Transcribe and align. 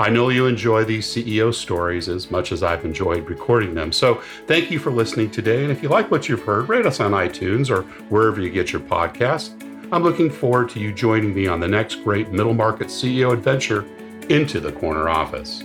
I 0.00 0.10
know 0.10 0.28
you 0.28 0.46
enjoy 0.46 0.84
these 0.84 1.08
CEO 1.08 1.52
stories 1.52 2.08
as 2.08 2.30
much 2.30 2.52
as 2.52 2.62
I've 2.62 2.84
enjoyed 2.84 3.28
recording 3.28 3.74
them. 3.74 3.90
So 3.90 4.22
thank 4.46 4.70
you 4.70 4.78
for 4.78 4.92
listening 4.92 5.28
today. 5.28 5.64
And 5.64 5.72
if 5.72 5.82
you 5.82 5.88
like 5.88 6.08
what 6.08 6.28
you've 6.28 6.42
heard, 6.42 6.68
rate 6.68 6.86
us 6.86 7.00
on 7.00 7.10
iTunes 7.10 7.68
or 7.68 7.82
wherever 8.08 8.40
you 8.40 8.48
get 8.48 8.70
your 8.70 8.80
podcasts. 8.80 9.60
I'm 9.90 10.04
looking 10.04 10.30
forward 10.30 10.68
to 10.70 10.78
you 10.78 10.92
joining 10.92 11.34
me 11.34 11.48
on 11.48 11.58
the 11.58 11.66
next 11.66 11.96
great 12.04 12.30
middle 12.30 12.54
market 12.54 12.88
CEO 12.88 13.32
adventure 13.32 13.86
into 14.28 14.60
the 14.60 14.70
corner 14.70 15.08
office. 15.08 15.64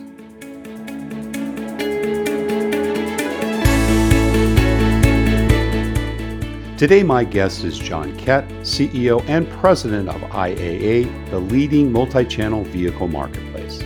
Today, 6.76 7.04
my 7.04 7.23
guest 7.23 7.64
is 7.64 7.78
John 7.78 8.17
Kett, 8.17 8.48
CEO 8.61 9.23
and 9.30 9.48
President 9.52 10.09
of 10.09 10.22
IAA, 10.31 11.30
the 11.30 11.39
leading 11.39 11.92
multi 11.92 12.26
channel 12.26 12.64
vehicle 12.64 13.08
marketplace. 13.08 13.84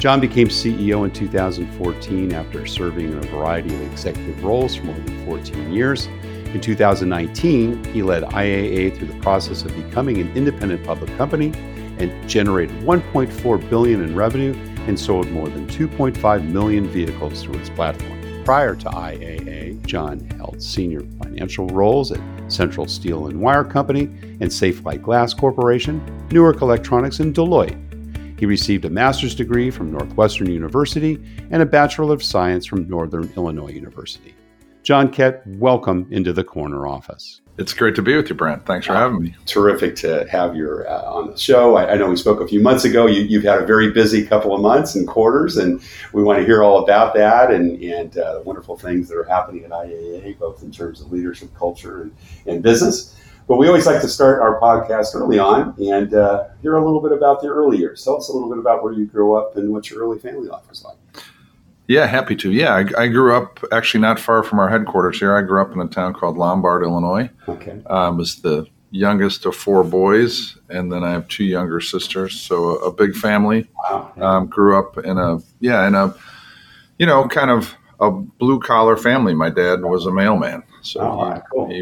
John 0.00 0.18
became 0.18 0.48
CEO 0.48 1.04
in 1.04 1.10
2014 1.10 2.32
after 2.32 2.66
serving 2.66 3.12
in 3.12 3.18
a 3.18 3.26
variety 3.26 3.74
of 3.74 3.82
executive 3.82 4.42
roles 4.42 4.76
for 4.76 4.86
more 4.86 4.96
than 4.96 5.26
14 5.26 5.70
years. 5.70 6.06
In 6.06 6.58
2019, 6.58 7.84
he 7.84 8.02
led 8.02 8.22
IAA 8.22 8.96
through 8.96 9.08
the 9.08 9.20
process 9.20 9.62
of 9.62 9.76
becoming 9.76 10.16
an 10.16 10.34
independent 10.34 10.82
public 10.84 11.14
company 11.18 11.52
and 11.98 12.26
generated 12.26 12.74
1.4 12.76 13.68
billion 13.68 14.02
in 14.02 14.16
revenue 14.16 14.54
and 14.86 14.98
sold 14.98 15.30
more 15.32 15.50
than 15.50 15.66
2.5 15.66 16.48
million 16.48 16.88
vehicles 16.88 17.42
through 17.42 17.58
its 17.58 17.68
platform. 17.68 18.18
Prior 18.42 18.74
to 18.76 18.86
IAA, 18.86 19.84
John 19.84 20.20
held 20.38 20.62
senior 20.62 21.00
financial 21.22 21.66
roles 21.66 22.10
at 22.10 22.20
Central 22.50 22.88
Steel 22.88 23.26
and 23.26 23.38
Wire 23.38 23.64
Company 23.64 24.04
and 24.04 24.44
Safelite 24.44 25.02
Glass 25.02 25.34
Corporation, 25.34 26.02
Newark 26.30 26.62
Electronics, 26.62 27.20
and 27.20 27.34
Deloitte. 27.34 27.89
He 28.40 28.46
received 28.46 28.86
a 28.86 28.90
master's 28.90 29.34
degree 29.34 29.70
from 29.70 29.92
Northwestern 29.92 30.50
University 30.50 31.22
and 31.50 31.60
a 31.60 31.66
Bachelor 31.66 32.14
of 32.14 32.22
Science 32.22 32.64
from 32.64 32.88
Northern 32.88 33.30
Illinois 33.36 33.72
University. 33.72 34.34
John 34.82 35.12
Kett, 35.12 35.46
welcome 35.46 36.08
into 36.10 36.32
the 36.32 36.42
corner 36.42 36.86
office. 36.86 37.42
It's 37.58 37.74
great 37.74 37.94
to 37.96 38.02
be 38.02 38.16
with 38.16 38.30
you, 38.30 38.34
Brant. 38.34 38.64
Thanks 38.64 38.86
for 38.86 38.94
having 38.94 39.20
me. 39.20 39.36
Terrific 39.44 39.94
to 39.96 40.26
have 40.30 40.56
you 40.56 40.86
uh, 40.88 41.02
on 41.04 41.32
the 41.32 41.36
show. 41.36 41.76
I, 41.76 41.92
I, 41.92 41.96
know 41.96 42.08
we 42.08 42.16
spoke 42.16 42.40
a 42.40 42.48
few 42.48 42.62
months 42.62 42.86
ago. 42.86 43.04
You, 43.04 43.38
have 43.42 43.56
had 43.56 43.62
a 43.62 43.66
very 43.66 43.90
busy 43.90 44.24
couple 44.24 44.54
of 44.54 44.62
months 44.62 44.94
and 44.94 45.06
quarters, 45.06 45.58
and 45.58 45.82
we 46.14 46.22
want 46.22 46.38
to 46.38 46.46
hear 46.46 46.62
all 46.62 46.82
about 46.82 47.12
that 47.16 47.50
and, 47.50 47.78
and 47.82 48.16
uh, 48.16 48.38
the 48.38 48.42
wonderful 48.44 48.78
things 48.78 49.10
that 49.10 49.18
are 49.18 49.24
happening 49.24 49.64
at 49.64 49.70
IAA, 49.70 50.38
both 50.38 50.62
in 50.62 50.72
terms 50.72 51.02
of 51.02 51.12
leadership, 51.12 51.54
culture, 51.54 52.00
and, 52.00 52.16
and 52.46 52.62
business. 52.62 53.14
But 53.50 53.56
we 53.56 53.66
always 53.66 53.84
like 53.84 54.00
to 54.00 54.08
start 54.08 54.40
our 54.40 54.60
podcast 54.60 55.12
early 55.12 55.40
on 55.40 55.74
and 55.80 56.14
uh, 56.14 56.44
hear 56.62 56.76
a 56.76 56.84
little 56.84 57.00
bit 57.00 57.10
about 57.10 57.42
the 57.42 57.48
early 57.48 57.78
years. 57.78 58.04
Tell 58.04 58.16
us 58.16 58.28
a 58.28 58.32
little 58.32 58.48
bit 58.48 58.58
about 58.58 58.84
where 58.84 58.92
you 58.92 59.06
grew 59.06 59.34
up 59.34 59.56
and 59.56 59.72
what 59.72 59.90
your 59.90 60.04
early 60.04 60.20
family 60.20 60.46
life 60.46 60.62
was 60.68 60.84
like. 60.84 60.96
Yeah, 61.88 62.06
happy 62.06 62.36
to. 62.36 62.52
Yeah, 62.52 62.76
I, 62.76 62.84
I, 62.96 63.08
grew 63.08 63.34
up 63.34 63.58
actually 63.72 64.02
not 64.02 64.20
far 64.20 64.44
from 64.44 64.60
our 64.60 64.68
headquarters 64.68 65.18
here. 65.18 65.36
I 65.36 65.42
grew 65.42 65.60
up 65.60 65.72
in 65.72 65.80
a 65.80 65.88
town 65.88 66.14
called 66.14 66.38
Lombard, 66.38 66.84
Illinois. 66.84 67.28
Okay. 67.48 67.82
Um, 67.86 68.18
was 68.18 68.36
the 68.36 68.68
youngest 68.92 69.44
of 69.44 69.56
four 69.56 69.82
boys, 69.82 70.56
and 70.68 70.92
then 70.92 71.02
I 71.02 71.10
have 71.10 71.26
two 71.26 71.42
younger 71.42 71.80
sisters. 71.80 72.40
So 72.40 72.78
a, 72.78 72.90
a 72.90 72.92
big 72.92 73.16
family. 73.16 73.66
Wow. 73.74 74.12
Um, 74.20 74.46
grew 74.46 74.78
up 74.78 74.96
in 74.98 75.18
a 75.18 75.40
yeah 75.58 75.88
in 75.88 75.96
a 75.96 76.14
you 77.00 77.06
know 77.06 77.26
kind 77.26 77.50
of 77.50 77.74
a 77.98 78.12
blue 78.12 78.60
collar 78.60 78.96
family. 78.96 79.34
My 79.34 79.50
dad 79.50 79.82
was 79.82 80.06
a 80.06 80.12
mailman, 80.12 80.62
so 80.82 81.00
oh, 81.00 81.34
he, 81.34 81.40
cool. 81.50 81.66
he 81.68 81.76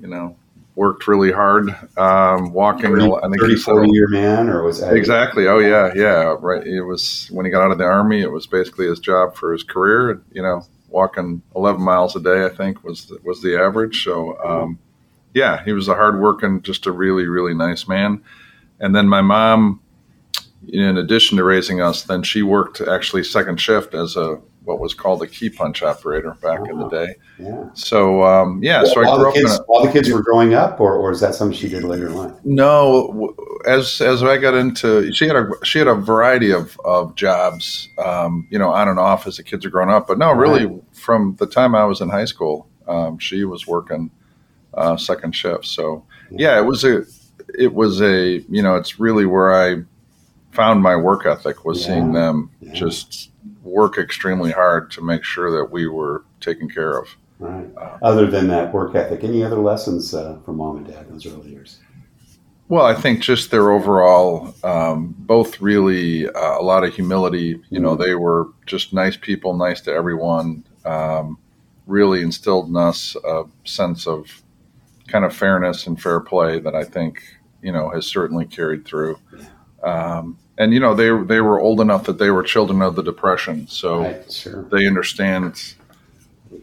you 0.00 0.08
know 0.08 0.36
worked 0.74 1.06
really 1.06 1.32
hard, 1.32 1.68
um, 1.98 2.52
walking. 2.52 2.96
30, 2.96 3.12
I 3.14 3.20
think 3.28 3.40
30, 3.40 3.56
40 3.56 3.90
year 3.90 4.08
man, 4.08 4.48
or 4.48 4.64
was 4.64 4.80
that 4.80 4.94
exactly? 4.94 5.46
Oh 5.46 5.58
yeah, 5.58 5.92
yeah. 5.94 6.36
Right. 6.40 6.66
It 6.66 6.82
was 6.82 7.28
when 7.30 7.44
he 7.44 7.50
got 7.50 7.62
out 7.62 7.72
of 7.72 7.78
the 7.78 7.84
army. 7.84 8.20
It 8.20 8.30
was 8.30 8.46
basically 8.46 8.86
his 8.86 8.98
job 8.98 9.36
for 9.36 9.52
his 9.52 9.62
career. 9.62 10.22
You 10.32 10.42
know, 10.42 10.64
walking 10.88 11.42
11 11.54 11.80
miles 11.80 12.16
a 12.16 12.20
day. 12.20 12.44
I 12.44 12.48
think 12.48 12.82
was 12.84 13.06
the, 13.06 13.18
was 13.22 13.42
the 13.42 13.60
average. 13.60 14.04
So, 14.04 14.38
um, 14.42 14.78
yeah, 15.34 15.62
he 15.64 15.72
was 15.72 15.88
a 15.88 15.94
hard 15.94 16.20
working, 16.20 16.62
just 16.62 16.86
a 16.86 16.92
really 16.92 17.26
really 17.26 17.54
nice 17.54 17.86
man. 17.86 18.22
And 18.80 18.96
then 18.96 19.08
my 19.08 19.20
mom, 19.20 19.80
in 20.66 20.96
addition 20.96 21.38
to 21.38 21.44
raising 21.44 21.80
us, 21.80 22.02
then 22.02 22.22
she 22.22 22.42
worked 22.42 22.80
actually 22.80 23.24
second 23.24 23.60
shift 23.60 23.94
as 23.94 24.16
a 24.16 24.40
what 24.64 24.78
was 24.78 24.94
called 24.94 25.22
a 25.22 25.26
key 25.26 25.50
punch 25.50 25.82
operator 25.82 26.36
back 26.40 26.60
in 26.68 26.78
the 26.78 26.88
day. 26.88 27.14
Yeah. 27.38 27.68
So 27.74 28.22
um, 28.22 28.62
yeah, 28.62 28.82
well, 28.82 28.92
so 28.92 29.00
I 29.00 29.16
grew 29.16 29.28
up 29.28 29.34
kids, 29.34 29.58
a, 29.58 29.62
while 29.64 29.84
the 29.84 29.92
kids 29.92 30.10
were 30.10 30.22
growing 30.22 30.54
up, 30.54 30.80
or, 30.80 30.94
or 30.94 31.10
is 31.10 31.20
that 31.20 31.34
something 31.34 31.56
she 31.56 31.68
did 31.68 31.84
later 31.84 32.06
in 32.06 32.14
life? 32.14 32.32
No, 32.44 33.34
as 33.66 34.00
as 34.00 34.22
I 34.22 34.38
got 34.38 34.54
into, 34.54 35.12
she 35.12 35.26
had 35.26 35.36
a 35.36 35.50
she 35.64 35.78
had 35.78 35.88
a 35.88 35.94
variety 35.94 36.52
of 36.52 36.78
of 36.84 37.14
jobs, 37.14 37.88
um, 37.98 38.46
you 38.50 38.58
know, 38.58 38.70
on 38.70 38.88
and 38.88 38.98
off 38.98 39.26
as 39.26 39.36
the 39.36 39.42
kids 39.42 39.66
are 39.66 39.70
growing 39.70 39.90
up. 39.90 40.06
But 40.06 40.18
no, 40.18 40.32
really, 40.32 40.66
right. 40.66 40.82
from 40.92 41.36
the 41.36 41.46
time 41.46 41.74
I 41.74 41.84
was 41.84 42.00
in 42.00 42.08
high 42.08 42.26
school, 42.26 42.68
um, 42.86 43.18
she 43.18 43.44
was 43.44 43.66
working 43.66 44.10
uh, 44.74 44.96
second 44.96 45.34
shift. 45.34 45.66
So 45.66 46.04
yeah. 46.30 46.52
yeah, 46.52 46.58
it 46.58 46.64
was 46.64 46.84
a 46.84 47.04
it 47.58 47.74
was 47.74 48.00
a 48.00 48.44
you 48.48 48.62
know, 48.62 48.76
it's 48.76 49.00
really 49.00 49.26
where 49.26 49.52
I 49.52 49.82
found 50.52 50.82
my 50.82 50.94
work 50.94 51.26
ethic 51.26 51.64
was 51.64 51.80
yeah. 51.80 51.86
seeing 51.86 52.12
them 52.12 52.50
yeah. 52.60 52.72
just 52.72 53.31
work 53.72 53.98
extremely 53.98 54.52
hard 54.52 54.90
to 54.92 55.00
make 55.00 55.24
sure 55.24 55.50
that 55.50 55.72
we 55.72 55.86
were 55.86 56.24
taken 56.40 56.68
care 56.68 56.98
of. 56.98 57.08
Right. 57.38 57.68
Uh, 57.76 57.98
other 58.02 58.30
than 58.30 58.48
that 58.48 58.72
work 58.72 58.94
ethic, 58.94 59.24
any 59.24 59.42
other 59.42 59.56
lessons 59.56 60.14
uh, 60.14 60.38
from 60.44 60.58
mom 60.58 60.76
and 60.76 60.86
dad 60.86 61.06
in 61.06 61.12
those 61.12 61.26
early 61.26 61.50
years? 61.50 61.80
Well, 62.68 62.86
I 62.86 62.94
think 62.94 63.20
just 63.20 63.50
their 63.50 63.72
overall, 63.72 64.54
um, 64.62 65.14
both 65.18 65.60
really 65.60 66.28
uh, 66.28 66.58
a 66.58 66.62
lot 66.62 66.84
of 66.84 66.94
humility. 66.94 67.60
You 67.70 67.80
know, 67.80 67.94
mm-hmm. 67.94 68.02
they 68.02 68.14
were 68.14 68.48
just 68.66 68.92
nice 68.92 69.16
people, 69.16 69.54
nice 69.54 69.80
to 69.82 69.92
everyone. 69.92 70.64
Um, 70.84 71.38
really 71.86 72.22
instilled 72.22 72.68
in 72.68 72.76
us 72.76 73.16
a 73.24 73.44
sense 73.64 74.06
of 74.06 74.42
kind 75.08 75.24
of 75.24 75.34
fairness 75.34 75.86
and 75.86 76.00
fair 76.00 76.20
play 76.20 76.60
that 76.60 76.74
I 76.74 76.84
think 76.84 77.22
you 77.60 77.72
know 77.72 77.90
has 77.90 78.06
certainly 78.06 78.46
carried 78.46 78.84
through. 78.84 79.18
Um, 79.82 80.38
and 80.58 80.72
you 80.72 80.80
know 80.80 80.94
they 80.94 81.10
they 81.24 81.40
were 81.40 81.60
old 81.60 81.80
enough 81.80 82.04
that 82.04 82.18
they 82.18 82.30
were 82.30 82.42
children 82.42 82.82
of 82.82 82.96
the 82.96 83.02
depression, 83.02 83.66
so 83.68 84.00
right, 84.00 84.32
sure. 84.32 84.64
they 84.70 84.86
understand 84.86 85.74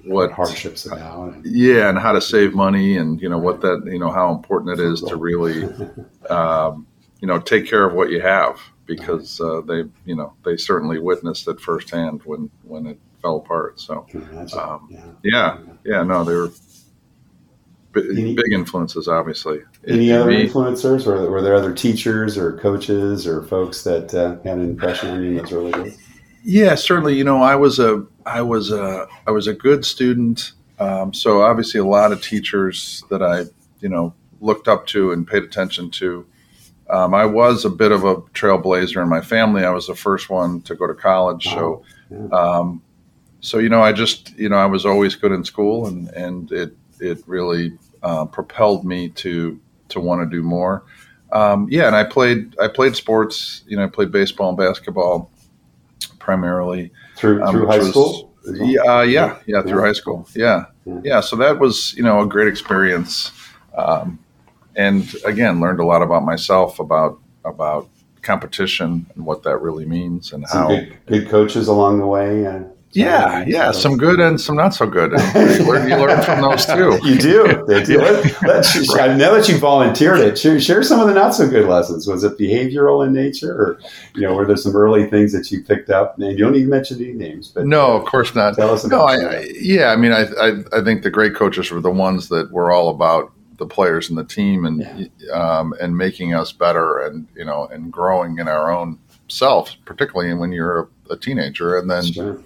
what 0.06 0.32
hardships 0.32 0.86
about. 0.86 1.36
Yeah, 1.44 1.90
and 1.90 1.98
how 1.98 2.12
to 2.12 2.22
save 2.22 2.54
money, 2.54 2.98
and 2.98 3.22
you 3.22 3.30
know 3.30 3.40
what 3.40 3.62
that 3.62 3.84
you 3.86 4.00
know 4.00 4.12
how 4.12 4.34
important 4.34 4.80
it 4.80 4.84
is 4.84 5.02
to 5.02 5.16
really 5.16 5.64
um, 6.30 6.88
you 7.22 7.28
know 7.28 7.40
take 7.40 7.68
care 7.68 7.86
of 7.86 7.94
what 7.94 8.10
you 8.10 8.22
have 8.22 8.60
because 8.86 9.40
uh, 9.42 9.62
they 9.62 9.84
you 10.06 10.16
know 10.16 10.34
they 10.46 10.58
certainly 10.58 11.00
witnessed 11.00 11.48
it 11.48 11.60
firsthand 11.60 12.22
when 12.26 12.50
when 12.64 12.86
it 12.86 13.00
fell 13.22 13.38
apart. 13.38 13.80
So 13.80 14.06
um, 14.58 14.88
yeah. 14.90 15.06
yeah, 15.24 15.58
yeah, 15.84 16.04
no, 16.04 16.24
they 16.24 16.36
were 16.36 16.52
any, 17.96 18.36
big 18.36 18.52
influences, 18.52 19.08
obviously. 19.08 19.60
Any 19.88 20.12
other 20.12 20.30
me, 20.30 20.48
influencers, 20.48 21.08
or 21.08 21.30
were 21.30 21.42
there 21.42 21.56
other 21.56 21.74
teachers 21.74 22.38
or 22.38 22.58
coaches 22.58 23.26
or 23.26 23.44
folks 23.44 23.84
that 23.84 24.14
uh, 24.14 24.38
had 24.44 24.58
an 24.58 24.70
impression 24.70 25.10
on 25.10 25.24
you 25.24 25.30
in 25.32 25.38
those 25.38 25.52
early 25.52 25.72
days? 25.72 26.00
Yeah, 26.44 26.76
certainly. 26.76 27.16
You 27.16 27.24
know, 27.24 27.42
I 27.42 27.56
was 27.56 27.80
a 27.80 28.06
I 28.26 28.42
was 28.42 28.72
a 28.72 29.08
I 29.28 29.32
was 29.32 29.48
a 29.48 29.54
good 29.54 29.86
student. 29.86 30.54
Um, 30.80 31.14
so 31.14 31.42
obviously, 31.42 31.80
a 31.80 31.86
lot 31.86 32.12
of 32.12 32.22
teachers 32.22 33.04
that 33.10 33.22
I 33.22 33.46
you 33.82 33.90
know 33.90 34.14
looked 34.40 34.68
up 34.68 34.88
to 34.88 35.12
and 35.12 35.28
paid 35.28 35.44
attention 35.44 35.92
to. 35.92 36.26
Um, 36.90 37.14
I 37.14 37.26
was 37.26 37.66
a 37.66 37.70
bit 37.70 37.92
of 37.92 38.04
a 38.04 38.16
trailblazer 38.16 39.02
in 39.02 39.10
my 39.10 39.22
family. 39.22 39.64
I 39.64 39.70
was 39.70 39.88
the 39.88 39.96
first 39.96 40.30
one 40.30 40.62
to 40.62 40.76
go 40.76 40.88
to 40.88 40.96
college, 40.96 41.46
wow. 41.48 41.84
so 42.10 42.36
um, 42.36 42.82
so 43.42 43.58
you 43.58 43.70
know, 43.70 43.82
I 43.82 43.94
just 43.94 44.38
you 44.38 44.50
know 44.50 44.58
I 44.58 44.66
was 44.66 44.86
always 44.86 45.16
good 45.16 45.32
in 45.32 45.44
school, 45.44 45.88
and 45.88 46.10
and 46.10 46.52
it 46.52 46.76
it 47.00 47.24
really 47.28 47.74
uh, 48.04 48.26
propelled 48.26 48.86
me 48.86 49.10
to 49.10 49.60
to 49.90 50.00
want 50.00 50.22
to 50.22 50.36
do 50.36 50.44
more. 50.44 50.84
Um, 51.32 51.68
yeah, 51.70 51.88
and 51.88 51.96
I 51.96 52.04
played 52.04 52.56
I 52.60 52.68
played 52.68 52.96
sports. 52.96 53.64
You 53.68 53.78
know, 53.78 53.84
I 53.84 53.88
played 53.88 54.12
baseball 54.12 54.50
and 54.50 54.58
basketball 54.58 55.30
primarily 56.20 56.92
through 57.16 57.44
um, 57.44 57.52
through 57.52 57.68
high 57.68 57.78
was- 57.80 57.90
school. 57.90 58.26
Yeah, 58.52 58.82
uh, 58.82 59.02
yeah, 59.02 59.38
yeah, 59.46 59.62
through 59.62 59.80
Yeah. 59.82 59.86
high 59.88 59.94
school. 59.94 60.28
Yeah, 60.34 60.66
Yeah. 60.86 61.00
yeah. 61.04 61.20
So 61.20 61.36
that 61.36 61.60
was 61.60 61.94
you 61.96 62.04
know 62.04 62.22
a 62.22 62.26
great 62.26 62.48
experience, 62.48 63.32
um, 63.78 64.18
and 64.76 65.14
again 65.26 65.60
learned 65.60 65.80
a 65.80 65.86
lot 65.86 66.02
about 66.02 66.24
myself 66.24 66.80
about 66.80 67.20
about 67.46 67.90
competition 68.22 69.06
and 69.16 69.26
what 69.26 69.44
that 69.44 69.58
really 69.62 69.86
means 69.86 70.34
and 70.34 70.48
Some 70.48 70.62
how. 70.64 70.68
good, 70.70 70.98
good 71.06 71.30
coaches 71.30 71.68
along 71.68 72.00
the 72.00 72.08
way. 72.08 72.46
Uh, 72.46 72.62
Yeah, 72.92 73.44
yeah, 73.46 73.72
some 73.72 73.98
good 73.98 74.20
and 74.20 74.42
some 74.42 74.56
not 74.56 74.74
so 74.74 74.88
good. 74.88 75.12
You, 75.12 75.64
learn, 75.64 75.88
you 75.88 75.96
learn 75.96 76.24
from 76.24 76.42
those 76.42 76.66
too. 76.76 77.00
You 77.04 77.20
do. 77.20 77.64
They 77.68 77.84
do. 77.86 78.00
Let, 78.00 78.42
let's- 78.42 78.90
I 78.98 79.16
know 79.16 79.36
that 79.36 79.48
you 79.48 79.58
volunteered 79.60 80.20
it. 80.20 80.40
Share, 80.40 80.60
share 80.60 80.82
some 80.82 81.00
of 81.00 81.08
the 81.08 81.14
not 81.14 81.36
so 81.36 81.48
good 81.48 81.68
lessons. 81.68 82.08
Was 82.08 82.24
it 82.24 82.38
behavioral 82.40 83.06
in 83.06 83.14
nature, 83.14 83.52
or 83.54 83.80
you 84.16 84.22
know, 84.22 84.34
were 84.34 84.46
there 84.48 84.58
some 84.58 84.76
early 84.76 85.06
things 85.08 85.32
that 85.34 85.52
you 85.52 85.62
picked 85.64 85.92
up? 85.92 86.18
And 86.18 86.32
you 86.32 86.44
don't 86.44 86.54
to 86.54 86.66
mention 86.66 86.98
any 87.04 87.14
names, 87.14 87.50
but 87.50 87.68
No, 87.68 87.92
of 87.96 88.06
course 88.06 88.34
not. 88.34 88.56
tell 88.56 88.72
us 88.72 88.84
No, 88.86 89.02
I, 89.02 89.16
I 89.18 89.48
yeah, 89.60 89.92
I 89.92 89.96
mean, 89.96 90.12
I, 90.12 90.24
I 90.42 90.80
I 90.80 90.84
think 90.84 91.04
the 91.04 91.12
great 91.12 91.36
coaches 91.36 91.70
were 91.70 91.82
the 91.82 91.92
ones 91.92 92.30
that 92.30 92.52
were 92.52 92.72
all 92.72 92.90
about 92.90 93.32
the 93.58 93.68
players 93.68 94.10
and 94.10 94.18
the 94.18 94.24
team 94.24 94.66
and 94.66 95.12
um, 95.32 95.76
and 95.80 95.96
making 95.96 96.34
us 96.34 96.52
better 96.54 96.98
and 97.00 97.28
you 97.36 97.46
know 97.46 97.68
and 97.68 97.92
growing 97.94 98.40
in 98.40 98.48
our 98.48 98.72
own 98.72 98.98
self, 99.28 99.76
particularly 99.86 100.34
when 100.34 100.52
you're 100.52 100.90
a, 101.10 101.14
a 101.14 101.18
teenager. 101.18 101.78
And 101.78 101.88
then 101.92 102.04
Sure. 102.04 102.40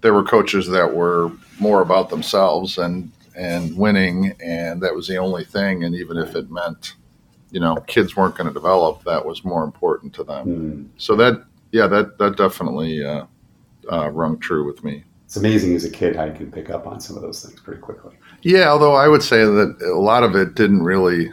There 0.00 0.14
were 0.14 0.24
coaches 0.24 0.66
that 0.68 0.94
were 0.94 1.30
more 1.58 1.82
about 1.82 2.10
themselves 2.10 2.78
and 2.78 3.10
and 3.36 3.76
winning, 3.76 4.34
and 4.42 4.82
that 4.82 4.94
was 4.94 5.06
the 5.06 5.16
only 5.16 5.44
thing. 5.44 5.84
And 5.84 5.94
even 5.94 6.16
if 6.18 6.34
it 6.34 6.50
meant, 6.50 6.94
you 7.50 7.60
know, 7.60 7.76
kids 7.86 8.16
weren't 8.16 8.34
going 8.34 8.48
to 8.48 8.52
develop, 8.52 9.04
that 9.04 9.24
was 9.24 9.44
more 9.44 9.64
important 9.64 10.12
to 10.14 10.24
them. 10.24 10.44
Hmm. 10.44 10.84
So 10.98 11.16
that 11.16 11.44
yeah, 11.72 11.86
that 11.86 12.18
that 12.18 12.36
definitely 12.36 13.04
uh, 13.04 13.26
uh, 13.90 14.10
rung 14.10 14.38
true 14.38 14.66
with 14.66 14.82
me. 14.84 15.04
It's 15.26 15.36
amazing 15.36 15.76
as 15.76 15.84
a 15.84 15.90
kid 15.90 16.16
how 16.16 16.24
you 16.24 16.32
can 16.32 16.50
pick 16.50 16.70
up 16.70 16.88
on 16.88 17.00
some 17.00 17.14
of 17.16 17.22
those 17.22 17.44
things 17.44 17.60
pretty 17.60 17.80
quickly. 17.80 18.16
Yeah, 18.42 18.68
although 18.68 18.94
I 18.94 19.06
would 19.06 19.22
say 19.22 19.44
that 19.44 19.76
a 19.82 19.98
lot 20.00 20.24
of 20.24 20.34
it 20.34 20.56
didn't 20.56 20.82
really, 20.82 21.30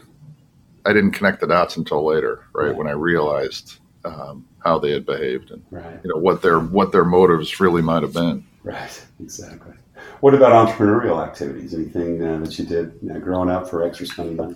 I 0.85 0.93
didn't 0.93 1.11
connect 1.13 1.39
the 1.41 1.47
dots 1.47 1.77
until 1.77 2.05
later, 2.05 2.43
right? 2.53 2.67
Right. 2.67 2.75
When 2.75 2.87
I 2.87 2.91
realized 2.91 3.79
um, 4.05 4.45
how 4.59 4.77
they 4.77 4.91
had 4.91 5.05
behaved 5.05 5.49
and 5.51 5.63
Right. 5.71 5.99
you 6.03 6.11
know 6.13 6.19
what 6.19 6.41
their 6.41 6.59
what 6.59 6.91
their 6.91 7.05
motives 7.05 7.59
really 7.59 7.81
might 7.81 8.03
have 8.03 8.13
been. 8.13 8.45
Right. 8.63 9.05
Exactly. 9.19 9.73
What 10.19 10.33
about 10.33 10.67
entrepreneurial 10.67 11.25
activities? 11.25 11.73
Anything 11.73 12.23
uh, 12.23 12.39
that 12.39 12.57
you 12.59 12.65
did 12.65 12.99
you 13.01 13.09
know, 13.09 13.19
growing 13.19 13.49
up 13.49 13.69
for 13.69 13.83
extra 13.83 14.05
spending 14.05 14.35
money? 14.35 14.55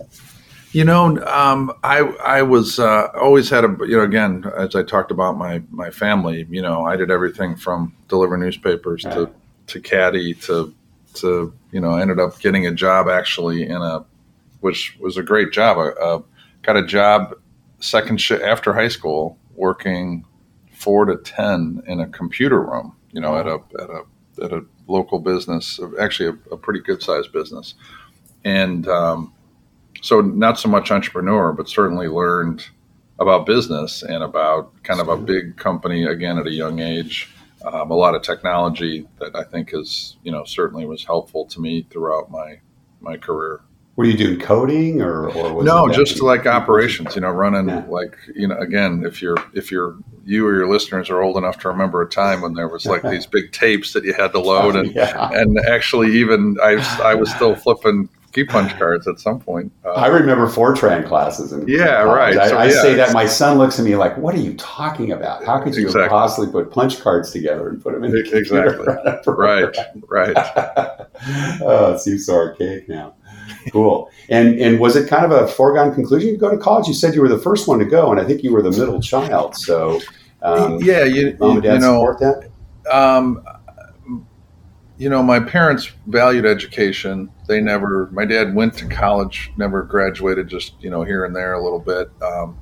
You 0.72 0.84
know, 0.84 1.22
um, 1.26 1.72
I 1.82 1.98
I 1.98 2.42
was 2.42 2.78
uh, 2.78 3.08
always 3.14 3.50
had 3.50 3.64
a 3.64 3.76
you 3.80 3.98
know 3.98 4.02
again 4.02 4.50
as 4.56 4.74
I 4.74 4.82
talked 4.82 5.10
about 5.10 5.36
my 5.36 5.62
my 5.70 5.90
family. 5.90 6.46
You 6.48 6.62
know, 6.62 6.86
I 6.86 6.96
did 6.96 7.10
everything 7.10 7.56
from 7.56 7.94
deliver 8.08 8.38
newspapers 8.38 9.02
to 9.02 9.30
to 9.66 9.80
caddy 9.80 10.32
to 10.34 10.74
to 11.14 11.52
you 11.72 11.80
know 11.80 11.90
I 11.90 12.00
ended 12.00 12.18
up 12.18 12.38
getting 12.40 12.66
a 12.66 12.72
job 12.72 13.08
actually 13.08 13.66
in 13.66 13.76
a 13.76 14.04
which 14.60 14.96
was 14.98 15.18
a 15.18 15.22
great 15.22 15.52
job. 15.52 15.76
I 15.76 15.88
uh, 16.02 16.22
got 16.62 16.76
a 16.76 16.86
job 16.86 17.34
second 17.80 18.18
shift 18.20 18.42
after 18.42 18.72
high 18.72 18.88
school 18.88 19.38
working 19.54 20.24
four 20.72 21.04
to 21.04 21.16
ten 21.18 21.82
in 21.86 22.00
a 22.00 22.08
computer 22.08 22.62
room. 22.62 22.96
You 23.12 23.20
know, 23.20 23.36
at 23.36 23.46
a 23.46 23.60
at 23.80 23.90
a 23.90 24.02
at 24.42 24.52
a 24.52 24.64
local 24.86 25.18
business, 25.18 25.78
actually 26.00 26.30
a, 26.30 26.54
a 26.54 26.56
pretty 26.56 26.80
good 26.80 27.02
sized 27.02 27.32
business, 27.32 27.74
and 28.44 28.88
um, 28.88 29.32
so 30.00 30.20
not 30.20 30.58
so 30.58 30.68
much 30.68 30.90
entrepreneur, 30.90 31.52
but 31.52 31.68
certainly 31.68 32.08
learned 32.08 32.66
about 33.18 33.46
business 33.46 34.02
and 34.02 34.22
about 34.22 34.72
kind 34.82 35.00
of 35.00 35.08
a 35.08 35.16
big 35.16 35.56
company 35.56 36.04
again 36.04 36.38
at 36.38 36.46
a 36.46 36.52
young 36.52 36.80
age. 36.80 37.30
Um, 37.64 37.92
a 37.92 37.94
lot 37.94 38.16
of 38.16 38.22
technology 38.22 39.06
that 39.20 39.36
I 39.36 39.44
think 39.44 39.70
is 39.72 40.16
you 40.22 40.32
know 40.32 40.44
certainly 40.44 40.84
was 40.86 41.04
helpful 41.04 41.46
to 41.46 41.60
me 41.60 41.86
throughout 41.88 42.30
my 42.30 42.60
my 43.00 43.16
career. 43.16 43.60
Were 43.96 44.04
you 44.06 44.16
doing 44.16 44.40
coding 44.40 45.02
or, 45.02 45.28
or 45.28 45.52
was 45.52 45.66
No, 45.66 45.88
just 45.90 46.22
like 46.22 46.46
operations, 46.46 47.14
you 47.14 47.20
know, 47.20 47.30
running 47.30 47.68
Yeah. 47.68 47.84
like 47.88 48.16
you 48.34 48.48
know, 48.48 48.56
again, 48.58 49.04
if 49.06 49.20
you're 49.20 49.36
if 49.52 49.70
you're 49.70 49.96
you 50.24 50.46
or 50.46 50.54
your 50.54 50.68
listeners 50.68 51.10
are 51.10 51.20
old 51.20 51.36
enough 51.36 51.58
to 51.60 51.68
remember 51.68 52.00
a 52.00 52.08
time 52.08 52.40
when 52.40 52.54
there 52.54 52.68
was 52.68 52.86
like 52.86 53.02
these 53.10 53.26
big 53.26 53.52
tapes 53.52 53.92
that 53.92 54.04
you 54.04 54.14
had 54.14 54.32
to 54.32 54.40
load, 54.40 54.76
and 54.76 54.94
yeah. 54.94 55.28
and 55.32 55.58
actually 55.68 56.16
even 56.16 56.56
I 56.62 56.76
I 57.02 57.14
was 57.14 57.30
still 57.34 57.54
flipping 57.54 58.08
key 58.32 58.44
punch 58.44 58.76
cards 58.78 59.06
at 59.06 59.20
some 59.20 59.38
point. 59.38 59.70
Uh, 59.84 59.90
I 59.92 60.06
remember 60.06 60.46
Fortran 60.46 61.06
classes. 61.06 61.52
In 61.52 61.68
Yeah, 61.68 62.02
right. 62.02 62.36
I, 62.36 62.48
So, 62.48 62.56
I 62.56 62.64
yeah, 62.64 62.70
say 62.82 62.94
that 62.94 63.12
my 63.12 63.26
son 63.26 63.58
looks 63.58 63.78
at 63.78 63.84
me 63.84 63.94
like, 63.96 64.16
"What 64.16 64.34
are 64.34 64.38
you 64.40 64.54
talking 64.54 65.12
about? 65.12 65.44
How 65.44 65.60
could 65.60 65.74
you 65.76 65.84
Exactly. 65.84 66.08
possibly 66.08 66.50
put 66.50 66.70
punch 66.70 67.00
cards 67.00 67.30
together 67.30 67.68
and 67.68 67.82
put 67.82 67.92
them 67.92 68.04
in 68.04 68.12
the 68.12 68.20
exactly. 68.20 68.86
computer?" 68.86 69.20
right, 69.26 69.76
right. 70.08 70.34
oh, 71.62 71.92
it 71.94 72.00
seems 72.00 72.24
so 72.24 72.34
archaic 72.36 72.88
now. 72.88 73.14
Cool. 73.70 74.10
And 74.28 74.58
and 74.58 74.80
was 74.80 74.96
it 74.96 75.08
kind 75.08 75.24
of 75.24 75.30
a 75.30 75.46
foregone 75.46 75.94
conclusion 75.94 76.32
to 76.32 76.36
go 76.36 76.50
to 76.50 76.58
college? 76.58 76.88
You 76.88 76.94
said 76.94 77.14
you 77.14 77.20
were 77.20 77.28
the 77.28 77.38
first 77.38 77.68
one 77.68 77.78
to 77.78 77.84
go, 77.84 78.10
and 78.10 78.20
I 78.20 78.24
think 78.24 78.42
you 78.42 78.52
were 78.52 78.62
the 78.62 78.70
middle 78.70 79.00
child. 79.00 79.56
So, 79.56 80.00
um, 80.42 80.78
yeah, 80.82 81.04
you, 81.04 81.36
mom 81.38 81.52
and 81.52 81.62
dad 81.62 81.74
you 81.74 81.80
know, 81.80 82.14
support 82.14 82.18
that. 82.20 82.94
um, 82.94 83.44
you 84.98 85.08
know, 85.08 85.22
my 85.22 85.40
parents 85.40 85.90
valued 86.06 86.46
education. 86.46 87.28
They 87.48 87.60
never. 87.60 88.08
My 88.12 88.24
dad 88.24 88.54
went 88.54 88.74
to 88.78 88.88
college, 88.88 89.50
never 89.56 89.82
graduated, 89.82 90.48
just 90.48 90.74
you 90.80 90.90
know 90.90 91.02
here 91.02 91.24
and 91.24 91.34
there 91.34 91.54
a 91.54 91.62
little 91.62 91.80
bit. 91.80 92.08
Um, 92.22 92.58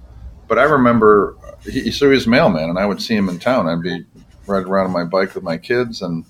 but 0.49 0.59
I 0.59 0.65
remember, 0.65 1.37
he, 1.63 1.91
so 1.91 2.07
he 2.07 2.15
was 2.15 2.27
a 2.27 2.31
mailman, 2.31 2.71
and 2.71 2.79
I 2.79 2.87
would 2.87 3.01
see 3.01 3.15
him 3.15 3.29
in 3.29 3.39
town. 3.39 3.69
I'd 3.69 3.83
be 3.83 4.05
riding 4.47 4.69
around 4.69 4.87
on 4.87 4.93
my 4.93 5.05
bike 5.05 5.35
with 5.35 5.45
my 5.45 5.59
kids, 5.59 6.03
and 6.03 6.25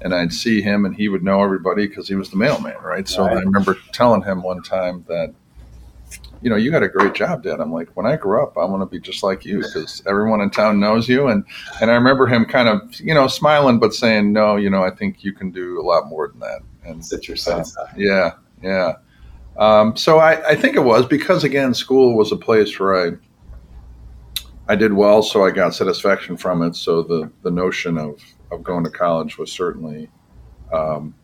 and 0.00 0.14
I'd 0.14 0.32
see 0.32 0.60
him, 0.62 0.84
and 0.84 0.94
he 0.94 1.08
would 1.08 1.22
know 1.24 1.42
everybody 1.42 1.86
because 1.86 2.08
he 2.08 2.14
was 2.14 2.30
the 2.30 2.36
mailman, 2.36 2.76
right? 2.82 3.08
So 3.08 3.24
Right. 3.24 3.36
I 3.36 3.40
remember 3.40 3.76
telling 3.92 4.22
him 4.22 4.42
one 4.42 4.62
time 4.62 5.04
that. 5.08 5.34
You 6.42 6.50
know, 6.50 6.56
you 6.56 6.70
got 6.70 6.82
a 6.82 6.88
great 6.88 7.14
job, 7.14 7.42
Dad. 7.42 7.60
I'm 7.60 7.72
like, 7.72 7.88
when 7.96 8.04
I 8.04 8.14
grow 8.16 8.44
up, 8.44 8.58
I 8.58 8.64
want 8.66 8.82
to 8.82 8.86
be 8.86 9.00
just 9.00 9.22
like 9.22 9.44
you 9.46 9.58
because 9.62 10.02
everyone 10.06 10.42
in 10.42 10.50
town 10.50 10.78
knows 10.78 11.08
you, 11.08 11.28
and 11.28 11.44
and 11.80 11.90
I 11.90 11.94
remember 11.94 12.26
him 12.26 12.44
kind 12.44 12.68
of, 12.68 12.94
you 13.00 13.14
know, 13.14 13.26
smiling 13.26 13.78
but 13.80 13.94
saying, 13.94 14.34
"No, 14.34 14.56
you 14.56 14.68
know, 14.68 14.84
I 14.84 14.90
think 14.90 15.24
you 15.24 15.32
can 15.32 15.50
do 15.50 15.80
a 15.80 15.82
lot 15.84 16.08
more 16.08 16.28
than 16.28 16.38
that." 16.40 16.60
And 16.84 17.04
Sit 17.04 17.26
your 17.26 17.38
side. 17.38 17.64
yeah, 17.96 18.32
yeah. 18.62 18.96
Um, 19.56 19.96
so 19.96 20.18
I, 20.18 20.50
I 20.50 20.54
think 20.56 20.76
it 20.76 20.84
was 20.84 21.06
because 21.06 21.42
again, 21.42 21.72
school 21.72 22.14
was 22.14 22.30
a 22.30 22.36
place 22.36 22.78
where 22.78 22.94
I 23.08 23.12
I 24.68 24.76
did 24.76 24.92
well, 24.92 25.22
so 25.22 25.44
I 25.44 25.50
got 25.50 25.74
satisfaction 25.74 26.36
from 26.36 26.62
it. 26.62 26.76
So 26.76 27.02
the 27.02 27.30
the 27.42 27.50
notion 27.50 27.96
of 27.96 28.20
of 28.50 28.62
going 28.62 28.84
to 28.84 28.90
college 28.90 29.38
was 29.38 29.50
certainly, 29.52 30.08
um, 30.72 31.14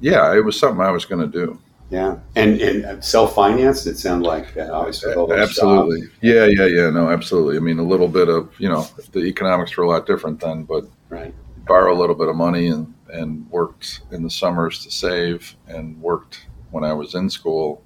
yeah, 0.00 0.34
it 0.34 0.44
was 0.44 0.58
something 0.58 0.80
I 0.80 0.90
was 0.90 1.04
going 1.04 1.20
to 1.20 1.38
do. 1.46 1.58
Yeah, 1.90 2.18
and 2.36 2.58
and 2.60 3.04
self 3.04 3.34
financed. 3.34 3.86
It 3.86 3.98
sounded 3.98 4.26
like 4.26 4.56
uh, 4.56 4.70
obviously 4.72 5.10
with 5.10 5.18
all 5.18 5.26
those 5.26 5.40
Absolutely. 5.40 6.00
jobs. 6.00 6.12
Yeah, 6.22 6.46
yeah, 6.46 6.64
yeah. 6.66 6.90
No, 6.90 7.10
absolutely. 7.10 7.58
I 7.58 7.60
mean, 7.60 7.78
a 7.78 7.82
little 7.82 8.08
bit 8.08 8.30
of 8.30 8.50
you 8.58 8.68
know, 8.70 8.86
the 9.12 9.20
economics 9.26 9.76
were 9.76 9.84
a 9.84 9.88
lot 9.88 10.06
different 10.06 10.40
then, 10.40 10.64
but 10.64 10.84
Right. 11.10 11.34
borrow 11.66 11.92
a 11.94 11.98
little 11.98 12.14
bit 12.16 12.28
of 12.28 12.36
money 12.36 12.68
and, 12.68 12.94
and 13.12 13.46
worked 13.50 14.00
in 14.10 14.22
the 14.22 14.30
summers 14.30 14.82
to 14.84 14.90
save 14.90 15.54
and 15.68 16.00
worked 16.00 16.46
when 16.70 16.82
I 16.82 16.94
was 16.94 17.14
in 17.14 17.28
school. 17.28 17.82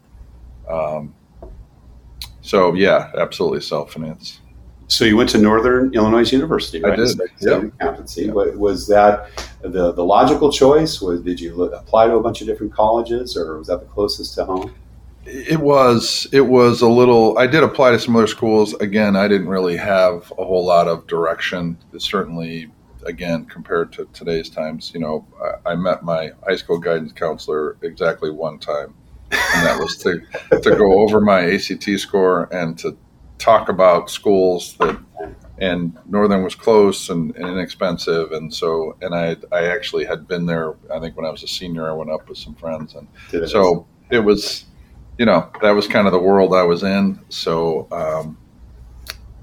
Um, 0.70 1.12
so 2.42 2.74
yeah, 2.74 3.10
absolutely 3.18 3.60
self 3.60 3.92
finance. 3.92 4.40
So 4.88 5.04
you 5.04 5.16
went 5.16 5.30
to 5.30 5.38
Northern 5.38 5.92
Illinois 5.94 6.30
University, 6.30 6.80
right? 6.80 6.92
I 6.92 6.96
did, 6.96 7.20
yeah. 7.40 7.56
accountancy. 7.56 8.30
Wa- 8.30 8.52
Was 8.54 8.86
that 8.88 9.30
the 9.62 9.92
the 9.92 10.04
logical 10.04 10.52
choice? 10.52 11.00
Was 11.00 11.20
did 11.22 11.40
you 11.40 11.64
apply 11.64 12.06
to 12.06 12.16
a 12.16 12.22
bunch 12.22 12.40
of 12.40 12.46
different 12.46 12.72
colleges, 12.72 13.36
or 13.36 13.58
was 13.58 13.66
that 13.66 13.80
the 13.80 13.86
closest 13.86 14.34
to 14.34 14.44
home? 14.44 14.74
It 15.24 15.58
was 15.58 16.28
it 16.32 16.42
was 16.42 16.82
a 16.82 16.88
little. 16.88 17.36
I 17.36 17.48
did 17.48 17.64
apply 17.64 17.90
to 17.90 17.98
some 17.98 18.14
other 18.14 18.28
schools. 18.28 18.74
Again, 18.74 19.16
I 19.16 19.26
didn't 19.26 19.48
really 19.48 19.76
have 19.76 20.32
a 20.38 20.44
whole 20.44 20.64
lot 20.64 20.86
of 20.86 21.08
direction. 21.08 21.76
Certainly, 21.98 22.70
again, 23.04 23.44
compared 23.46 23.92
to 23.94 24.06
today's 24.12 24.48
times, 24.48 24.92
you 24.94 25.00
know, 25.00 25.26
I, 25.66 25.72
I 25.72 25.74
met 25.74 26.04
my 26.04 26.30
high 26.46 26.54
school 26.54 26.78
guidance 26.78 27.10
counselor 27.10 27.76
exactly 27.82 28.30
one 28.30 28.60
time, 28.60 28.94
and 29.32 29.66
that 29.66 29.80
was 29.80 29.96
to 29.98 30.20
to 30.60 30.76
go 30.76 31.00
over 31.00 31.20
my 31.20 31.40
ACT 31.54 31.90
score 31.98 32.48
and 32.52 32.78
to 32.78 32.96
talk 33.38 33.68
about 33.68 34.10
schools 34.10 34.74
that. 34.78 34.98
And 35.58 35.96
Northern 36.06 36.42
was 36.44 36.54
close 36.54 37.08
and, 37.08 37.34
and 37.34 37.48
inexpensive, 37.48 38.32
and 38.32 38.52
so 38.52 38.94
and 39.00 39.14
I 39.14 39.36
I 39.50 39.68
actually 39.68 40.04
had 40.04 40.28
been 40.28 40.44
there. 40.44 40.74
I 40.92 41.00
think 41.00 41.16
when 41.16 41.24
I 41.24 41.30
was 41.30 41.42
a 41.42 41.48
senior, 41.48 41.88
I 41.88 41.94
went 41.94 42.10
up 42.10 42.28
with 42.28 42.36
some 42.36 42.54
friends, 42.54 42.94
and 42.94 43.08
it- 43.44 43.48
so 43.48 43.86
it 44.10 44.18
was 44.18 44.66
you 45.18 45.24
know 45.24 45.50
that 45.62 45.70
was 45.70 45.88
kind 45.88 46.06
of 46.06 46.12
the 46.12 46.18
world 46.18 46.52
i 46.54 46.62
was 46.62 46.82
in 46.82 47.18
so 47.30 47.88
um, 47.90 48.36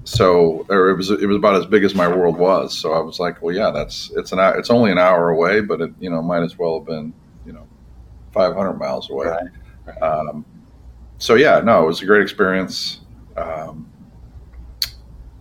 so 0.04 0.64
or 0.68 0.90
it 0.90 0.96
was 0.96 1.10
it 1.10 1.26
was 1.26 1.36
about 1.36 1.56
as 1.56 1.66
big 1.66 1.82
as 1.82 1.94
my 1.96 2.06
world 2.06 2.36
was 2.38 2.76
so 2.78 2.92
i 2.92 3.00
was 3.00 3.18
like 3.18 3.40
well 3.42 3.54
yeah 3.54 3.70
that's 3.70 4.10
it's 4.16 4.30
an 4.32 4.38
hour, 4.38 4.56
it's 4.56 4.70
only 4.70 4.92
an 4.92 4.98
hour 4.98 5.30
away 5.30 5.60
but 5.60 5.80
it 5.80 5.90
you 5.98 6.10
know 6.10 6.22
might 6.22 6.42
as 6.42 6.56
well 6.58 6.78
have 6.78 6.86
been 6.86 7.12
you 7.44 7.52
know 7.52 7.66
500 8.32 8.74
miles 8.74 9.10
away 9.10 9.26
Right. 9.26 10.02
Um, 10.02 10.44
so 11.18 11.34
yeah, 11.34 11.60
no, 11.60 11.82
it 11.84 11.86
was 11.86 12.02
a 12.02 12.06
great 12.06 12.22
experience. 12.22 13.00
Um, 13.36 13.90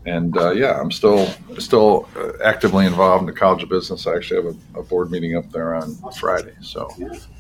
and 0.06 0.38
uh, 0.38 0.52
yeah, 0.52 0.80
I'm 0.80 0.92
still 0.92 1.28
still 1.60 2.10
uh, 2.16 2.32
actively 2.44 2.86
involved 2.86 3.22
in 3.22 3.26
the 3.26 3.40
College 3.40 3.64
of 3.64 3.70
Business. 3.70 4.06
I 4.06 4.16
actually 4.16 4.44
have 4.44 4.56
a, 4.76 4.80
a 4.80 4.84
board 4.84 5.12
meeting 5.12 5.38
up 5.38 5.50
there 5.52 5.76
on 5.76 5.96
Friday. 6.20 6.54
So, 6.62 6.90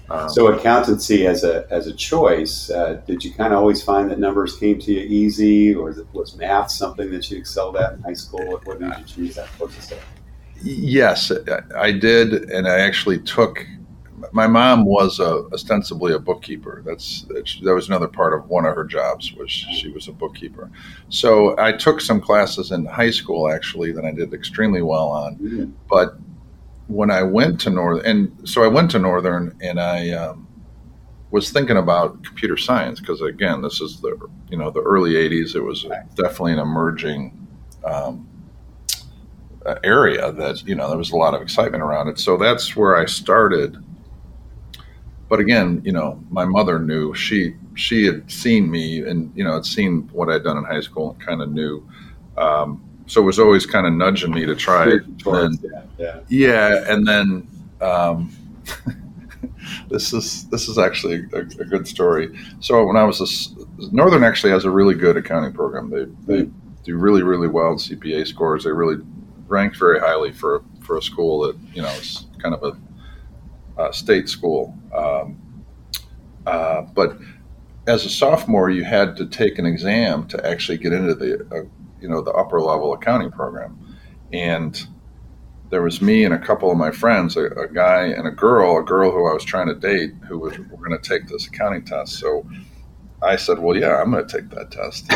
um, 0.10 0.30
so 0.30 0.48
accountancy 0.48 1.28
as 1.28 1.44
a 1.44 1.68
as 1.70 1.88
a 1.88 1.94
choice, 1.94 2.70
uh, 2.70 3.02
did 3.06 3.24
you 3.24 3.34
kind 3.34 3.54
of 3.54 3.60
always 3.60 3.84
find 3.84 4.10
that 4.12 4.20
numbers 4.20 4.58
came 4.58 4.80
to 4.80 4.94
you 4.94 5.02
easy, 5.02 5.76
or 5.76 5.94
was 6.14 6.38
math 6.38 6.72
something 6.72 7.12
that 7.12 7.30
you 7.30 7.38
excelled 7.38 7.76
at 7.76 7.94
in 7.94 8.02
high 8.02 8.14
school? 8.14 8.46
What, 8.46 8.66
what 8.66 8.80
did 8.80 8.94
you 8.98 9.06
choose 9.06 9.36
that 9.36 9.48
course 9.58 9.94
Yes, 10.62 11.32
I 11.76 11.92
did, 11.92 12.50
and 12.50 12.66
I 12.66 12.80
actually 12.80 13.20
took 13.20 13.66
my 14.32 14.48
mom 14.48 14.86
was 14.86 15.20
a, 15.20 15.46
ostensibly 15.52 16.14
a 16.14 16.20
bookkeeper. 16.20 16.82
That's 16.86 17.24
that 17.64 17.74
was 17.74 17.88
another 17.88 18.08
part 18.08 18.34
of 18.34 18.48
one 18.48 18.66
of 18.66 18.76
her 18.76 18.84
jobs 18.84 19.34
was 19.34 19.52
she 19.52 19.90
was 19.90 20.08
a 20.08 20.12
bookkeeper. 20.12 20.70
So 21.10 21.56
I 21.60 21.72
took 21.72 22.02
some 22.02 22.22
classes 22.22 22.72
in 22.72 22.86
high 22.86 23.12
school 23.12 23.52
actually 23.52 23.92
that 23.92 24.06
I 24.06 24.12
did 24.12 24.34
extremely 24.34 24.82
well 24.82 25.08
on. 25.08 25.36
Mm-hmm. 25.36 25.72
But 25.90 26.18
when 26.88 27.12
I 27.12 27.24
went 27.24 27.60
to 27.62 27.70
Northern, 27.70 28.06
and 28.06 28.50
so 28.50 28.64
I 28.64 28.68
went 28.68 28.92
to 28.92 29.00
Northern, 29.00 29.58
and 29.62 29.80
I 29.80 30.12
um, 30.12 30.48
was 31.32 31.52
thinking 31.52 31.78
about 31.78 32.24
computer 32.24 32.58
science 32.58 33.00
because 33.00 33.22
again, 33.22 33.62
this 33.62 33.82
is 33.82 34.00
the 34.02 34.18
you 34.50 34.58
know 34.58 34.70
the 34.70 34.82
early 34.82 35.14
'80s. 35.14 35.56
It 35.56 35.62
was 35.62 35.86
definitely 36.16 36.54
an 36.54 36.60
emerging. 36.60 37.48
Um, 37.84 38.30
area 39.86 40.30
that 40.34 40.62
you 40.68 40.76
know 40.76 40.90
there 40.90 40.98
was 40.98 41.12
a 41.12 41.16
lot 41.16 41.34
of 41.34 41.42
excitement 41.42 41.82
around 41.82 42.10
it 42.10 42.20
so 42.20 42.36
that's 42.36 42.76
where 42.76 42.98
i 42.98 43.06
started 43.06 43.82
but 45.34 45.40
again, 45.40 45.82
you 45.84 45.92
know, 45.92 46.24
my 46.30 46.46
mother 46.46 46.78
knew 46.78 47.12
she 47.16 47.56
she 47.74 48.06
had 48.06 48.30
seen 48.32 48.70
me 48.70 49.00
and 49.00 49.36
you 49.36 49.44
know 49.44 49.56
had 49.56 49.66
seen 49.66 50.08
what 50.12 50.30
I'd 50.30 50.44
done 50.44 50.58
in 50.58 50.64
high 50.64 50.82
school 50.82 51.14
and 51.14 51.20
kind 51.20 51.42
of 51.42 51.52
knew. 51.52 51.84
Um, 52.38 52.88
so 53.08 53.20
it 53.20 53.24
was 53.24 53.40
always 53.40 53.66
kind 53.66 53.88
of 53.88 53.94
nudging 53.94 54.30
me 54.30 54.46
to 54.46 54.56
try 54.56 54.90
it. 54.90 55.02
And, 55.26 55.58
yeah, 55.98 56.20
yeah, 56.28 56.84
and 56.88 57.08
then 57.08 57.48
um, 57.82 58.32
this 59.90 60.14
is 60.14 60.48
this 60.50 60.68
is 60.68 60.78
actually 60.78 61.26
a, 61.34 61.40
a, 61.40 61.66
good 61.66 61.88
story. 61.88 62.30
So 62.60 62.86
when 62.86 62.96
I 62.96 63.04
was 63.04 63.20
a, 63.20 63.92
Northern 63.92 64.24
actually 64.24 64.52
has 64.52 64.66
a 64.66 64.70
really 64.70 64.94
good 64.94 65.18
accounting 65.18 65.54
program. 65.54 65.90
They 65.90 66.06
they 66.32 66.48
do 66.84 66.96
really 66.96 67.24
really 67.24 67.48
well 67.48 67.72
in 67.72 67.78
CPA 67.78 68.28
scores. 68.28 68.66
They 68.66 68.72
really 68.72 69.04
ranked 69.48 69.78
very 69.78 70.00
highly 70.00 70.32
for 70.32 70.64
for 70.82 70.96
a 70.96 71.02
school 71.02 71.48
that 71.48 71.58
you 71.74 71.82
know 71.82 71.90
is 71.94 72.28
kind 72.38 72.54
of 72.54 72.62
a 72.62 72.78
uh, 73.78 73.92
state 73.92 74.30
school. 74.30 74.78
Um, 74.96 75.66
uh, 76.46 76.82
but 76.82 77.18
as 77.88 78.06
a 78.06 78.10
sophomore, 78.10 78.70
you 78.70 78.84
had 78.84 79.16
to 79.18 79.26
take 79.26 79.60
an 79.60 79.66
exam 79.66 80.28
to 80.28 80.48
actually 80.48 80.78
get 80.78 80.94
into 80.94 81.16
the 81.16 81.46
uh, 81.52 81.64
you 82.00 82.08
know 82.10 82.22
the 82.22 82.32
upper 82.32 82.62
level 82.62 82.94
accounting 82.94 83.32
program, 83.32 83.98
and 84.32 84.88
there 85.70 85.82
was 85.82 86.02
me 86.02 86.24
and 86.24 86.34
a 86.34 86.40
couple 86.40 86.70
of 86.70 86.78
my 86.78 86.92
friends, 86.92 87.36
a, 87.36 87.46
a 87.46 87.68
guy 87.68 88.04
and 88.04 88.28
a 88.28 88.32
girl, 88.32 88.78
a 88.78 88.84
girl 88.84 89.12
who 89.12 89.28
I 89.28 89.34
was 89.34 89.44
trying 89.44 89.68
to 89.68 89.76
date, 89.76 90.14
who 90.28 90.38
was 90.38 90.58
were 90.60 90.88
going 90.88 90.98
to 90.98 91.10
take 91.10 91.28
this 91.28 91.48
accounting 91.48 91.84
test. 91.84 92.20
So 92.20 92.46
I 93.22 93.38
said, 93.38 93.60
"Well, 93.60 93.76
yeah, 93.76 94.02
I'm 94.02 94.12
going 94.12 94.26
to 94.26 94.38
take 94.38 94.50
that 94.52 94.72
test." 94.72 95.12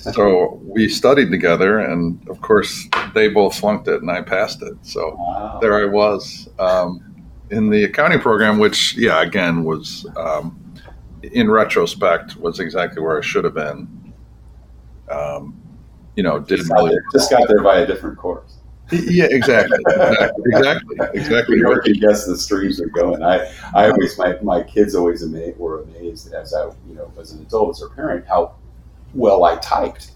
so 0.14 0.60
we 0.64 0.88
studied 0.88 1.30
together, 1.30 1.78
and 1.78 2.26
of 2.28 2.40
course, 2.40 2.88
they 3.14 3.28
both 3.28 3.56
flunked 3.56 3.88
it, 3.88 4.02
and 4.02 4.10
I 4.10 4.22
passed 4.22 4.62
it. 4.62 4.74
So 4.82 5.14
wow. 5.16 5.58
there 5.60 5.80
I 5.80 5.84
was. 5.84 6.48
Um, 6.58 7.13
in 7.50 7.70
the 7.70 7.84
accounting 7.84 8.20
program, 8.20 8.58
which 8.58 8.96
yeah, 8.96 9.22
again 9.22 9.64
was 9.64 10.06
um, 10.16 10.58
in 11.22 11.50
retrospect 11.50 12.36
was 12.36 12.60
exactly 12.60 13.02
where 13.02 13.18
I 13.18 13.20
should 13.20 13.44
have 13.44 13.54
been. 13.54 14.12
Um, 15.10 15.60
you 16.16 16.22
know, 16.22 16.38
didn't 16.38 16.66
just 16.66 16.72
really 16.72 16.96
just 17.12 17.30
got 17.30 17.48
there 17.48 17.62
by 17.62 17.80
a 17.80 17.86
different 17.86 18.18
course. 18.18 18.58
Yeah, 18.92 19.26
exactly, 19.30 19.78
exactly, 19.86 20.44
exactly, 20.46 20.96
exactly. 21.14 21.56
You 21.56 21.80
can 21.82 21.92
guess 21.94 22.26
the 22.26 22.36
streams 22.36 22.80
are 22.80 22.88
going. 22.88 23.22
I, 23.22 23.50
I 23.74 23.90
always, 23.90 24.18
my, 24.18 24.38
my 24.42 24.62
kids 24.62 24.94
always 24.94 25.22
amazed, 25.22 25.58
were 25.58 25.82
amazed 25.82 26.32
as 26.34 26.52
I, 26.52 26.66
you 26.86 26.94
know, 26.94 27.10
as 27.18 27.32
an 27.32 27.40
adult, 27.40 27.76
as 27.76 27.82
a 27.82 27.88
parent, 27.88 28.26
how 28.26 28.54
well 29.14 29.44
I 29.44 29.56
typed. 29.56 30.10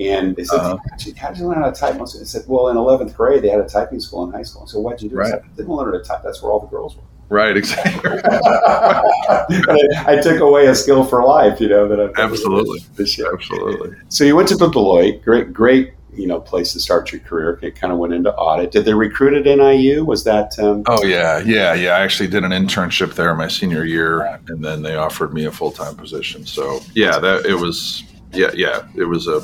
And 0.00 0.34
they 0.34 0.44
said, 0.44 0.60
uh-huh. 0.60 0.78
how 1.18 1.28
did 1.28 1.38
you 1.38 1.46
learn 1.46 1.62
how 1.62 1.70
to 1.70 1.78
type? 1.78 2.00
I 2.00 2.04
said, 2.06 2.44
well, 2.48 2.68
in 2.68 2.76
11th 2.78 3.14
grade, 3.14 3.42
they 3.42 3.50
had 3.50 3.60
a 3.60 3.68
typing 3.68 4.00
school 4.00 4.24
in 4.24 4.32
high 4.32 4.42
school. 4.42 4.62
And 4.62 4.70
So 4.70 4.80
why'd 4.80 5.02
you 5.02 5.10
do 5.10 5.16
right. 5.16 5.34
I 5.34 5.46
didn't 5.56 5.68
learn 5.68 5.92
how 5.92 5.98
to 5.98 6.02
type. 6.02 6.22
That's 6.24 6.42
where 6.42 6.50
all 6.50 6.60
the 6.60 6.68
girls 6.68 6.96
were. 6.96 7.02
Right, 7.28 7.54
exactly. 7.56 8.10
I, 8.24 10.18
took 10.20 10.40
away 10.40 10.66
a 10.66 10.74
skill 10.74 11.04
for 11.04 11.22
life, 11.22 11.60
you 11.60 11.68
know, 11.68 11.86
that 11.86 12.00
I've 12.00 12.12
absolutely, 12.18 12.80
absolutely. 12.98 13.96
So 14.08 14.24
you 14.24 14.34
went 14.34 14.48
to 14.48 14.56
the 14.56 14.68
Deloitte, 14.68 15.22
great, 15.22 15.52
great, 15.52 15.92
you 16.12 16.26
know, 16.26 16.40
place 16.40 16.72
to 16.72 16.80
start 16.80 17.12
your 17.12 17.20
career. 17.20 17.56
It 17.62 17.76
kind 17.76 17.92
of 17.92 18.00
went 18.00 18.14
into 18.14 18.34
audit. 18.34 18.72
Did 18.72 18.84
they 18.84 18.94
recruit 18.94 19.34
at 19.34 19.44
NIU? 19.44 20.04
Was 20.04 20.24
that? 20.24 20.58
Um... 20.58 20.82
oh 20.88 21.04
yeah, 21.04 21.38
yeah, 21.44 21.72
yeah. 21.74 21.90
I 21.90 22.00
actually 22.00 22.28
did 22.28 22.42
an 22.42 22.50
internship 22.50 23.14
there 23.14 23.32
my 23.36 23.46
senior 23.46 23.84
year, 23.84 24.22
and 24.48 24.64
then 24.64 24.82
they 24.82 24.96
offered 24.96 25.32
me 25.32 25.44
a 25.44 25.52
full 25.52 25.70
time 25.70 25.94
position. 25.94 26.44
So 26.46 26.80
yeah, 26.94 27.20
that 27.20 27.46
it 27.46 27.54
was. 27.54 28.02
Yeah, 28.32 28.50
yeah, 28.54 28.86
it 28.94 29.04
was 29.04 29.26
a 29.26 29.40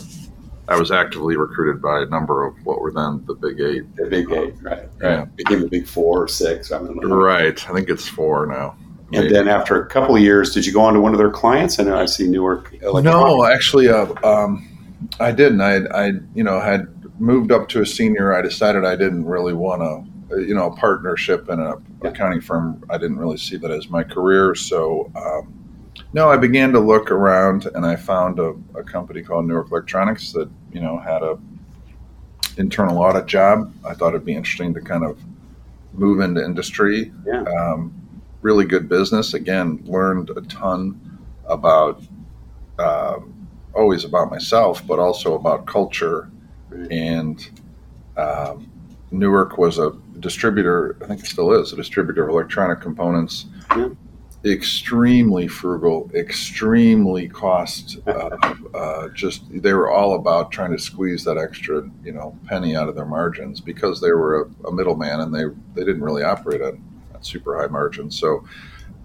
I 0.68 0.78
was 0.78 0.90
actively 0.90 1.36
recruited 1.36 1.80
by 1.80 2.02
a 2.02 2.06
number 2.06 2.44
of 2.44 2.54
what 2.64 2.80
were 2.80 2.90
then 2.90 3.24
the 3.26 3.34
Big 3.34 3.60
Eight. 3.60 3.96
The 3.96 4.06
Big 4.06 4.30
Eight, 4.32 4.54
right? 4.62 4.78
Right. 4.78 4.88
Yeah. 5.00 5.24
Became 5.26 5.60
the 5.60 5.68
Big 5.68 5.86
Four 5.86 6.24
or 6.24 6.28
six. 6.28 6.72
I. 6.72 6.78
Right. 6.78 7.68
I 7.68 7.72
think 7.72 7.88
it's 7.88 8.08
four 8.08 8.46
now. 8.46 8.76
And 9.12 9.22
Maybe. 9.22 9.32
then 9.32 9.46
after 9.46 9.80
a 9.80 9.86
couple 9.86 10.16
of 10.16 10.22
years, 10.22 10.52
did 10.52 10.66
you 10.66 10.72
go 10.72 10.80
on 10.80 10.94
to 10.94 11.00
one 11.00 11.12
of 11.12 11.18
their 11.18 11.30
clients? 11.30 11.78
I 11.78 11.84
know 11.84 11.96
I 11.96 12.06
see 12.06 12.26
Newark. 12.26 12.74
no, 12.82 13.44
actually, 13.44 13.88
uh, 13.88 14.12
um, 14.24 14.68
I 15.20 15.30
didn't. 15.30 15.60
I, 15.60 15.84
I, 15.94 16.12
you 16.34 16.42
know, 16.42 16.58
had 16.58 16.92
moved 17.20 17.52
up 17.52 17.68
to 17.68 17.82
a 17.82 17.86
senior. 17.86 18.34
I 18.34 18.42
decided 18.42 18.84
I 18.84 18.96
didn't 18.96 19.24
really 19.24 19.52
want 19.52 19.82
to, 20.28 20.40
you 20.42 20.56
know, 20.56 20.72
a 20.72 20.76
partnership 20.76 21.48
in 21.48 21.60
a 21.60 21.76
yeah. 22.02 22.10
accounting 22.10 22.40
firm. 22.40 22.84
I 22.90 22.98
didn't 22.98 23.18
really 23.18 23.36
see 23.36 23.56
that 23.58 23.70
as 23.70 23.88
my 23.88 24.02
career. 24.02 24.56
So 24.56 25.12
um, 25.14 25.65
no, 26.12 26.30
I 26.30 26.36
began 26.36 26.72
to 26.72 26.80
look 26.80 27.10
around 27.10 27.66
and 27.66 27.84
I 27.84 27.96
found 27.96 28.38
a, 28.38 28.54
a 28.74 28.82
company 28.82 29.22
called 29.22 29.46
Newark 29.46 29.70
Electronics 29.70 30.32
that, 30.32 30.48
you 30.72 30.80
know, 30.80 30.98
had 30.98 31.22
a 31.22 31.38
internal 32.56 32.98
audit 32.98 33.26
job. 33.26 33.72
I 33.84 33.94
thought 33.94 34.10
it'd 34.10 34.24
be 34.24 34.34
interesting 34.34 34.72
to 34.74 34.80
kind 34.80 35.04
of 35.04 35.18
move 35.92 36.20
into 36.20 36.44
industry. 36.44 37.12
Yeah. 37.26 37.42
Um, 37.42 37.92
really 38.40 38.64
good 38.64 38.88
business. 38.88 39.34
Again, 39.34 39.82
learned 39.84 40.30
a 40.30 40.40
ton 40.42 41.18
about 41.46 42.02
uh, 42.78 43.18
always 43.74 44.04
about 44.04 44.30
myself, 44.30 44.86
but 44.86 44.98
also 44.98 45.34
about 45.34 45.66
culture. 45.66 46.30
Right. 46.70 46.90
And 46.90 47.60
um, 48.16 48.70
Newark 49.10 49.58
was 49.58 49.78
a 49.78 49.92
distributor. 50.20 50.96
I 51.02 51.06
think 51.06 51.20
it 51.20 51.26
still 51.26 51.52
is 51.52 51.72
a 51.72 51.76
distributor 51.76 52.24
of 52.24 52.30
electronic 52.30 52.80
components. 52.80 53.46
Yeah 53.76 53.88
extremely 54.52 55.48
frugal, 55.48 56.10
extremely 56.14 57.28
cost. 57.28 57.98
Uh, 58.06 58.54
uh, 58.74 59.08
just 59.08 59.44
they 59.50 59.72
were 59.72 59.90
all 59.90 60.14
about 60.14 60.52
trying 60.52 60.72
to 60.72 60.78
squeeze 60.78 61.24
that 61.24 61.36
extra, 61.36 61.88
you 62.04 62.12
know, 62.12 62.38
penny 62.46 62.76
out 62.76 62.88
of 62.88 62.94
their 62.94 63.06
margins 63.06 63.60
because 63.60 64.00
they 64.00 64.12
were 64.12 64.42
a, 64.42 64.68
a 64.68 64.72
middleman 64.72 65.20
and 65.20 65.34
they 65.34 65.44
they 65.74 65.84
didn't 65.84 66.02
really 66.02 66.22
operate 66.22 66.62
on, 66.62 66.82
on, 67.14 67.22
super 67.22 67.58
high 67.58 67.66
margins. 67.66 68.18
So 68.18 68.44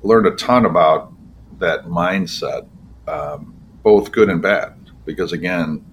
learned 0.04 0.28
a 0.28 0.36
ton 0.36 0.66
about 0.66 1.14
that 1.60 1.86
mindset, 1.86 2.68
um, 3.08 3.56
both 3.84 4.12
good 4.12 4.30
and 4.30 4.42
bad. 4.42 4.76
Because 5.06 5.32
again, 5.32 5.84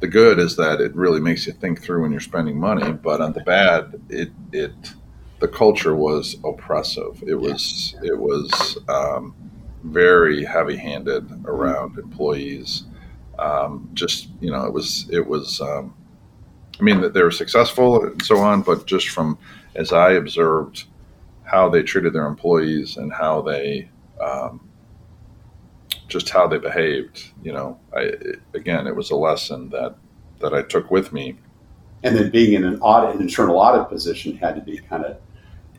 the 0.00 0.08
good 0.08 0.38
is 0.38 0.56
that 0.56 0.80
it 0.80 0.94
really 0.96 1.20
makes 1.20 1.46
you 1.46 1.52
think 1.52 1.80
through 1.80 2.02
when 2.02 2.10
you're 2.10 2.20
spending 2.20 2.58
money, 2.58 2.92
but 2.92 3.20
on 3.20 3.32
the 3.32 3.40
bad, 3.40 4.00
it 4.08 4.32
it 4.52 4.94
the 5.44 5.48
culture 5.48 5.94
was 5.94 6.36
oppressive. 6.42 7.22
It 7.26 7.34
was 7.34 7.94
it 8.02 8.18
was 8.18 8.78
um, 8.88 9.34
very 9.82 10.42
heavy 10.42 10.74
handed 10.74 11.30
around 11.44 11.98
employees. 11.98 12.84
Um, 13.38 13.90
just 13.92 14.30
you 14.40 14.50
know, 14.50 14.64
it 14.64 14.72
was 14.72 15.06
it 15.10 15.26
was. 15.26 15.60
Um, 15.60 15.94
I 16.80 16.82
mean, 16.82 17.02
that 17.02 17.12
they 17.12 17.22
were 17.22 17.30
successful 17.30 18.02
and 18.02 18.24
so 18.24 18.38
on, 18.38 18.62
but 18.62 18.86
just 18.86 19.10
from 19.10 19.38
as 19.74 19.92
I 19.92 20.12
observed 20.12 20.84
how 21.42 21.68
they 21.68 21.82
treated 21.82 22.14
their 22.14 22.26
employees 22.26 22.96
and 22.96 23.12
how 23.12 23.42
they 23.42 23.90
um, 24.20 24.66
just 26.08 26.30
how 26.30 26.46
they 26.46 26.58
behaved, 26.58 27.32
you 27.42 27.52
know, 27.52 27.78
I, 27.94 28.00
it, 28.00 28.40
again, 28.54 28.86
it 28.86 28.96
was 28.96 29.10
a 29.10 29.16
lesson 29.16 29.68
that 29.70 29.94
that 30.40 30.54
I 30.54 30.62
took 30.62 30.90
with 30.90 31.12
me 31.12 31.36
and 32.04 32.14
then 32.14 32.30
being 32.30 32.52
in 32.52 32.64
an 32.64 32.78
audit, 32.80 33.16
an 33.16 33.22
internal 33.22 33.58
audit 33.58 33.88
position 33.88 34.36
had 34.36 34.54
to 34.54 34.60
be 34.60 34.78
kind 34.78 35.04
of. 35.04 35.16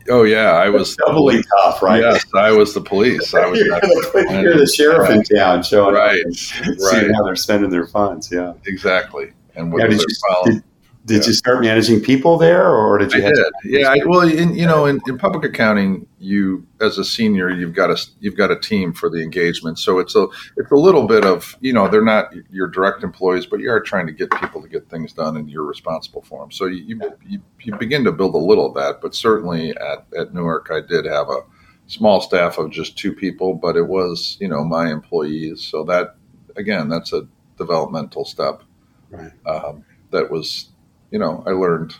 Oh 0.08 0.22
yeah, 0.22 0.52
I 0.52 0.68
was 0.68 0.96
doubly 0.96 1.42
tough, 1.58 1.82
right? 1.82 2.02
Yes, 2.02 2.24
I 2.34 2.50
was 2.52 2.74
the 2.74 2.80
police. 2.80 3.34
I 3.34 3.46
was. 3.46 3.60
you're, 3.60 3.80
the, 3.80 4.40
you're 4.42 4.56
the 4.56 4.66
sheriff 4.66 5.08
right. 5.08 5.16
in 5.16 5.36
town, 5.36 5.62
showing 5.62 5.94
right, 5.94 6.22
right. 6.24 6.80
seeing 6.80 7.12
how 7.12 7.24
they're 7.24 7.36
spending 7.36 7.70
their 7.70 7.86
funds. 7.86 8.30
Yeah, 8.30 8.54
exactly. 8.66 9.32
And 9.54 9.72
what 9.72 9.82
yeah, 9.82 9.88
did, 9.88 10.00
you, 10.00 10.06
did, 10.44 10.62
Did 11.06 11.22
yeah. 11.22 11.28
you 11.28 11.32
start 11.34 11.60
managing 11.60 12.00
people 12.00 12.36
there, 12.36 12.68
or 12.68 12.98
did 12.98 13.12
you? 13.12 13.24
I 13.24 13.30
did. 13.30 13.52
Yeah. 13.64 13.90
I, 13.90 13.98
well, 14.06 14.22
in, 14.22 14.56
you 14.56 14.66
know, 14.66 14.86
in, 14.86 15.00
in 15.06 15.16
public 15.18 15.44
accounting, 15.44 16.04
you 16.18 16.66
as 16.80 16.98
a 16.98 17.04
senior, 17.04 17.48
you've 17.48 17.74
got 17.74 17.90
a 17.90 18.06
you've 18.18 18.36
got 18.36 18.50
a 18.50 18.58
team 18.58 18.92
for 18.92 19.08
the 19.08 19.22
engagement. 19.22 19.78
So 19.78 20.00
it's 20.00 20.16
a 20.16 20.26
it's 20.56 20.72
a 20.72 20.74
little 20.74 21.06
bit 21.06 21.24
of 21.24 21.56
you 21.60 21.72
know 21.72 21.86
they're 21.86 22.04
not 22.04 22.32
your 22.50 22.66
direct 22.66 23.04
employees, 23.04 23.46
but 23.46 23.60
you 23.60 23.70
are 23.70 23.80
trying 23.80 24.08
to 24.08 24.12
get 24.12 24.32
people 24.32 24.60
to 24.60 24.68
get 24.68 24.90
things 24.90 25.12
done, 25.12 25.36
and 25.36 25.48
you're 25.48 25.64
responsible 25.64 26.22
for 26.22 26.42
them. 26.42 26.50
So 26.50 26.66
you 26.66 27.00
you, 27.24 27.40
you 27.60 27.76
begin 27.76 28.02
to 28.02 28.10
build 28.10 28.34
a 28.34 28.38
little 28.38 28.66
of 28.66 28.74
that. 28.74 29.00
But 29.00 29.14
certainly 29.14 29.76
at 29.76 30.06
at 30.18 30.34
Newark, 30.34 30.70
I 30.72 30.80
did 30.80 31.04
have 31.04 31.28
a 31.28 31.42
small 31.86 32.20
staff 32.20 32.58
of 32.58 32.72
just 32.72 32.98
two 32.98 33.12
people, 33.12 33.54
but 33.54 33.76
it 33.76 33.86
was 33.86 34.38
you 34.40 34.48
know 34.48 34.64
my 34.64 34.90
employees. 34.90 35.62
So 35.62 35.84
that 35.84 36.16
again, 36.56 36.88
that's 36.88 37.12
a 37.12 37.28
developmental 37.58 38.24
step. 38.24 38.64
Right. 39.10 39.30
Um, 39.46 39.84
that 40.10 40.30
was 40.30 40.70
you 41.10 41.18
know, 41.18 41.42
I 41.46 41.50
learned 41.50 41.94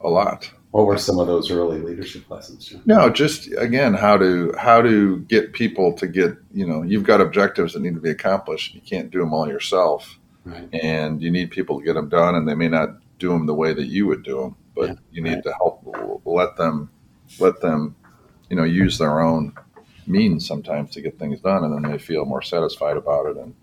a 0.00 0.08
lot. 0.08 0.50
What 0.70 0.86
were 0.86 0.96
some 0.96 1.18
of 1.18 1.26
those 1.26 1.50
early 1.50 1.78
leadership 1.80 2.28
lessons? 2.30 2.66
John? 2.66 2.82
No, 2.86 3.10
just 3.10 3.52
again 3.58 3.92
how 3.92 4.16
to 4.16 4.54
how 4.58 4.80
to 4.80 5.18
get 5.20 5.52
people 5.52 5.92
to 5.94 6.06
get 6.06 6.34
you 6.52 6.66
know 6.66 6.82
you've 6.82 7.04
got 7.04 7.20
objectives 7.20 7.74
that 7.74 7.82
need 7.82 7.94
to 7.94 8.00
be 8.00 8.10
accomplished. 8.10 8.74
You 8.74 8.80
can't 8.80 9.10
do 9.10 9.18
them 9.20 9.34
all 9.34 9.46
yourself, 9.46 10.18
right. 10.44 10.68
and 10.72 11.22
you 11.22 11.30
need 11.30 11.50
people 11.50 11.78
to 11.78 11.84
get 11.84 11.92
them 11.94 12.08
done. 12.08 12.34
And 12.34 12.48
they 12.48 12.54
may 12.54 12.68
not 12.68 12.88
do 13.18 13.28
them 13.28 13.46
the 13.46 13.54
way 13.54 13.74
that 13.74 13.86
you 13.86 14.06
would 14.06 14.22
do 14.22 14.40
them, 14.40 14.56
but 14.74 14.88
Yeah, 14.88 14.94
you 15.10 15.22
need 15.22 15.34
right. 15.34 15.44
to 15.44 15.52
help 15.52 16.22
let 16.24 16.56
them 16.56 16.90
let 17.38 17.60
them 17.60 17.94
you 18.48 18.56
know 18.56 18.64
use 18.64 18.96
their 18.96 19.20
own 19.20 19.52
means 20.06 20.46
sometimes 20.46 20.90
to 20.92 21.02
get 21.02 21.18
things 21.18 21.40
done, 21.40 21.64
and 21.64 21.74
then 21.84 21.92
they 21.92 21.98
feel 21.98 22.24
more 22.24 22.42
satisfied 22.42 22.96
about 22.96 23.26
it 23.26 23.36
and 23.36 23.54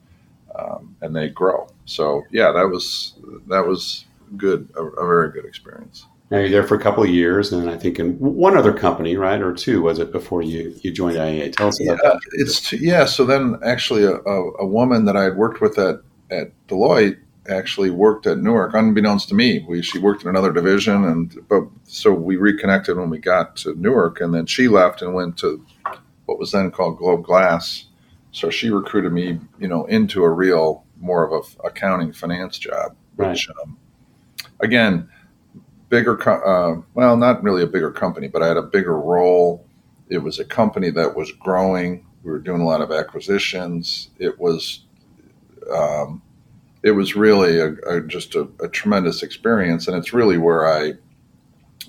um, 0.60 0.96
and 1.01 1.16
they 1.16 1.30
grow. 1.30 1.68
So 1.86 2.24
yeah, 2.32 2.51
that 2.51 2.70
was 2.70 3.16
that 3.48 3.66
was 3.66 4.06
good, 4.38 4.70
a, 4.75 4.84
a 4.84 5.06
very 5.08 5.32
good 5.32 5.46
experience. 5.46 6.06
Now 6.32 6.38
you're 6.39 6.50
there 6.50 6.68
for 6.68 6.75
a 6.75 6.80
couple 6.82 7.01
of 7.04 7.10
years, 7.10 7.51
and 7.51 7.70
I 7.70 7.78
think 7.78 7.98
in 7.98 8.13
one 8.20 8.56
other 8.56 8.72
company, 8.74 9.18
right, 9.18 9.42
or 9.42 9.51
two, 9.54 9.82
was 9.82 9.98
it 9.98 10.12
before 10.12 10.44
you 10.44 10.75
you 10.82 10.92
joined 10.92 11.18
IAA? 11.18 11.56
Tell 11.56 11.68
us 11.70 11.80
Yeah, 11.80 11.94
about 11.94 12.04
that. 12.04 12.20
it's 12.34 12.72
yeah. 12.74 13.06
So 13.06 13.25
then, 13.25 13.58
actually, 13.63 14.04
a, 14.04 14.16
a, 14.16 14.51
a 14.60 14.66
woman 14.66 15.06
that 15.06 15.18
I 15.18 15.24
had 15.24 15.38
worked 15.38 15.60
with 15.62 15.80
at 15.80 16.01
at 16.30 16.51
Deloitte 16.68 17.18
actually 17.50 17.89
worked 17.89 18.28
at 18.28 18.38
Newark, 18.38 18.75
unbeknownst 18.75 19.30
to 19.30 19.36
me. 19.36 19.66
We 19.68 19.82
she 19.82 19.98
worked 19.98 20.22
in 20.22 20.30
another 20.30 20.54
division, 20.54 21.04
and 21.04 21.36
but 21.50 21.63
so 21.86 22.13
we 22.13 22.36
reconnected 22.36 22.96
when 22.98 23.10
we 23.10 23.18
got 23.18 23.56
to 23.58 23.74
Newark, 23.74 24.22
and 24.22 24.32
then 24.32 24.46
she 24.46 24.68
left 24.68 25.01
and 25.01 25.16
went 25.16 25.38
to 25.38 25.66
what 26.28 26.38
was 26.38 26.51
then 26.51 26.70
called 26.70 27.00
Globe 27.00 27.24
Glass. 27.24 27.86
So 28.31 28.50
she 28.50 28.69
recruited 28.69 29.12
me, 29.12 29.39
you 29.59 29.67
know, 29.67 29.86
into 29.86 30.24
a 30.24 30.29
real 30.29 30.86
more 31.00 31.25
of 31.25 31.31
a 31.31 31.45
f- 31.45 31.55
accounting 31.63 32.13
finance 32.13 32.59
job, 32.59 32.95
which 33.15 33.50
um, 33.63 33.77
again, 34.59 35.09
bigger. 35.89 36.15
Co- 36.15 36.31
uh, 36.31 36.81
well, 36.93 37.17
not 37.17 37.43
really 37.43 37.63
a 37.63 37.67
bigger 37.67 37.91
company, 37.91 38.27
but 38.27 38.43
I 38.43 38.48
had 38.48 38.57
a 38.57 38.62
bigger 38.62 39.00
role. 39.00 39.65
It 40.09 40.19
was 40.19 40.39
a 40.39 40.45
company 40.45 40.89
that 40.91 41.15
was 41.15 41.31
growing. 41.33 42.05
We 42.24 42.31
were 42.31 42.39
doing 42.39 42.62
a 42.62 42.65
lot 42.65 42.81
of 42.81 42.91
acquisitions. 42.91 44.09
It 44.19 44.39
was, 44.39 44.86
um, 45.71 46.21
it 46.83 46.91
was 46.91 47.15
really 47.15 47.59
a, 47.59 47.74
a, 47.88 48.01
just 48.01 48.36
a, 48.36 48.48
a 48.62 48.67
tremendous 48.67 49.24
experience, 49.24 49.88
and 49.88 49.95
it's 49.98 50.13
really 50.13 50.38
where 50.38 50.67
I 50.67 50.93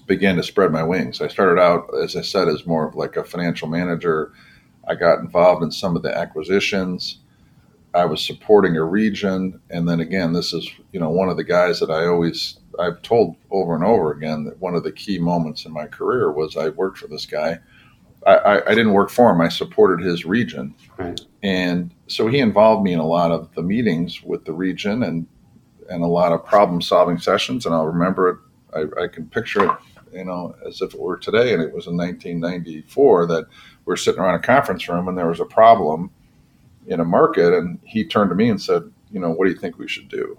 began 0.06 0.36
to 0.36 0.42
spread 0.42 0.72
my 0.72 0.82
wings. 0.82 1.20
I 1.20 1.28
started 1.28 1.60
out, 1.60 1.88
as 2.02 2.16
I 2.16 2.22
said, 2.22 2.48
as 2.48 2.66
more 2.66 2.88
of 2.88 2.94
like 2.94 3.16
a 3.16 3.24
financial 3.24 3.68
manager. 3.68 4.32
I 4.88 4.94
got 4.94 5.20
involved 5.20 5.62
in 5.62 5.70
some 5.70 5.96
of 5.96 6.02
the 6.02 6.16
acquisitions. 6.16 7.18
I 7.92 8.04
was 8.04 8.24
supporting 8.24 8.76
a 8.76 8.84
region, 8.84 9.60
and 9.70 9.88
then 9.88 10.00
again, 10.00 10.32
this 10.32 10.52
is 10.52 10.68
you 10.92 11.00
know 11.00 11.10
one 11.10 11.28
of 11.28 11.36
the 11.36 11.44
guys 11.44 11.80
that 11.80 11.90
I 11.90 12.06
always 12.06 12.58
I've 12.78 13.02
told 13.02 13.36
over 13.50 13.74
and 13.74 13.84
over 13.84 14.12
again 14.12 14.44
that 14.44 14.60
one 14.60 14.74
of 14.74 14.84
the 14.84 14.92
key 14.92 15.18
moments 15.18 15.64
in 15.66 15.72
my 15.72 15.86
career 15.86 16.30
was 16.30 16.56
I 16.56 16.68
worked 16.70 16.98
for 16.98 17.08
this 17.08 17.26
guy. 17.26 17.58
I, 18.26 18.34
I, 18.36 18.66
I 18.70 18.74
didn't 18.74 18.92
work 18.92 19.10
for 19.10 19.30
him; 19.30 19.40
I 19.40 19.48
supported 19.48 20.04
his 20.04 20.24
region, 20.24 20.74
Right. 20.98 21.20
and 21.42 21.92
so 22.06 22.28
he 22.28 22.38
involved 22.38 22.84
me 22.84 22.92
in 22.92 23.00
a 23.00 23.06
lot 23.06 23.32
of 23.32 23.52
the 23.54 23.62
meetings 23.62 24.22
with 24.22 24.44
the 24.44 24.52
region 24.52 25.02
and 25.02 25.26
and 25.88 26.04
a 26.04 26.06
lot 26.06 26.30
of 26.32 26.44
problem 26.44 26.80
solving 26.80 27.18
sessions. 27.18 27.66
And 27.66 27.74
I'll 27.74 27.86
remember 27.86 28.28
it. 28.28 28.38
I, 28.72 29.02
I 29.04 29.08
can 29.08 29.26
picture 29.26 29.64
it, 29.64 29.76
you 30.12 30.24
know, 30.24 30.54
as 30.64 30.80
if 30.80 30.94
it 30.94 31.00
were 31.00 31.16
today. 31.16 31.52
And 31.52 31.60
it 31.60 31.74
was 31.74 31.88
in 31.88 31.96
1994 31.96 33.26
that 33.26 33.46
we 33.84 33.94
are 33.94 33.96
sitting 33.96 34.20
around 34.20 34.34
a 34.34 34.42
conference 34.42 34.88
room 34.88 35.08
and 35.08 35.16
there 35.16 35.28
was 35.28 35.40
a 35.40 35.44
problem 35.44 36.10
in 36.86 37.00
a 37.00 37.04
market, 37.04 37.52
and 37.54 37.78
he 37.84 38.04
turned 38.04 38.30
to 38.30 38.36
me 38.36 38.48
and 38.48 38.60
said, 38.60 38.82
"You 39.12 39.20
know, 39.20 39.30
what 39.30 39.46
do 39.46 39.52
you 39.52 39.58
think 39.58 39.78
we 39.78 39.88
should 39.88 40.08
do?" 40.08 40.38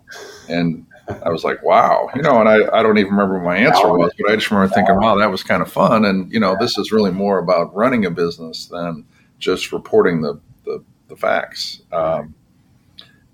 And 0.49 0.85
I 1.23 1.29
was 1.29 1.43
like, 1.43 1.63
"Wow," 1.63 2.09
you 2.15 2.21
know, 2.21 2.39
and 2.39 2.49
I, 2.49 2.79
I 2.79 2.83
don't 2.83 2.97
even 2.97 3.11
remember 3.11 3.35
what 3.35 3.45
my 3.45 3.57
answer 3.57 3.87
was, 3.87 4.11
but 4.19 4.31
I 4.31 4.35
just 4.35 4.51
remember 4.51 4.73
thinking, 4.73 4.95
"Wow, 4.95 5.15
that 5.15 5.31
was 5.31 5.43
kind 5.43 5.61
of 5.61 5.71
fun." 5.71 6.05
And 6.05 6.31
you 6.31 6.39
know, 6.39 6.55
this 6.59 6.77
is 6.77 6.91
really 6.91 7.11
more 7.11 7.39
about 7.39 7.73
running 7.75 8.05
a 8.05 8.11
business 8.11 8.65
than 8.67 9.05
just 9.39 9.71
reporting 9.71 10.21
the 10.21 10.39
the, 10.65 10.83
the 11.07 11.15
facts. 11.15 11.81
Um, 11.91 12.35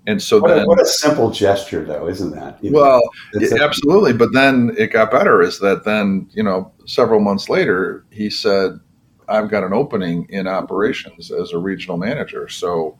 and 0.08 0.22
so 0.22 0.40
What 0.40 0.58
a, 0.58 0.64
what 0.64 0.80
a 0.80 0.86
simple 0.86 1.30
gesture, 1.30 1.84
though, 1.84 2.08
isn't 2.08 2.30
that? 2.30 2.62
You 2.64 2.72
well, 2.72 3.02
yeah, 3.34 3.62
absolutely. 3.62 4.14
But 4.14 4.32
then 4.32 4.74
it 4.78 4.90
got 4.90 5.10
better. 5.10 5.42
Is 5.42 5.60
that 5.60 5.84
then 5.84 6.30
you 6.32 6.42
know 6.42 6.72
several 6.86 7.20
months 7.20 7.50
later 7.50 8.04
he 8.10 8.30
said, 8.30 8.80
"I've 9.28 9.50
got 9.50 9.64
an 9.64 9.72
opening 9.72 10.26
in 10.30 10.46
operations 10.46 11.30
as 11.30 11.52
a 11.52 11.58
regional 11.58 11.96
manager. 11.96 12.48
So 12.48 12.96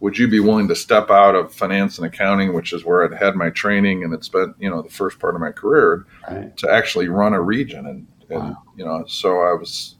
would 0.00 0.16
you 0.16 0.28
be 0.28 0.40
willing 0.40 0.68
to 0.68 0.76
step 0.76 1.10
out 1.10 1.34
of 1.34 1.52
finance 1.52 1.98
and 1.98 2.06
accounting, 2.06 2.52
which 2.54 2.72
is 2.72 2.84
where 2.84 3.04
I'd 3.04 3.18
had 3.18 3.34
my 3.34 3.50
training 3.50 4.04
and 4.04 4.14
it 4.14 4.24
spent 4.24 4.56
you 4.58 4.70
know 4.70 4.82
the 4.82 4.90
first 4.90 5.18
part 5.18 5.34
of 5.34 5.40
my 5.40 5.52
career 5.52 6.06
right. 6.28 6.56
to 6.58 6.70
actually 6.70 7.08
run 7.08 7.34
a 7.34 7.40
region 7.40 7.86
and 7.86 8.06
and 8.30 8.50
Wow. 8.50 8.62
you 8.76 8.84
know 8.84 9.04
so 9.06 9.40
I 9.40 9.54
was 9.54 9.96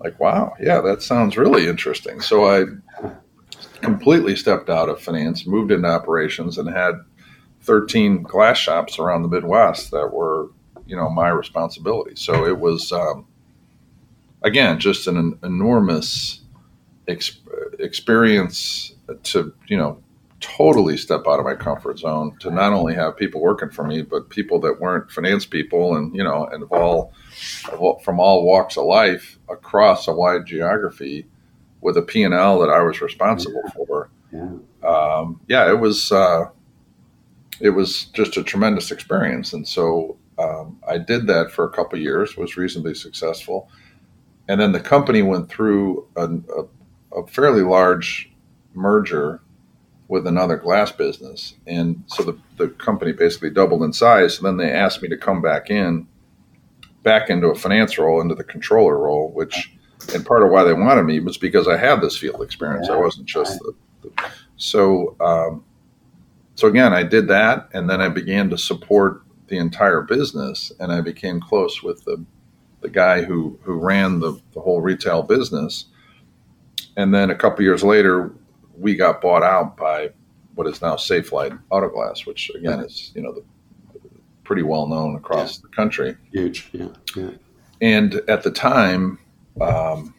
like, 0.00 0.18
wow, 0.18 0.54
yeah, 0.58 0.80
that 0.80 1.02
sounds 1.02 1.36
really 1.36 1.68
interesting. 1.68 2.20
So 2.20 2.46
I 2.46 2.64
completely 3.82 4.34
stepped 4.34 4.70
out 4.70 4.88
of 4.88 5.00
finance, 5.00 5.46
moved 5.46 5.70
into 5.70 5.88
operations, 5.88 6.58
and 6.58 6.68
had 6.68 6.94
13 7.62 8.22
glass 8.22 8.56
shops 8.56 8.98
around 8.98 9.22
the 9.22 9.28
Midwest 9.28 9.90
that 9.90 10.12
were, 10.12 10.48
you 10.86 10.96
know, 10.96 11.10
my 11.10 11.28
responsibility. 11.28 12.16
So 12.16 12.46
it 12.46 12.58
was, 12.58 12.90
um, 12.92 13.26
again, 14.42 14.78
just 14.78 15.06
an 15.06 15.38
enormous 15.42 16.40
ex- 17.08 17.40
experience 17.78 18.94
to, 19.24 19.52
you 19.66 19.76
know, 19.76 20.02
totally 20.40 20.96
step 20.96 21.22
out 21.26 21.38
of 21.38 21.44
my 21.44 21.54
comfort 21.54 21.98
zone 21.98 22.34
to 22.40 22.50
not 22.50 22.72
only 22.72 22.94
have 22.94 23.16
people 23.16 23.40
working 23.40 23.68
for 23.68 23.84
me, 23.84 24.00
but 24.00 24.30
people 24.30 24.58
that 24.60 24.80
weren't 24.80 25.10
finance 25.10 25.44
people 25.44 25.96
and, 25.96 26.14
you 26.14 26.24
know, 26.24 26.46
and 26.46 26.62
of 26.62 26.72
all, 26.72 27.12
from 28.02 28.18
all 28.18 28.44
walks 28.44 28.76
of 28.78 28.84
life 28.84 29.38
across 29.50 30.08
a 30.08 30.12
wide 30.12 30.46
geography 30.46 31.26
with 31.82 31.96
a 31.96 32.02
P&L 32.02 32.58
that 32.58 32.70
I 32.70 32.82
was 32.82 33.00
responsible 33.00 33.62
for. 33.74 34.10
Yeah. 34.32 34.50
um, 34.82 35.40
yeah, 35.48 35.68
it 35.70 35.80
was 35.80 36.12
uh, 36.12 36.44
it 37.60 37.70
was 37.70 38.04
just 38.06 38.36
a 38.36 38.44
tremendous 38.44 38.90
experience, 38.90 39.52
and 39.52 39.66
so 39.66 40.16
um, 40.38 40.78
I 40.88 40.98
did 40.98 41.26
that 41.26 41.50
for 41.50 41.64
a 41.64 41.70
couple 41.70 41.98
of 41.98 42.02
years, 42.02 42.36
was 42.36 42.56
reasonably 42.56 42.94
successful, 42.94 43.68
and 44.50 44.60
then 44.60 44.72
the 44.72 44.80
company 44.80 45.22
went 45.22 45.48
through 45.48 46.08
a, 46.16 46.24
a, 46.26 47.20
a 47.20 47.26
fairly 47.28 47.62
large 47.62 48.32
merger 48.74 49.40
with 50.08 50.26
another 50.26 50.56
glass 50.56 50.90
business, 50.90 51.54
and 51.68 52.02
so 52.08 52.24
the, 52.24 52.36
the 52.56 52.68
company 52.68 53.12
basically 53.12 53.50
doubled 53.50 53.84
in 53.84 53.92
size. 53.92 54.38
And 54.38 54.46
then 54.46 54.56
they 54.56 54.72
asked 54.72 55.02
me 55.02 55.08
to 55.08 55.16
come 55.16 55.40
back 55.40 55.70
in, 55.70 56.08
back 57.04 57.30
into 57.30 57.46
a 57.46 57.54
finance 57.54 57.96
role, 57.96 58.20
into 58.20 58.34
the 58.34 58.44
controller 58.44 58.98
role, 58.98 59.30
which. 59.30 59.72
And 60.14 60.24
part 60.24 60.42
of 60.42 60.50
why 60.50 60.64
they 60.64 60.72
wanted 60.72 61.04
me 61.04 61.20
was 61.20 61.36
because 61.36 61.68
I 61.68 61.76
had 61.76 62.00
this 62.00 62.16
field 62.16 62.42
experience. 62.42 62.88
I 62.88 62.96
wasn't 62.96 63.26
just 63.26 63.60
the, 63.60 63.74
the 64.02 64.30
so, 64.56 65.14
um, 65.20 65.62
so 66.54 66.68
again, 66.68 66.94
I 66.94 67.02
did 67.02 67.28
that, 67.28 67.68
and 67.74 67.88
then 67.88 68.00
I 68.00 68.08
began 68.08 68.48
to 68.50 68.58
support 68.58 69.22
the 69.48 69.58
entire 69.58 70.00
business, 70.00 70.72
and 70.80 70.90
I 70.90 71.02
became 71.02 71.38
close 71.38 71.82
with 71.82 72.02
the 72.04 72.24
the 72.80 72.88
guy 72.88 73.22
who 73.22 73.58
who 73.62 73.74
ran 73.74 74.20
the, 74.20 74.40
the 74.54 74.60
whole 74.60 74.80
retail 74.80 75.22
business. 75.22 75.86
And 76.96 77.14
then 77.14 77.30
a 77.30 77.34
couple 77.34 77.62
years 77.64 77.82
later, 77.84 78.32
we 78.78 78.94
got 78.96 79.20
bought 79.20 79.42
out 79.42 79.76
by 79.76 80.10
what 80.54 80.66
is 80.66 80.82
now 80.82 80.96
Safelite 80.96 81.58
Auto 81.70 81.88
Glass, 81.88 82.26
which 82.26 82.50
again 82.54 82.80
is 82.80 83.12
you 83.14 83.22
know 83.22 83.32
the, 83.32 83.42
pretty 84.44 84.62
well 84.62 84.86
known 84.86 85.14
across 85.16 85.58
the 85.58 85.68
country. 85.68 86.16
Huge. 86.32 86.68
Yeah. 86.72 86.88
Yeah. 87.16 87.30
And 87.80 88.14
at 88.28 88.42
the 88.42 88.50
time, 88.50 89.18
um, 89.60 90.14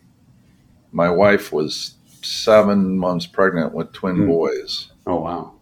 my 0.91 1.09
wife 1.09 1.51
was 1.51 1.95
seven 2.23 2.97
months 2.97 3.25
pregnant 3.25 3.73
with 3.73 3.91
twin 3.91 4.15
Hmm. 4.15 4.27
boys. 4.27 4.91
Oh 5.05 5.17
wow. 5.21 5.53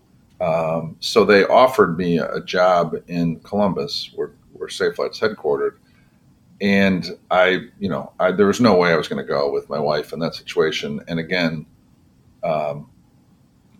Um, 0.41 0.95
so 1.01 1.25
they 1.25 1.43
offered 1.45 1.97
me 1.97 2.19
a 2.19 2.39
job 2.41 2.95
in 3.07 3.39
Columbus, 3.41 4.11
where 4.15 4.31
where 4.53 4.69
Safelite's 4.69 5.19
headquartered, 5.19 5.77
and 6.61 7.17
I, 7.31 7.61
you 7.79 7.89
know, 7.89 8.11
I, 8.19 8.31
there 8.31 8.47
was 8.47 8.59
no 8.59 8.75
way 8.75 8.91
I 8.91 8.97
was 8.97 9.07
going 9.07 9.25
to 9.25 9.27
go 9.27 9.51
with 9.51 9.69
my 9.69 9.79
wife 9.79 10.11
in 10.13 10.19
that 10.19 10.35
situation. 10.35 11.01
And 11.07 11.19
again, 11.19 11.65
um, 12.43 12.89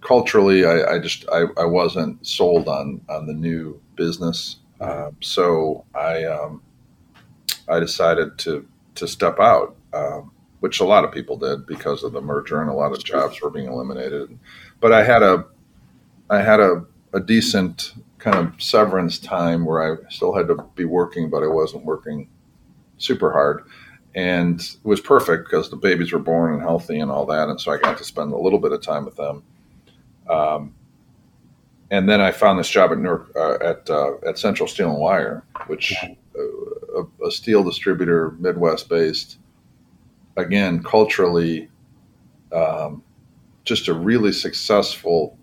culturally, 0.02 0.66
I, 0.66 0.96
I 0.96 1.00
just 1.00 1.26
I, 1.32 1.46
I 1.58 1.66
wasn't 1.66 2.26
sold 2.26 2.68
on 2.68 3.02
on 3.10 3.26
the 3.28 3.34
new 3.34 3.82
business. 3.96 4.58
Uh, 4.80 5.12
so 5.22 5.86
I 5.94 6.24
um, 6.24 6.62
I 7.68 7.80
decided 7.80 8.38
to 8.40 8.68
to 8.96 9.08
step 9.08 9.40
out, 9.40 9.76
um, 9.94 10.32
which 10.62 10.80
a 10.80 10.86
lot 10.86 11.04
of 11.04 11.12
people 11.12 11.38
did 11.38 11.66
because 11.66 12.04
of 12.04 12.14
the 12.14 12.22
merger, 12.22 12.62
and 12.62 12.70
a 12.70 12.74
lot 12.74 12.92
of 12.92 13.04
jobs 13.04 13.42
were 13.42 13.50
being 13.50 13.68
eliminated. 13.68 14.38
But 14.80 14.94
I 14.94 15.04
had 15.04 15.22
a 15.22 15.46
I 16.30 16.42
had 16.42 16.60
a, 16.60 16.86
a 17.14 17.20
decent 17.20 17.94
kind 18.20 18.38
of 18.38 18.62
severance 18.62 19.18
time 19.18 19.66
where 19.66 19.82
I 19.82 20.10
still 20.10 20.34
had 20.34 20.48
to 20.48 20.64
be 20.76 20.86
working, 20.86 21.30
but 21.30 21.44
I 21.44 21.48
wasn't 21.48 21.86
working 21.86 22.30
super 23.00 23.32
hard. 23.32 23.66
And 24.16 24.60
it 24.60 24.78
was 24.84 25.02
perfect 25.02 25.46
because 25.46 25.70
the 25.70 25.76
babies 25.76 26.12
were 26.12 26.20
born 26.20 26.54
and 26.54 26.62
healthy 26.62 27.00
and 27.00 27.12
all 27.12 27.26
that. 27.28 27.50
And 27.50 27.60
so 27.60 27.72
I 27.72 27.78
got 27.78 27.98
to 27.98 28.04
spend 28.04 28.32
a 28.32 28.38
little 28.38 28.60
bit 28.60 28.72
of 28.72 28.82
time 28.82 29.06
with 29.06 29.16
them. 29.16 29.44
Um, 30.30 30.76
and 31.92 32.08
then 32.08 32.22
I 32.22 32.32
found 32.32 32.60
this 32.60 32.70
job 32.70 32.92
at 32.92 33.00
Newark, 33.00 33.32
uh, 33.36 33.58
at 33.62 33.90
uh, 33.90 34.18
at 34.28 34.38
Central 34.38 34.68
Steel 34.68 34.92
and 34.92 35.00
Wire, 35.00 35.44
which 35.68 35.96
uh, 36.04 37.02
a, 37.02 37.28
a, 37.28 37.32
steel 37.32 37.64
distributor, 37.64 38.36
Midwest 38.40 38.90
based. 38.90 39.40
Again, 40.38 40.84
culturally, 40.84 41.68
um, 42.54 43.04
just 43.64 43.88
a 43.88 43.94
really 43.94 44.32
successful 44.32 45.36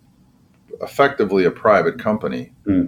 effectively 0.81 1.45
a 1.45 1.51
private 1.51 1.99
company 1.99 2.53
mm. 2.67 2.87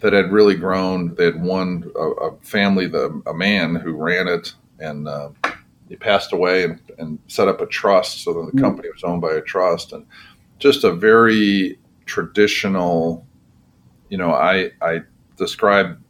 That 0.00 0.12
had 0.12 0.30
really 0.30 0.54
grown. 0.54 1.14
They 1.14 1.24
had 1.24 1.40
one 1.40 1.90
a, 1.96 2.00
a 2.00 2.36
family, 2.38 2.86
the, 2.86 3.22
a 3.26 3.34
man 3.34 3.74
who 3.74 3.94
ran 3.94 4.28
it, 4.28 4.52
and 4.78 5.08
uh, 5.08 5.30
he 5.88 5.96
passed 5.96 6.32
away 6.32 6.64
and, 6.64 6.80
and, 6.98 7.18
set 7.28 7.48
up 7.48 7.60
a 7.60 7.66
trust. 7.66 8.22
So 8.22 8.34
then 8.34 8.46
the 8.46 8.52
mm. 8.52 8.60
company 8.60 8.88
was 8.90 9.04
owned 9.04 9.22
by 9.22 9.32
a 9.32 9.40
trust, 9.40 9.92
and 9.92 10.06
just 10.58 10.84
a 10.84 10.92
very 10.92 11.78
traditional. 12.04 13.26
You 14.08 14.18
know, 14.18 14.32
I 14.32 14.70
I 14.82 15.00
described 15.36 16.02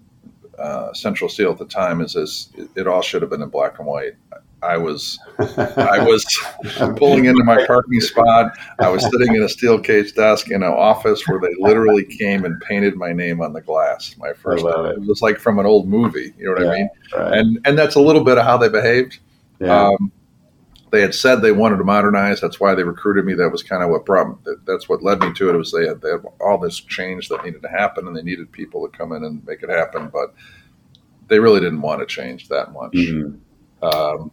uh, 0.59 0.93
Central 0.93 1.31
Steel 1.31 1.53
at 1.53 1.59
the 1.59 1.67
time 1.67 2.01
as 2.01 2.17
as 2.17 2.51
it 2.75 2.87
all 2.87 3.03
should 3.03 3.23
have 3.23 3.31
been 3.31 3.43
in 3.43 3.49
black 3.49 3.79
and 3.79 3.87
white. 3.87 4.15
I 4.63 4.77
was 4.79 5.19
I 5.39 6.03
was 6.03 6.25
pulling 6.97 7.27
into 7.27 7.45
my 7.45 7.65
parking 7.67 8.01
spot. 8.01 8.57
I 8.79 8.89
was 8.89 9.03
sitting 9.03 9.35
in 9.35 9.43
a 9.43 9.49
steel 9.49 9.79
cage 9.79 10.15
desk 10.15 10.51
in 10.51 10.63
an 10.63 10.73
office 10.73 11.27
where 11.29 11.41
they 11.41 11.55
literally 11.59 12.05
came 12.05 12.45
and 12.45 12.61
painted 12.63 12.97
my 12.97 13.13
name 13.13 13.41
on 13.41 13.53
the 13.53 13.61
glass. 13.61 14.17
My 14.19 14.33
first 14.33 14.65
it. 14.65 14.69
it. 14.69 15.01
was 15.01 15.21
like 15.21 15.39
from 15.39 15.59
an 15.59 15.67
old 15.67 15.89
movie. 15.89 16.33
You 16.39 16.47
know 16.47 16.53
what 16.53 16.63
yeah, 16.63 16.71
I 16.71 16.75
mean? 16.75 16.91
Right. 17.15 17.39
And 17.39 17.61
and 17.67 17.79
that's 17.79 17.97
a 17.97 18.01
little 18.01 18.25
bit 18.25 18.39
of 18.39 18.45
how 18.45 18.57
they 18.57 18.69
behaved. 18.69 19.19
Yeah. 19.61 19.89
Um, 19.89 20.13
they 20.91 21.01
had 21.01 21.15
said 21.15 21.43
they 21.43 21.53
wanted 21.53 21.77
to 21.79 21.85
modernize. 21.85 22.41
That's 22.41 22.61
why 22.61 22.75
they 22.75 22.85
recruited 22.85 23.25
me. 23.25 23.35
That 23.35 23.51
was 23.51 23.63
kind 23.63 23.83
of 23.83 23.91
what 23.91 24.07
brought. 24.07 24.39
That's 24.65 24.89
what 24.89 25.03
led 25.03 25.21
me 25.21 25.33
to 25.35 25.51
it. 25.51 25.55
it 25.55 25.59
was 25.59 25.73
they 25.73 25.87
had, 25.87 26.01
they 26.01 26.11
had 26.11 26.25
all 26.41 26.59
this 26.59 26.81
change 26.81 27.29
that 27.29 27.45
needed 27.45 27.63
to 27.63 27.69
happen, 27.69 28.07
and 28.07 28.17
they 28.17 28.23
needed 28.23 28.51
people 28.53 28.89
to 28.89 28.97
come 28.97 29.13
in 29.13 29.25
and 29.25 29.45
make 29.45 29.63
it 29.63 29.69
happen. 29.69 30.09
But 30.09 30.35
they 31.29 31.39
really 31.39 31.61
didn't 31.61 31.83
want 31.83 32.01
to 32.01 32.07
change 32.07 32.49
that 32.49 32.73
much. 32.73 32.93
Mm-hmm. 32.93 33.85
Um, 33.85 34.31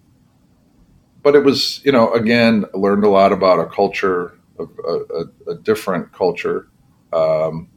but 1.23 1.35
it 1.35 1.43
was, 1.43 1.81
you 1.83 1.91
know, 1.91 2.11
again, 2.13 2.65
learned 2.73 3.03
a 3.03 3.09
lot 3.09 3.31
about 3.31 3.59
a 3.59 3.65
culture, 3.65 4.37
a, 4.59 4.63
a, 4.63 5.51
a 5.51 5.55
different 5.55 6.11
culture, 6.11 6.67
um, 7.11 7.69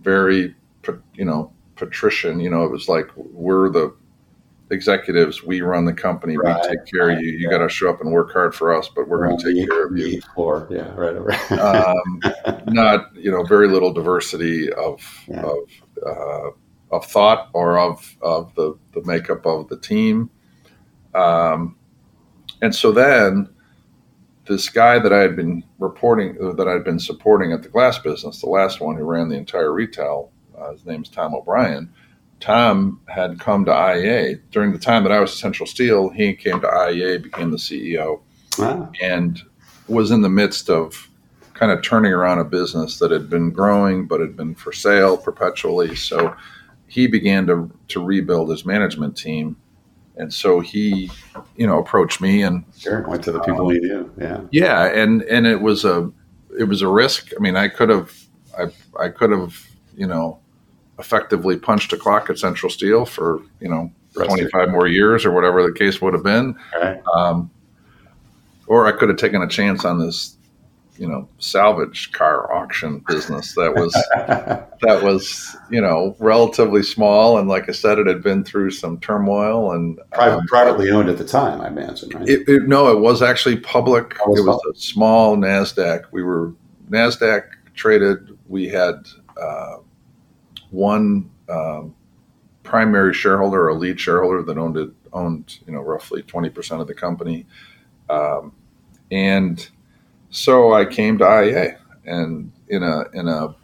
very, 0.00 0.54
you 1.14 1.24
know, 1.24 1.52
patrician. 1.74 2.40
You 2.40 2.50
know, 2.50 2.64
it 2.64 2.70
was 2.70 2.88
like 2.88 3.10
we're 3.16 3.68
the 3.68 3.94
executives, 4.70 5.42
we 5.42 5.60
run 5.60 5.86
the 5.86 5.94
company, 5.94 6.36
right, 6.36 6.60
we 6.62 6.68
take 6.68 6.86
care 6.92 7.06
right, 7.06 7.16
of 7.16 7.22
you. 7.22 7.32
You 7.32 7.48
yeah. 7.50 7.58
got 7.58 7.62
to 7.64 7.68
show 7.70 7.88
up 7.88 8.00
and 8.00 8.12
work 8.12 8.32
hard 8.32 8.54
for 8.54 8.74
us, 8.74 8.88
but 8.94 9.08
we're 9.08 9.26
going 9.26 9.38
to 9.38 9.54
take 9.54 9.66
care 9.68 9.86
of 9.86 9.96
you. 9.96 10.20
Yeah, 10.70 10.94
right, 10.94 11.16
right. 11.16 11.52
um, 11.52 12.20
not, 12.66 13.16
you 13.16 13.30
know, 13.30 13.44
very 13.44 13.68
little 13.68 13.92
diversity 13.92 14.70
of 14.72 15.02
yeah. 15.26 15.42
of 15.42 15.58
uh, 16.06 16.50
of 16.90 17.06
thought 17.06 17.48
or 17.54 17.78
of 17.78 18.16
of 18.20 18.54
the 18.54 18.78
the 18.92 19.02
makeup 19.04 19.46
of 19.46 19.68
the 19.68 19.78
team. 19.78 20.30
Um, 21.14 21.77
and 22.62 22.74
so 22.74 22.92
then 22.92 23.48
this 24.46 24.68
guy 24.68 24.98
that 24.98 25.12
I 25.12 25.20
had 25.20 25.36
been 25.36 25.62
reporting, 25.78 26.34
that 26.56 26.66
I'd 26.66 26.84
been 26.84 26.98
supporting 26.98 27.52
at 27.52 27.62
the 27.62 27.68
glass 27.68 27.98
business, 27.98 28.40
the 28.40 28.48
last 28.48 28.80
one 28.80 28.96
who 28.96 29.04
ran 29.04 29.28
the 29.28 29.36
entire 29.36 29.72
retail, 29.72 30.32
uh, 30.58 30.72
his 30.72 30.86
name's 30.86 31.08
Tom 31.08 31.34
O'Brien. 31.34 31.92
Tom 32.40 33.00
had 33.06 33.40
come 33.40 33.64
to 33.64 33.70
IAA 33.70 34.40
during 34.50 34.72
the 34.72 34.78
time 34.78 35.02
that 35.02 35.12
I 35.12 35.20
was 35.20 35.32
at 35.32 35.38
Central 35.38 35.66
Steel. 35.66 36.08
He 36.08 36.34
came 36.34 36.60
to 36.60 36.66
IAA, 36.66 37.22
became 37.22 37.50
the 37.50 37.56
CEO, 37.56 38.20
wow. 38.58 38.90
and 39.02 39.42
was 39.88 40.10
in 40.10 40.22
the 40.22 40.28
midst 40.28 40.70
of 40.70 41.08
kind 41.54 41.72
of 41.72 41.82
turning 41.82 42.12
around 42.12 42.38
a 42.38 42.44
business 42.44 42.98
that 43.00 43.10
had 43.10 43.28
been 43.28 43.50
growing 43.50 44.06
but 44.06 44.20
had 44.20 44.36
been 44.36 44.54
for 44.54 44.72
sale 44.72 45.16
perpetually. 45.16 45.96
So 45.96 46.34
he 46.86 47.06
began 47.06 47.46
to 47.48 47.70
to 47.88 48.04
rebuild 48.04 48.50
his 48.50 48.64
management 48.64 49.16
team 49.16 49.56
and 50.18 50.34
so 50.34 50.60
he, 50.60 51.10
you 51.56 51.66
know, 51.66 51.78
approached 51.78 52.20
me 52.20 52.42
and 52.42 52.64
sure 52.76 53.02
went 53.08 53.22
to 53.24 53.32
the 53.32 53.40
people 53.40 53.66
um, 53.66 53.74
he 53.74 53.80
knew. 53.80 54.12
Yeah, 54.18 54.40
yeah, 54.50 54.84
and 54.86 55.22
and 55.22 55.46
it 55.46 55.60
was 55.60 55.84
a 55.84 56.10
it 56.58 56.64
was 56.64 56.82
a 56.82 56.88
risk. 56.88 57.30
I 57.36 57.40
mean, 57.40 57.56
I 57.56 57.68
could 57.68 57.88
have 57.88 58.12
I 58.58 58.66
I 59.00 59.08
could 59.08 59.30
have 59.30 59.66
you 59.96 60.06
know 60.06 60.40
effectively 60.98 61.56
punched 61.56 61.92
a 61.92 61.96
clock 61.96 62.28
at 62.28 62.38
Central 62.38 62.70
Steel 62.70 63.06
for 63.06 63.40
you 63.60 63.68
know 63.68 63.92
twenty 64.14 64.48
five 64.48 64.70
more 64.70 64.88
years 64.88 65.24
or 65.24 65.32
whatever 65.32 65.62
the 65.62 65.72
case 65.72 66.00
would 66.00 66.14
have 66.14 66.24
been. 66.24 66.56
Right. 66.74 67.00
Um, 67.14 67.50
or 68.66 68.86
I 68.86 68.92
could 68.92 69.08
have 69.08 69.18
taken 69.18 69.40
a 69.40 69.48
chance 69.48 69.84
on 69.84 69.98
this 69.98 70.36
you 70.98 71.08
know 71.08 71.28
salvage 71.38 72.12
car 72.12 72.52
auction 72.52 73.02
business 73.06 73.54
that 73.54 73.74
was 73.74 73.92
that 74.16 75.02
was 75.02 75.56
you 75.70 75.80
know 75.80 76.16
relatively 76.18 76.82
small. 76.82 77.38
And 77.38 77.48
like 77.48 77.68
I 77.68 77.72
said 77.72 77.98
it 77.98 78.06
had 78.06 78.22
been 78.22 78.44
through 78.44 78.72
some 78.72 78.98
turmoil 79.00 79.72
and 79.72 79.98
Private, 80.12 80.38
um, 80.38 80.46
privately 80.46 80.90
owned 80.90 81.08
at 81.08 81.18
the 81.18 81.24
time 81.24 81.60
I 81.60 81.68
imagine 81.68 82.10
right? 82.10 82.28
It, 82.28 82.48
it, 82.48 82.68
no 82.68 82.90
it 82.90 83.00
was 83.00 83.22
actually 83.22 83.58
public. 83.58 84.16
Was 84.26 84.40
it 84.40 84.46
was 84.46 84.60
a 84.70 84.78
small 84.78 85.36
Nasdaq. 85.36 86.04
We 86.10 86.22
were 86.22 86.52
Nasdaq 86.90 87.44
traded. 87.74 88.36
We 88.48 88.68
had 88.68 89.06
uh, 89.40 89.76
one 90.70 91.30
um, 91.48 91.94
primary 92.62 93.14
shareholder 93.14 93.68
or 93.68 93.74
lead 93.74 94.00
shareholder 94.00 94.42
that 94.42 94.58
owned 94.58 94.76
it 94.76 94.90
owned 95.12 95.58
you 95.66 95.72
know 95.72 95.80
roughly 95.80 96.22
20% 96.22 96.80
of 96.80 96.86
the 96.86 96.94
company. 96.94 97.46
Um, 98.10 98.52
and 99.10 99.68
so 100.30 100.72
I 100.72 100.84
came 100.84 101.18
to 101.18 101.24
IAA, 101.24 101.78
and 102.04 102.52
in 102.68 102.82
a 102.82 103.04
in 103.12 103.28
a 103.28 103.54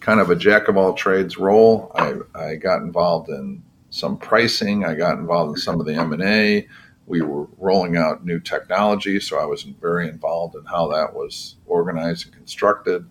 kind 0.00 0.20
of 0.20 0.30
a 0.30 0.36
jack 0.36 0.68
of 0.68 0.76
all 0.76 0.94
trades 0.94 1.36
role, 1.36 1.92
I, 1.94 2.14
I 2.34 2.54
got 2.56 2.82
involved 2.82 3.28
in 3.28 3.62
some 3.90 4.16
pricing. 4.16 4.84
I 4.84 4.94
got 4.94 5.18
involved 5.18 5.56
in 5.56 5.62
some 5.62 5.78
of 5.80 5.86
the 5.86 5.94
M 5.94 6.12
and 6.12 6.22
A. 6.22 6.68
We 7.06 7.22
were 7.22 7.46
rolling 7.58 7.96
out 7.96 8.24
new 8.24 8.40
technology, 8.40 9.20
so 9.20 9.38
I 9.38 9.44
was 9.44 9.62
very 9.62 10.08
involved 10.08 10.54
in 10.54 10.64
how 10.64 10.88
that 10.88 11.14
was 11.14 11.56
organized 11.66 12.26
and 12.26 12.34
constructed. 12.34 13.04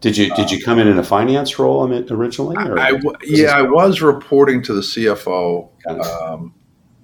Did 0.00 0.16
you 0.16 0.32
did 0.34 0.50
you 0.50 0.62
come 0.62 0.78
in 0.78 0.86
in 0.86 0.98
a 0.98 1.04
finance 1.04 1.58
role 1.58 1.92
originally? 1.92 2.56
Or 2.56 2.78
I, 2.78 3.00
yeah, 3.24 3.50
I 3.50 3.62
was 3.62 4.00
reporting 4.00 4.62
to 4.62 4.74
the 4.74 4.80
CFO. 4.80 5.70
Um, 5.88 6.54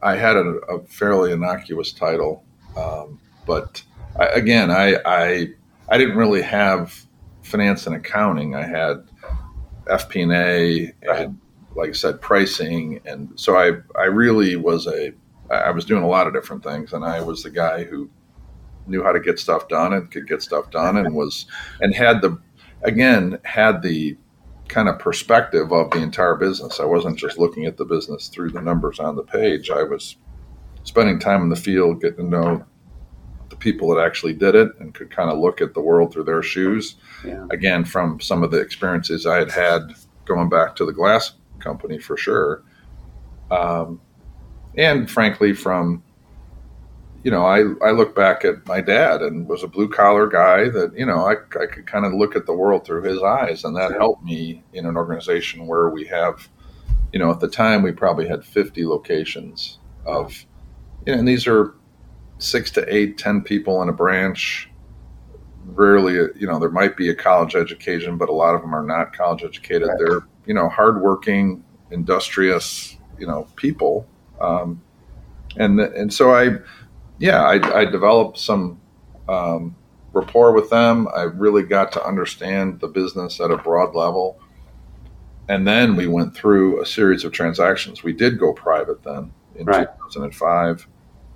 I 0.01 0.17
had 0.17 0.37
a, 0.37 0.49
a, 0.69 0.85
fairly 0.85 1.33
innocuous 1.33 1.93
title, 1.93 2.45
um, 2.77 3.19
but 3.47 3.83
I, 4.19 4.27
again, 4.27 4.71
I, 4.71 4.97
I 5.05 5.49
I 5.89 5.99
didn't 5.99 6.17
really 6.17 6.43
have 6.43 7.07
finance 7.43 7.87
and 7.87 7.97
accounting. 7.97 8.55
I 8.55 8.67
had 8.67 9.05
FP&A, 9.87 10.93
and, 11.03 11.39
like 11.77 11.91
I 11.91 11.93
said, 11.93 12.21
pricing, 12.21 13.01
and 13.05 13.29
so 13.37 13.57
I 13.57 13.73
I 13.99 14.05
really 14.05 14.57
was 14.57 14.87
a 14.87 15.13
I 15.51 15.71
was 15.71 15.85
doing 15.85 16.03
a 16.03 16.09
lot 16.09 16.27
of 16.27 16.33
different 16.33 16.63
things, 16.63 16.93
and 16.93 17.05
I 17.05 17.21
was 17.21 17.43
the 17.43 17.51
guy 17.51 17.85
who 17.85 18.09
knew 18.87 19.03
how 19.03 19.13
to 19.13 19.21
get 19.21 19.39
stuff 19.39 19.69
done 19.69 19.93
and 19.93 20.11
could 20.11 20.29
get 20.29 20.43
stuff 20.43 20.71
done, 20.71 20.97
and 20.97 21.15
was 21.15 21.47
and 21.81 21.95
had 21.95 22.23
the 22.23 22.39
again 22.83 23.39
had 23.45 23.83
the 23.83 24.17
kind 24.69 24.89
of 24.89 24.99
perspective 24.99 25.73
of 25.73 25.91
the 25.91 26.01
entire 26.01 26.37
business. 26.37 26.81
I 26.81 26.85
wasn't 26.85 27.19
just 27.19 27.39
looking 27.39 27.67
at 27.67 27.77
the 27.77 27.85
business 27.85 28.29
through 28.29 28.51
the 28.51 28.63
numbers 28.63 28.99
on 28.99 29.17
the 29.17 29.23
page. 29.23 29.71
I 29.71 29.83
was 29.83 30.17
spending 30.85 31.19
time 31.19 31.43
in 31.43 31.49
the 31.51 31.57
field, 31.57 32.01
getting 32.01 32.25
to 32.25 32.31
know 32.31 32.65
people 33.65 33.89
that 33.89 34.05
actually 34.05 34.35
did 34.35 34.55
it 34.55 34.79
and 34.79 34.95
could 34.95 35.11
kind 35.11 35.31
of 35.31 35.39
look 35.39 35.63
at 35.63 35.73
the 35.73 35.81
world 35.81 36.13
through 36.13 36.23
their 36.23 36.43
shoes. 36.43 36.97
Yeah. 37.25 37.47
Again, 37.51 37.87
from 37.87 38.21
some 38.21 38.43
of 38.43 38.51
the 38.51 38.61
experiences 38.61 39.25
I 39.25 39.39
had 39.39 39.51
had 39.51 39.95
going 40.27 40.51
back 40.51 40.77
to 40.77 40.85
the 40.85 40.93
glass 40.93 41.33
company 41.61 41.99
for 41.99 42.19
sure. 42.19 42.63
Um, 43.51 44.03
and 44.77 45.11
frankly, 45.11 45.55
from, 45.55 46.05
you 47.23 47.31
know, 47.31 47.47
I, 47.47 47.61
I 47.83 47.93
look 47.93 48.15
back 48.15 48.45
at 48.45 48.67
my 48.67 48.83
dad 48.83 49.23
and 49.23 49.49
was 49.49 49.63
a 49.63 49.69
blue 49.69 49.89
collar 49.89 50.27
guy 50.27 50.69
that, 50.69 50.93
you 50.95 51.07
know, 51.07 51.25
I, 51.25 51.33
I 51.59 51.67
could 51.67 51.87
kind 51.87 52.05
of 52.05 52.13
look 52.13 52.37
at 52.37 52.45
the 52.45 52.53
world 52.53 52.85
through 52.85 53.05
his 53.05 53.23
eyes. 53.23 53.65
And 53.65 53.75
that 53.77 53.93
helped 53.93 54.23
me 54.23 54.63
in 54.75 54.85
an 54.85 54.99
organization 54.99 55.67
where 55.67 55.89
we 55.89 56.05
have, 56.09 56.51
you 57.15 57.19
know, 57.19 57.31
at 57.31 57.41
the 57.41 57.49
time 57.49 57.83
we 57.83 57.93
probably 57.93 58.29
had 58.29 58.45
50 58.45 58.85
locations 58.85 59.79
of, 60.05 60.45
you 61.07 61.15
know, 61.15 61.19
and 61.19 61.27
these 61.27 61.47
are 61.47 61.75
six 62.45 62.71
to 62.73 62.95
eight, 62.95 63.19
ten 63.19 63.43
people 63.43 63.83
in 63.83 63.89
a 63.89 63.93
branch, 63.93 64.71
rarely, 65.67 66.15
you 66.15 66.47
know, 66.47 66.59
there 66.59 66.71
might 66.71 66.97
be 66.97 67.09
a 67.09 67.15
college 67.15 67.55
education, 67.55 68.17
but 68.17 68.29
a 68.29 68.33
lot 68.33 68.55
of 68.55 68.61
them 68.61 68.75
are 68.75 68.85
not 68.85 69.17
college 69.17 69.43
educated. 69.43 69.89
Right. 69.89 69.99
They're, 69.99 70.21
you 70.47 70.55
know, 70.55 70.69
hardworking, 70.69 71.65
industrious, 71.91 72.97
you 73.19 73.27
know, 73.27 73.47
people. 73.57 74.07
Um, 74.41 74.83
and, 75.57 75.81
and 75.81 76.13
so 76.13 76.35
I, 76.35 76.59
yeah, 77.19 77.43
I, 77.43 77.81
I 77.81 77.85
developed 77.85 78.39
some 78.39 78.81
um, 79.29 79.75
rapport 80.13 80.53
with 80.53 80.71
them. 80.71 81.09
I 81.15 81.23
really 81.23 81.63
got 81.63 81.93
to 81.93 82.05
understand 82.05 82.81
the 82.81 82.89
business 82.89 83.41
at 83.41 83.51
a 83.51 83.57
broad 83.57 83.95
level. 83.95 84.41
And 85.49 85.67
then 85.67 85.97
we 85.97 86.07
went 86.07 86.35
through 86.35 86.83
a 86.83 86.87
series 86.87 87.25
of 87.25 87.33
transactions. 87.33 88.03
We 88.03 88.13
did 88.13 88.39
go 88.39 88.53
private 88.53 89.03
then 89.03 89.33
in 89.57 89.67
Right. 89.67 89.89
2005. 90.13 90.89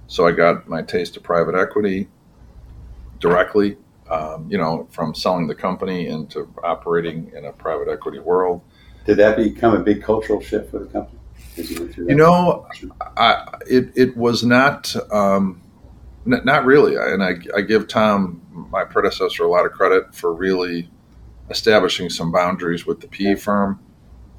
So 0.09 0.27
I 0.27 0.33
got 0.33 0.69
my 0.69 0.83
taste 0.83 1.17
of 1.19 1.23
private 1.23 1.55
equity 1.55 2.09
directly, 3.21 3.77
um, 4.11 4.51
you 4.51 4.57
know, 4.57 4.89
from 4.91 5.15
selling 5.15 5.47
the 5.47 5.55
company 5.55 6.09
into 6.09 6.53
operating 6.65 7.31
in 7.37 7.45
a 7.45 7.53
private 7.53 7.89
equity 7.89 8.19
world. 8.19 8.63
Did 9.05 9.19
that 9.19 9.37
become 9.37 9.75
a 9.75 9.81
big 9.81 10.03
cultural 10.03 10.41
shift 10.41 10.71
for 10.71 10.79
the 10.79 10.87
company? 10.87 11.19
you 11.57 11.81
went 11.81 11.95
through 11.95 12.05
that? 12.07 12.11
You 12.11 12.17
know, 12.17 12.67
I, 13.17 13.45
it, 13.69 13.93
it 13.97 14.17
was 14.17 14.45
not, 14.45 14.95
um, 15.13 15.61
n- 16.27 16.41
not 16.45 16.65
really. 16.65 16.97
And 16.97 17.23
I, 17.23 17.35
I 17.55 17.61
give 17.61 17.87
Tom, 17.87 18.41
my 18.71 18.85
predecessor, 18.85 19.45
a 19.45 19.49
lot 19.49 19.67
of 19.67 19.73
credit 19.73 20.15
for 20.15 20.33
really 20.33 20.91
establishing 21.51 22.09
some 22.09 22.33
boundaries 22.33 22.87
with 22.87 23.01
the 23.01 23.09
PE 23.09 23.35
firm 23.35 23.81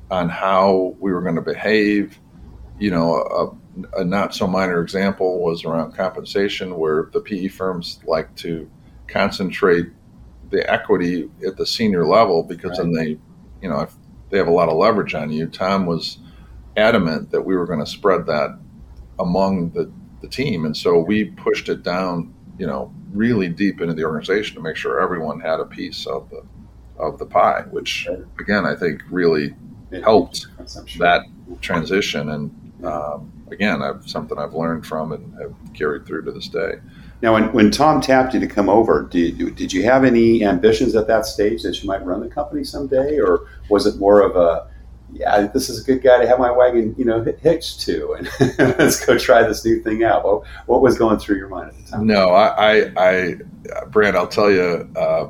on 0.10 0.30
how 0.30 0.96
we 1.00 1.12
were 1.12 1.22
going 1.22 1.36
to 1.36 1.42
behave. 1.42 2.20
You 2.80 2.92
know, 2.92 3.59
a, 3.96 4.04
not 4.04 4.34
so 4.34 4.48
minor 4.48 4.82
example 4.82 5.40
was 5.40 5.66
around 5.66 5.94
compensation, 5.94 6.78
where 6.78 7.10
the 7.14 7.22
PE 7.22 7.48
firms 7.48 8.00
like 8.06 8.34
to 8.38 8.70
concentrate 9.08 9.88
the 10.50 10.70
equity 10.72 11.30
at 11.46 11.58
the 11.58 11.66
senior 11.66 12.06
level 12.06 12.44
because 12.44 12.78
then 12.78 12.92
they, 12.92 13.18
you 13.62 13.70
know, 13.70 13.82
if 13.82 13.96
they 14.30 14.38
have 14.38 14.48
a 14.48 14.52
lot 14.52 14.70
of 14.70 14.78
leverage 14.78 15.14
on 15.14 15.32
you. 15.32 15.48
Tom 15.48 15.86
was 15.86 16.18
adamant 16.78 17.32
that 17.32 17.42
we 17.42 17.56
were 17.56 17.66
going 17.66 17.80
to 17.80 17.86
spread 17.86 18.26
that 18.28 18.58
among 19.20 19.72
the, 19.72 19.92
the 20.22 20.28
team. 20.28 20.66
And 20.66 20.76
so 20.76 21.00
we 21.00 21.26
pushed 21.26 21.70
it 21.70 21.84
down, 21.84 22.34
you 22.58 22.68
know, 22.68 22.94
really 23.12 23.50
deep 23.50 23.82
into 23.82 23.94
the 23.94 24.04
organization 24.04 24.56
to 24.56 24.62
make 24.62 24.76
sure 24.76 25.02
everyone 25.02 25.40
had 25.40 25.60
a 25.60 25.66
piece 25.66 26.06
of 26.06 26.30
the 26.30 26.44
of 26.98 27.18
the 27.18 27.26
pie, 27.26 27.64
which 27.72 28.08
again 28.40 28.66
I 28.66 28.76
think 28.76 29.02
really 29.10 29.56
helped 30.04 30.48
that 30.98 31.22
transition. 31.62 32.30
And 32.30 32.86
um, 32.86 33.32
again, 33.52 33.82
I've 33.82 34.08
something 34.08 34.38
I've 34.38 34.54
learned 34.54 34.86
from 34.86 35.12
and 35.12 35.34
have 35.40 35.54
carried 35.74 36.06
through 36.06 36.26
to 36.26 36.32
this 36.32 36.48
day. 36.48 36.76
Now, 37.22 37.34
when, 37.34 37.52
when 37.52 37.72
Tom 37.72 38.02
tapped 38.02 38.34
you 38.34 38.40
to 38.40 38.48
come 38.48 38.70
over, 38.70 39.04
did, 39.04 39.56
did 39.56 39.74
you 39.74 39.84
have 39.84 40.06
any 40.06 40.44
ambitions 40.44 40.96
at 40.96 41.08
that 41.08 41.26
stage 41.26 41.64
that 41.64 41.82
you 41.82 41.88
might 41.88 42.06
run 42.06 42.22
the 42.22 42.30
company 42.30 42.64
someday, 42.64 43.20
or 43.20 43.48
was 43.70 43.86
it 43.86 43.98
more 43.98 44.22
of 44.22 44.38
a, 44.38 44.68
yeah, 45.12 45.48
this 45.48 45.70
is 45.70 45.82
a 45.82 45.84
good 45.84 46.02
guy 46.02 46.22
to 46.22 46.28
have 46.28 46.40
my 46.40 46.52
wagon, 46.52 46.96
you 46.98 47.04
know, 47.04 47.22
hitched 47.42 47.82
to, 47.82 48.14
and 48.14 48.30
let's 48.78 49.06
go 49.06 49.18
try 49.18 49.44
this 49.44 49.66
new 49.66 49.82
thing 49.82 50.04
out? 50.04 50.24
What, 50.24 50.44
what 50.68 50.82
was 50.82 50.98
going 50.98 51.20
through 51.20 51.38
your 51.38 51.50
mind 51.50 51.72
at 51.72 51.78
the 51.78 51.92
time? 51.92 52.08
No, 52.08 52.30
I, 52.30 52.72
I, 52.72 52.92
I 52.98 53.36
Brant, 53.90 54.16
I'll 54.16 54.28
tell 54.28 54.50
you, 54.50 54.90
uh, 54.96 55.30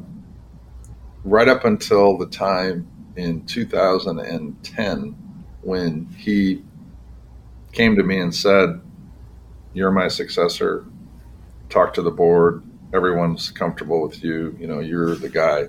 right 1.23 1.47
up 1.47 1.65
until 1.65 2.17
the 2.17 2.27
time 2.27 2.87
in 3.15 3.45
2010 3.45 5.15
when 5.61 6.05
he 6.17 6.63
came 7.71 7.95
to 7.95 8.03
me 8.03 8.19
and 8.19 8.33
said, 8.33 8.81
"You're 9.73 9.91
my 9.91 10.07
successor. 10.07 10.85
Talk 11.69 11.93
to 11.95 12.01
the 12.01 12.11
board. 12.11 12.63
Everyone's 12.93 13.51
comfortable 13.51 14.01
with 14.01 14.23
you. 14.23 14.55
You 14.59 14.67
know, 14.67 14.79
you're 14.79 15.15
the 15.15 15.29
guy." 15.29 15.67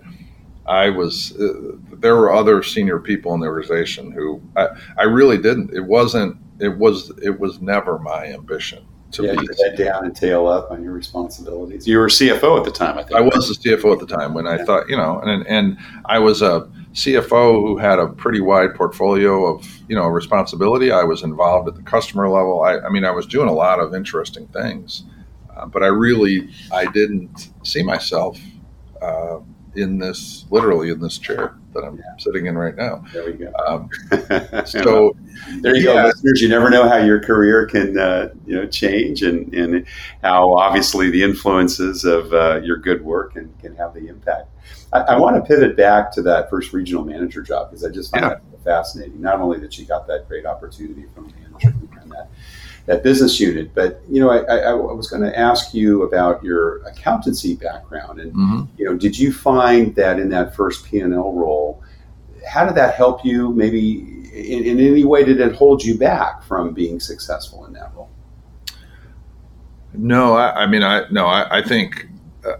I 0.66 0.90
was. 0.90 1.36
Uh, 1.36 1.72
there 1.94 2.16
were 2.16 2.32
other 2.32 2.62
senior 2.62 2.98
people 3.00 3.34
in 3.34 3.40
the 3.40 3.46
organization 3.48 4.12
who 4.12 4.40
I, 4.56 4.68
I 4.98 5.02
really 5.04 5.38
didn't. 5.38 5.72
It 5.74 5.84
wasn't. 5.84 6.36
It 6.60 6.78
was. 6.78 7.10
It 7.22 7.40
was 7.40 7.60
never 7.60 7.98
my 7.98 8.26
ambition 8.26 8.86
to 9.12 9.24
yeah, 9.24 9.32
be. 9.32 9.48
head 9.64 9.76
down 9.76 10.04
and 10.04 10.14
tail 10.14 10.46
up 10.46 10.70
on 10.70 10.84
your 10.84 10.92
responsibilities. 10.92 11.86
You 11.88 11.98
were 11.98 12.06
CFO 12.06 12.58
at 12.58 12.64
the 12.64 12.70
time, 12.70 12.96
I 12.96 13.02
think. 13.02 13.16
I 13.16 13.20
was 13.20 13.48
the 13.48 13.70
CFO 13.70 13.92
at 13.92 13.98
the 13.98 14.06
time 14.06 14.34
when 14.34 14.46
I 14.46 14.58
Yeah. 14.58 14.64
thought, 14.64 14.88
you 14.88 14.96
know, 14.96 15.18
and 15.20 15.44
and 15.48 15.76
I 16.04 16.20
was 16.20 16.42
a 16.42 16.70
CFO 16.92 17.60
who 17.60 17.76
had 17.78 17.98
a 17.98 18.08
pretty 18.08 18.40
wide 18.40 18.74
portfolio 18.74 19.44
of, 19.46 19.80
you 19.88 19.94
know, 19.94 20.06
responsibility. 20.06 20.90
I 20.90 21.04
was 21.04 21.22
involved 21.22 21.68
at 21.68 21.76
the 21.76 21.82
customer 21.82 22.28
level. 22.28 22.62
I, 22.62 22.78
I 22.78 22.88
mean, 22.90 23.04
I 23.04 23.10
was 23.10 23.26
doing 23.26 23.48
a 23.48 23.52
lot 23.52 23.78
of 23.78 23.94
interesting 23.94 24.48
things, 24.48 25.04
uh, 25.56 25.66
but 25.66 25.82
I 25.82 25.86
really, 25.86 26.48
I 26.72 26.86
didn't 26.86 27.50
see 27.62 27.82
myself 27.82 28.38
uh, 29.00 29.38
in 29.76 29.98
this, 29.98 30.46
literally 30.50 30.90
in 30.90 31.00
this 31.00 31.18
chair 31.18 31.59
that 31.74 31.84
I'm 31.84 32.02
sitting 32.18 32.46
in 32.46 32.56
right 32.56 32.74
now. 32.74 33.04
There 33.12 33.24
we 33.24 33.32
go. 33.32 33.52
Um, 33.66 33.88
so 34.66 35.16
there 35.60 35.76
you 35.76 35.84
go, 35.84 35.94
listeners. 35.94 36.40
You 36.42 36.48
never 36.48 36.70
know 36.70 36.88
how 36.88 36.98
your 36.98 37.20
career 37.20 37.66
can, 37.66 37.98
uh, 37.98 38.30
you 38.46 38.56
know, 38.56 38.66
change, 38.66 39.22
and, 39.22 39.52
and 39.54 39.86
how 40.22 40.54
obviously 40.54 41.10
the 41.10 41.22
influences 41.22 42.04
of 42.04 42.32
uh, 42.32 42.60
your 42.62 42.76
good 42.76 43.04
work 43.04 43.34
can, 43.34 43.52
can 43.60 43.74
have 43.76 43.94
the 43.94 44.08
impact. 44.08 44.48
I, 44.92 45.00
I 45.00 45.18
want 45.18 45.36
to 45.36 45.42
pivot 45.42 45.76
back 45.76 46.12
to 46.12 46.22
that 46.22 46.50
first 46.50 46.72
regional 46.72 47.04
manager 47.04 47.42
job 47.42 47.70
because 47.70 47.84
I 47.84 47.90
just 47.90 48.10
find 48.10 48.24
Yeah. 48.24 48.28
that 48.30 48.64
fascinating. 48.64 49.20
Not 49.20 49.40
only 49.40 49.58
that 49.60 49.78
you 49.78 49.86
got 49.86 50.06
that 50.08 50.28
great 50.28 50.46
opportunity 50.46 51.06
from 51.14 51.28
the 51.28 51.34
manager 51.34 51.74
that 52.10 52.28
that 52.86 53.02
business 53.02 53.38
unit, 53.38 53.74
but 53.74 54.00
you 54.08 54.20
know, 54.20 54.30
I, 54.30 54.38
I, 54.38 54.56
I 54.70 54.74
was 54.74 55.08
going 55.08 55.22
to 55.22 55.38
ask 55.38 55.74
you 55.74 56.02
about 56.02 56.42
your 56.42 56.78
accountancy 56.86 57.54
background 57.54 58.20
and 58.20 58.32
mhm. 58.32 58.68
you 58.76 58.84
know, 58.84 58.96
did 58.96 59.18
you 59.18 59.32
find 59.32 59.94
that 59.96 60.18
in 60.18 60.28
that 60.30 60.54
first 60.54 60.84
P 60.84 61.00
and 61.00 61.14
L 61.14 61.32
role, 61.32 61.82
how 62.48 62.64
did 62.64 62.74
that 62.74 62.94
help 62.94 63.24
you? 63.24 63.52
Maybe 63.52 64.20
in, 64.32 64.64
in 64.64 64.80
any 64.80 65.04
way, 65.04 65.24
did 65.24 65.40
it 65.40 65.54
hold 65.54 65.84
you 65.84 65.98
back 65.98 66.42
from 66.42 66.72
being 66.72 67.00
successful 67.00 67.66
in 67.66 67.72
that 67.74 67.92
role? 67.94 68.10
No, 69.92 70.34
I, 70.34 70.62
I 70.62 70.66
mean, 70.66 70.82
I 70.82 71.04
no, 71.10 71.26
I, 71.26 71.58
I 71.58 71.62
think, 71.62 72.08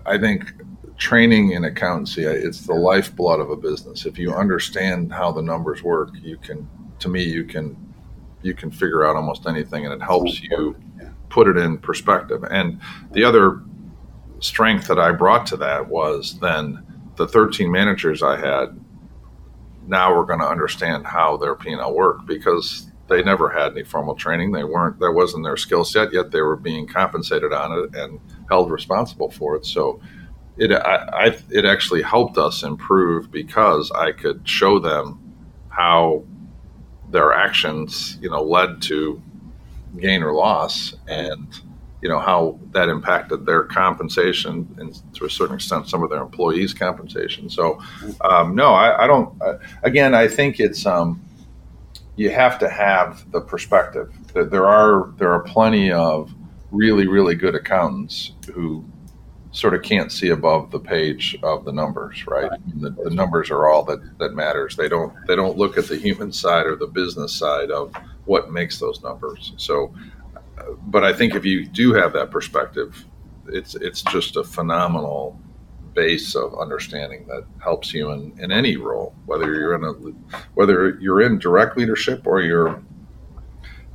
I 0.05 0.19
think 0.19 0.53
training 1.01 1.53
in 1.53 1.65
accountancy, 1.65 2.23
it's 2.23 2.67
the 2.67 2.75
lifeblood 2.75 3.41
of 3.41 3.51
a 3.51 3.57
business. 3.57 4.05
If 4.05 4.19
you 4.19 4.33
understand 4.33 5.13
how 5.13 5.33
the 5.33 5.43
numbers 5.43 5.83
work, 5.83 6.11
you 6.21 6.37
can, 6.37 6.69
to 6.99 7.09
me, 7.09 7.23
you 7.23 7.45
can, 7.45 7.90
you 8.43 8.55
can 8.55 8.71
figure 8.71 9.05
out 9.05 9.17
almost 9.17 9.47
anything, 9.47 9.85
and 9.85 9.95
it 9.95 10.03
helps 10.03 10.41
you 10.41 10.77
put 11.29 11.49
it 11.49 11.57
in 11.57 11.79
perspective. 11.79 12.45
And 12.51 12.81
the 13.13 13.25
other 13.25 13.63
strength 14.41 14.89
that 14.89 14.99
I 14.99 15.13
brought 15.13 15.47
to 15.47 15.57
that 15.59 15.89
was 15.89 16.39
then 16.41 16.85
the 17.17 17.27
13 17.27 17.71
managers 17.71 18.23
I 18.23 18.37
had. 18.37 18.79
Now 19.87 20.15
we're 20.15 20.25
going 20.25 20.41
to 20.41 20.49
understand 20.49 21.07
how 21.07 21.37
their 21.37 21.55
P&L 21.55 21.95
work 21.95 22.27
because 22.27 22.91
they 23.09 23.23
never 23.23 23.51
had 23.51 23.73
any 23.73 23.83
formal 23.83 24.15
training. 24.15 24.53
They 24.53 24.65
weren't. 24.65 25.01
That 25.01 25.13
wasn't 25.13 25.45
their 25.45 25.57
skill 25.57 25.85
set 25.85 26.13
yet. 26.13 26.31
They 26.31 26.41
were 26.41 26.57
being 26.57 26.87
compensated 26.87 27.53
on 27.53 27.73
it 27.73 27.95
and 27.97 28.21
held 28.49 28.71
responsible 28.71 29.31
for 29.31 29.57
it. 29.57 29.67
So 29.67 30.01
it 30.57 30.71
I, 30.73 31.09
I 31.13 31.39
it 31.51 31.65
actually 31.65 32.03
helped 32.03 32.39
us 32.39 32.63
improve 32.63 33.31
because 33.31 33.91
I 33.91 34.13
could 34.13 34.49
show 34.49 34.79
them 34.79 35.19
how 35.71 36.25
their 37.11 37.33
actions, 37.33 38.19
you 38.21 38.31
know, 38.31 38.43
led 38.43 38.83
to 38.83 39.21
gain 39.99 40.23
or 40.23 40.33
loss, 40.33 40.95
and 41.09 41.61
you 42.03 42.09
know 42.09 42.19
how 42.19 42.59
that 42.73 42.89
impacted 42.89 43.45
their 43.45 43.65
compensation 43.65 44.75
and 44.79 45.03
to 45.15 45.25
a 45.27 45.31
certain 45.31 45.57
extent 45.57 45.89
some 45.89 46.03
of 46.03 46.11
their 46.11 46.23
employees' 46.23 46.73
compensation. 46.73 47.51
So 47.51 47.81
um, 48.23 48.55
no, 48.55 48.73
I, 48.73 49.05
I 49.05 49.07
don't. 49.07 49.41
Again, 49.83 50.15
I 50.15 50.29
think 50.29 50.61
it's 50.61 50.87
um, 50.87 51.23
you 52.17 52.31
have 52.31 52.59
to 52.61 52.69
have 52.69 53.31
the 53.33 53.41
perspective 53.41 54.13
that 54.35 54.51
there 54.51 54.67
are 54.67 55.11
there 55.19 55.33
are 55.33 55.41
plenty 55.41 55.91
of 55.93 56.33
really 56.71 57.07
really 57.07 57.35
good 57.35 57.55
accountants 57.55 58.33
who 58.55 58.85
sort 59.53 59.75
of 59.75 59.83
can't 59.83 60.13
see 60.13 60.29
above 60.29 60.71
the 60.71 60.79
page 60.79 61.37
of 61.43 61.65
the 61.65 61.73
numbers 61.73 62.27
right. 62.27 62.51
I 62.53 62.57
mean, 62.59 62.81
the, 62.81 62.91
the 62.91 63.11
numbers 63.11 63.51
are 63.51 63.69
all 63.69 63.83
that 63.85 64.19
that 64.19 64.35
matters. 64.35 64.77
They 64.77 64.89
don't 64.89 65.13
they 65.27 65.37
don't 65.37 65.57
look 65.59 65.77
at 65.77 65.87
the 65.87 65.97
human 65.97 66.33
side 66.33 66.67
or 66.67 66.77
the 66.77 66.87
business 66.87 67.35
side 67.35 67.71
of 67.71 67.95
what 68.27 68.53
makes 68.53 68.79
those 68.79 69.03
numbers. 69.03 69.53
So 69.57 69.93
uh, 70.59 70.73
but 70.87 71.05
i 71.05 71.13
think 71.13 71.35
if 71.35 71.45
you 71.45 71.67
do 71.67 71.93
have 71.93 72.13
that 72.13 72.31
perspective 72.31 73.05
it's 73.49 73.75
it's 73.77 74.03
just 74.03 74.37
a 74.37 74.45
phenomenal 74.45 75.39
base 75.95 76.35
of 76.35 76.57
understanding 76.59 77.27
that 77.27 77.45
helps 77.63 77.93
you 77.93 78.11
in, 78.11 78.33
in 78.39 78.53
any 78.53 78.77
role 78.77 79.15
whether 79.27 79.55
you're 79.55 79.75
in 79.75 79.85
a 79.85 79.93
whether 80.55 80.91
you're 81.01 81.21
in 81.21 81.39
direct 81.39 81.77
leadership 81.77 82.27
or 82.27 82.41
you're 82.41 82.83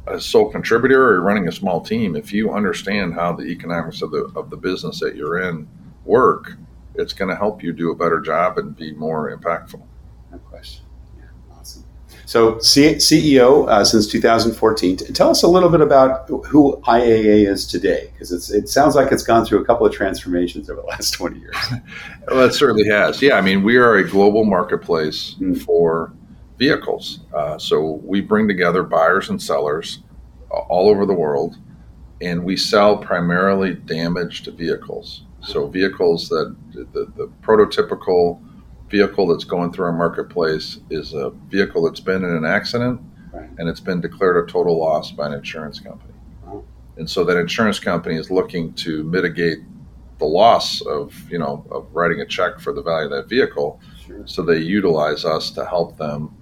a 0.08 0.20
sole 0.20 0.52
contributor 0.52 1.08
or 1.08 1.14
you're 1.14 1.22
running 1.22 1.48
a 1.48 1.52
small 1.52 1.82
team, 1.82 2.16
if 2.16 2.32
you 2.32 2.54
understand 2.54 3.14
how 3.14 3.34
the 3.34 3.46
economics 3.46 4.02
of 4.02 4.12
the 4.12 4.32
of 4.36 4.50
the 4.50 4.58
business 4.58 5.00
that 5.00 5.16
you're 5.16 5.42
in 5.42 5.68
work, 6.06 6.54
it's 6.96 7.14
going 7.14 7.30
to 7.30 7.36
help 7.36 7.64
you 7.64 7.74
do 7.74 7.92
a 7.92 7.96
better 7.96 8.20
job 8.20 8.58
and 8.58 8.76
be 8.76 8.94
more 8.94 9.36
impactful. 9.36 9.82
No 10.32 10.38
question. 10.38 10.86
Yeah, 11.18 11.26
awesome. 11.52 11.84
So, 12.26 12.60
C- 12.60 12.96
CEO 12.96 13.68
uh, 13.68 13.84
since 13.84 14.08
2014. 14.08 14.98
Tell 14.98 15.30
us 15.30 15.44
a 15.44 15.48
little 15.48 15.70
bit 15.70 15.82
about 15.82 16.28
who 16.28 16.80
IAA 16.84 17.48
is 17.48 17.66
today, 17.68 18.12
because 18.14 18.52
it 18.52 18.70
sounds 18.70 18.96
like 18.96 19.12
it's 19.12 19.24
gone 19.24 19.46
through 19.46 19.62
a 19.62 19.66
couple 19.66 19.86
of 19.86 19.94
transformations 19.94 20.70
over 20.70 20.82
the 20.82 20.88
last 20.88 21.12
20 21.12 21.40
years. 21.40 21.56
well, 22.28 22.48
it 22.48 22.54
certainly 22.54 22.88
has. 22.88 23.22
Yeah, 23.22 23.38
I 23.38 23.42
mean, 23.42 23.64
we 23.64 23.78
are 23.78 23.96
a 23.96 24.08
global 24.08 24.46
marketplace 24.46 25.36
mm. 25.40 25.60
for 25.60 26.14
vehicles. 26.58 27.22
Uh, 27.34 27.58
so 27.58 28.02
we 28.04 28.22
bring 28.22 28.48
together 28.48 28.84
buyers 28.84 29.30
and 29.30 29.42
sellers 29.42 30.00
all 30.50 30.90
over 30.90 31.06
the 31.06 31.14
world, 31.14 31.58
and 32.22 32.44
we 32.44 32.56
sell 32.56 32.98
primarily 32.98 33.74
damaged 33.74 34.48
vehicles. 34.48 35.24
So 35.42 35.68
vehicles 35.68 36.28
that 36.30 36.56
the, 36.74 37.12
the 37.16 37.32
prototypical 37.44 38.42
vehicle 38.90 39.28
that's 39.28 39.44
going 39.44 39.72
through 39.72 39.86
our 39.86 39.94
marketplace 39.94 40.80
is 40.90 41.14
a 41.14 41.32
vehicle 41.50 41.84
that's 41.84 42.00
been 42.00 42.24
in 42.24 42.36
an 42.36 42.46
accident 42.46 43.02
right. 43.34 43.50
and 43.58 43.68
it's 43.68 43.80
been 43.80 44.02
declared 44.02 44.38
a 44.48 44.52
total 44.52 44.80
loss 44.80 45.12
by 45.12 45.28
an 45.28 45.34
insurance 45.34 45.80
company. 45.80 46.14
Wow. 46.46 46.64
And 46.98 47.10
so 47.10 47.24
that 47.26 47.38
insurance 47.38 47.80
company 47.80 48.16
is 48.16 48.32
looking 48.32 48.74
to 48.76 49.04
mitigate 49.04 49.60
the 50.18 50.26
loss 50.26 50.82
of, 50.82 51.14
you 51.30 51.38
know, 51.38 51.66
of 51.72 51.88
writing 51.94 52.22
a 52.22 52.26
check 52.26 52.60
for 52.60 52.72
the 52.74 52.82
value 52.82 53.06
of 53.06 53.12
that 53.12 53.30
vehicle. 53.30 53.82
Sure. 54.06 54.26
So 54.26 54.44
they 54.44 54.60
utilize 54.60 55.26
us 55.26 55.52
to 55.52 55.66
help 55.66 55.98
them 55.98 56.36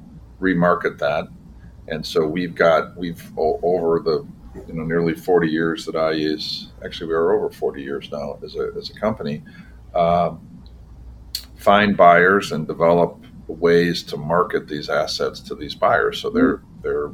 remarket 0.44 0.98
that. 1.00 1.28
And 1.88 2.06
so 2.06 2.28
we've 2.28 2.56
got, 2.56 2.96
we've 2.98 3.32
over 3.38 4.00
the, 4.00 4.26
you 4.68 4.74
know, 4.74 4.84
nearly 4.84 5.16
40 5.16 5.48
years 5.48 5.86
that 5.86 5.96
I 5.96 6.12
use, 6.12 6.72
actually 6.84 7.08
we 7.08 7.14
are 7.14 7.34
over 7.34 7.50
40 7.50 7.82
years 7.82 8.10
now 8.12 8.38
as 8.44 8.56
a, 8.56 8.72
as 8.78 8.90
a 8.90 8.94
company, 8.94 9.44
uh, 9.94 10.36
find 11.56 11.96
buyers 11.96 12.52
and 12.52 12.68
develop 12.68 13.24
ways 13.48 14.04
to 14.04 14.18
market 14.18 14.68
these 14.68 14.90
assets 14.90 15.40
to 15.42 15.56
these 15.56 15.76
buyers. 15.76 16.22
So 16.22 16.30
they're 16.30 16.62
they're 16.82 17.12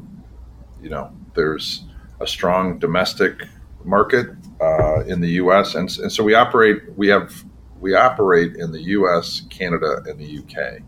you 0.81 0.89
know 0.89 1.11
there's 1.35 1.85
a 2.19 2.27
strong 2.27 2.79
domestic 2.79 3.43
market 3.83 4.27
uh, 4.61 5.03
in 5.05 5.21
the 5.21 5.29
U.S. 5.43 5.75
And, 5.75 5.89
and 5.99 6.11
so 6.11 6.23
we 6.23 6.33
operate 6.33 6.77
we 6.95 7.07
have 7.07 7.43
we 7.79 7.95
operate 7.95 8.55
in 8.55 8.71
the 8.71 8.81
U.S., 8.81 9.43
Canada, 9.49 10.01
and 10.05 10.19
the 10.19 10.25
U.K. 10.25 10.79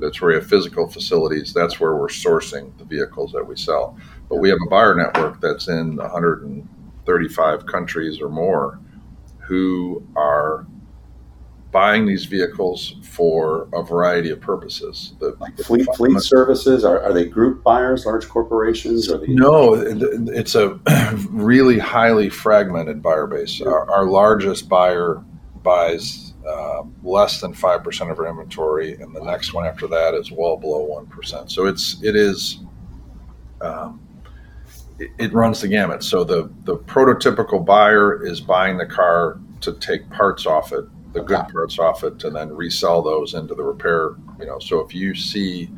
That's 0.00 0.20
where 0.20 0.28
we 0.28 0.34
have 0.34 0.46
physical 0.46 0.88
facilities. 0.88 1.52
That's 1.52 1.80
where 1.80 1.96
we're 1.96 2.08
sourcing 2.08 2.76
the 2.78 2.84
vehicles 2.84 3.32
that 3.32 3.44
we 3.44 3.56
sell. 3.56 3.96
But 4.28 4.36
we 4.36 4.48
have 4.48 4.58
a 4.66 4.70
buyer 4.70 4.94
network 4.94 5.40
that's 5.40 5.68
in 5.68 5.96
135 5.96 7.66
countries 7.66 8.20
or 8.20 8.28
more 8.28 8.80
who 9.38 10.06
are 10.16 10.66
buying 11.70 12.06
these 12.06 12.24
vehicles 12.24 12.94
for 13.02 13.68
a 13.74 13.82
variety 13.82 14.30
of 14.30 14.40
purposes. 14.40 15.14
The, 15.20 15.36
like 15.38 15.56
fleet 15.58 15.86
fleet 15.96 16.20
services 16.20 16.84
are, 16.84 17.02
are 17.02 17.12
they 17.12 17.26
group 17.26 17.62
buyers, 17.62 18.06
large 18.06 18.28
corporations? 18.28 19.10
Or 19.10 19.22
no, 19.26 19.74
it's 19.74 20.54
a 20.54 20.78
really 21.30 21.78
highly 21.78 22.30
fragmented 22.30 23.02
buyer 23.02 23.26
base. 23.26 23.60
Our, 23.60 23.90
our 23.90 24.06
largest 24.06 24.68
buyer 24.68 25.22
buys 25.62 26.27
uh, 26.46 26.82
less 27.02 27.40
than 27.40 27.52
five 27.52 27.82
percent 27.82 28.10
of 28.10 28.18
our 28.18 28.26
inventory, 28.26 28.94
and 28.94 29.14
the 29.14 29.22
next 29.22 29.52
one 29.52 29.66
after 29.66 29.86
that 29.88 30.14
is 30.14 30.30
well 30.30 30.56
below 30.56 30.84
one 30.84 31.06
percent. 31.06 31.50
So 31.50 31.66
it's 31.66 32.02
it 32.02 32.16
is. 32.16 32.60
Um, 33.60 34.00
it, 34.98 35.10
it 35.18 35.32
runs 35.32 35.60
the 35.60 35.68
gamut. 35.68 36.02
So 36.02 36.24
the 36.24 36.50
the 36.64 36.76
prototypical 36.76 37.64
buyer 37.64 38.24
is 38.24 38.40
buying 38.40 38.76
the 38.78 38.86
car 38.86 39.38
to 39.60 39.72
take 39.74 40.08
parts 40.10 40.46
off 40.46 40.72
it 40.72 40.84
the 41.12 41.20
good 41.22 41.48
parts 41.48 41.78
off 41.78 42.04
it 42.04 42.22
and 42.24 42.36
then 42.36 42.54
resell 42.54 43.02
those 43.02 43.34
into 43.34 43.54
the 43.54 43.62
repair. 43.62 44.16
You 44.38 44.46
know, 44.46 44.58
so 44.58 44.80
if 44.80 44.94
you 44.94 45.14
see 45.14 45.70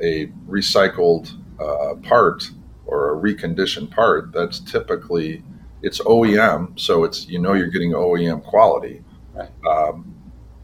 a 0.00 0.26
recycled 0.48 1.32
uh, 1.60 1.96
part 1.96 2.50
or 2.86 3.14
a 3.14 3.20
reconditioned 3.20 3.90
part, 3.90 4.32
that's 4.32 4.60
typically 4.60 5.42
it's 5.82 6.00
OEM, 6.00 6.78
so 6.78 7.04
it's 7.04 7.28
you 7.28 7.38
know 7.38 7.52
you're 7.52 7.68
getting 7.68 7.92
OEM 7.92 8.42
quality, 8.44 9.04
right. 9.38 9.66
um, 9.66 10.14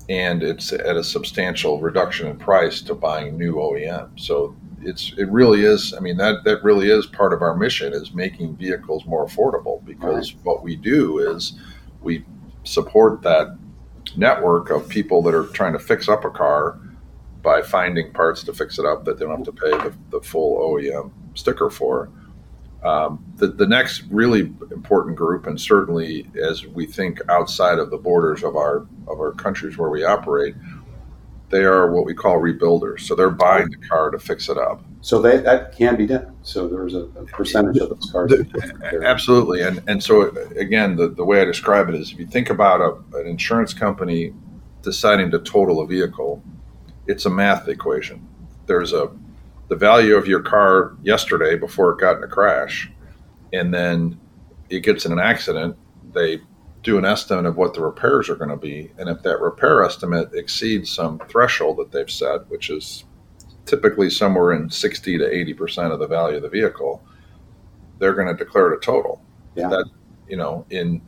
and 0.09 0.43
it's 0.43 0.73
at 0.73 0.97
a 0.97 1.05
substantial 1.05 1.81
reduction 1.81 2.27
in 2.27 2.37
price 2.37 2.83
to 2.83 2.95
buying 2.95 3.39
new 3.39 3.55
OEM. 3.55 4.19
So 4.21 4.55
it's 4.83 5.15
it 5.17 5.31
really 5.31 5.63
is. 5.65 5.95
I 5.95 6.01
mean 6.01 6.17
that 6.19 6.45
that 6.45 6.63
really 6.63 6.91
is 6.91 7.07
part 7.07 7.33
of 7.33 7.43
our 7.43 7.57
mission 7.57 7.93
is 7.93 8.13
making 8.13 8.57
vehicles 8.57 9.05
more 9.07 9.27
affordable 9.27 9.85
because 9.85 10.35
right. 10.35 10.45
what 10.45 10.63
we 10.63 10.77
do 10.77 11.19
is 11.19 11.59
we 12.03 12.25
support 12.65 13.23
that 13.23 13.57
network 14.17 14.71
of 14.71 14.89
people 14.89 15.23
that 15.23 15.35
are 15.35 15.47
trying 15.47 15.73
to 15.73 15.79
fix 15.79 16.09
up 16.09 16.25
a 16.25 16.31
car 16.31 16.79
by 17.43 17.63
finding 17.63 18.13
parts 18.13 18.43
to 18.45 18.53
fix 18.53 18.79
it 18.79 18.85
up 18.85 19.05
that 19.05 19.19
they 19.19 19.25
don't 19.25 19.45
have 19.45 19.45
to 19.45 19.53
pay 19.53 19.71
the, 19.71 19.95
the 20.11 20.21
full 20.21 20.59
OEM 20.59 21.11
sticker 21.35 21.71
for. 21.71 22.11
Um, 22.85 23.25
the, 23.37 23.47
the 23.47 23.67
next 23.67 24.05
really 24.11 24.41
important 24.71 25.17
group, 25.17 25.47
and 25.47 25.59
certainly 25.59 26.27
as 26.43 26.67
we 26.67 26.85
think 26.85 27.19
outside 27.31 27.79
of 27.79 27.91
the 27.91 27.97
borders 27.97 28.45
of 28.45 28.57
our 28.57 28.87
of 29.09 29.19
our 29.19 29.33
countries 29.33 29.79
where 29.79 29.89
we 29.89 30.05
operate, 30.05 30.55
they 31.49 31.65
are 31.65 31.91
what 31.91 32.05
we 32.05 32.13
call 32.13 32.37
rebuilders. 32.37 33.01
So 33.01 33.15
they're 33.15 33.31
buying 33.31 33.71
the 33.71 33.79
car 33.89 34.11
to 34.11 34.19
fix 34.19 34.51
it 34.51 34.59
up. 34.59 34.85
So 35.01 35.23
they, 35.23 35.39
that 35.39 35.77
can 35.77 35.97
be 35.97 36.07
done. 36.07 36.37
So 36.43 36.69
there's 36.69 36.95
a, 36.95 37.05
a 37.17 37.25
percentage 37.25 37.79
of 37.79 37.89
those 37.91 38.11
cars. 38.11 38.31
The, 38.31 39.03
absolutely, 39.03 39.63
and 39.63 39.83
and 39.87 40.03
so 40.03 40.29
again, 40.57 40.97
the, 40.97 41.09
the 41.09 41.25
way 41.25 41.41
I 41.41 41.47
describe 41.47 41.89
it 41.89 41.95
is, 41.95 42.13
if 42.13 42.19
you 42.19 42.27
think 42.27 42.51
about 42.51 42.83
a, 42.83 43.19
an 43.19 43.27
insurance 43.27 43.73
company 43.73 44.35
deciding 44.83 45.31
to 45.31 45.39
total 45.39 45.81
a 45.81 45.87
vehicle, 45.87 46.43
it's 47.07 47.25
a 47.25 47.31
math 47.31 47.67
equation. 47.69 48.29
There's 48.67 48.93
a 48.93 49.11
the 49.69 49.77
value 49.77 50.15
of 50.17 50.27
your 50.27 50.43
car 50.43 50.97
yesterday 51.03 51.57
before 51.57 51.93
it 51.93 52.01
got 52.01 52.17
in 52.17 52.23
a 52.23 52.29
crash, 52.29 52.91
and 53.53 53.73
then 53.73 54.21
it 54.69 54.81
gets 54.81 55.07
in 55.07 55.13
an 55.13 55.19
accident. 55.19 55.77
They 56.13 56.41
do 56.83 56.99
an 56.99 57.05
estimate 57.05 57.47
of 57.47 57.57
what 57.57 57.75
the 57.75 57.81
repairs 57.81 58.29
are 58.29 58.37
going 58.37 58.51
to 58.51 58.57
be, 58.57 58.91
and 58.99 59.09
if 59.09 59.23
that 59.23 59.41
repair 59.41 59.83
estimate 59.83 60.31
exceeds 60.35 60.91
some 60.91 61.19
threshold 61.31 61.79
that 61.79 61.91
they've 61.93 62.11
set, 62.11 62.49
which 62.51 62.71
is 62.71 63.05
typically 63.65 64.11
somewhere 64.11 64.53
in 64.53 64.69
60 64.69 65.19
to 65.19 65.25
80% 65.25 65.93
of 65.93 65.99
the 65.99 66.07
value 66.07 66.37
of 66.37 66.43
the 66.43 66.49
vehicle, 66.49 67.03
they're 67.99 68.15
going 68.15 68.29
to 68.29 68.35
declare 68.35 68.73
it 68.73 68.77
a 68.77 68.81
total. 68.81 69.23
Yeah. 69.55 69.69
That, 69.69 69.89
you 70.29 70.37
know, 70.37 70.67
in, 70.71 71.01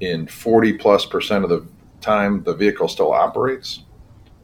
in 0.00 0.26
40 0.26 0.74
plus 0.74 1.06
percent 1.06 1.44
of 1.44 1.50
the 1.50 1.66
time, 2.00 2.42
the 2.44 2.54
vehicle 2.54 2.88
still 2.88 3.12
operates. 3.12 3.84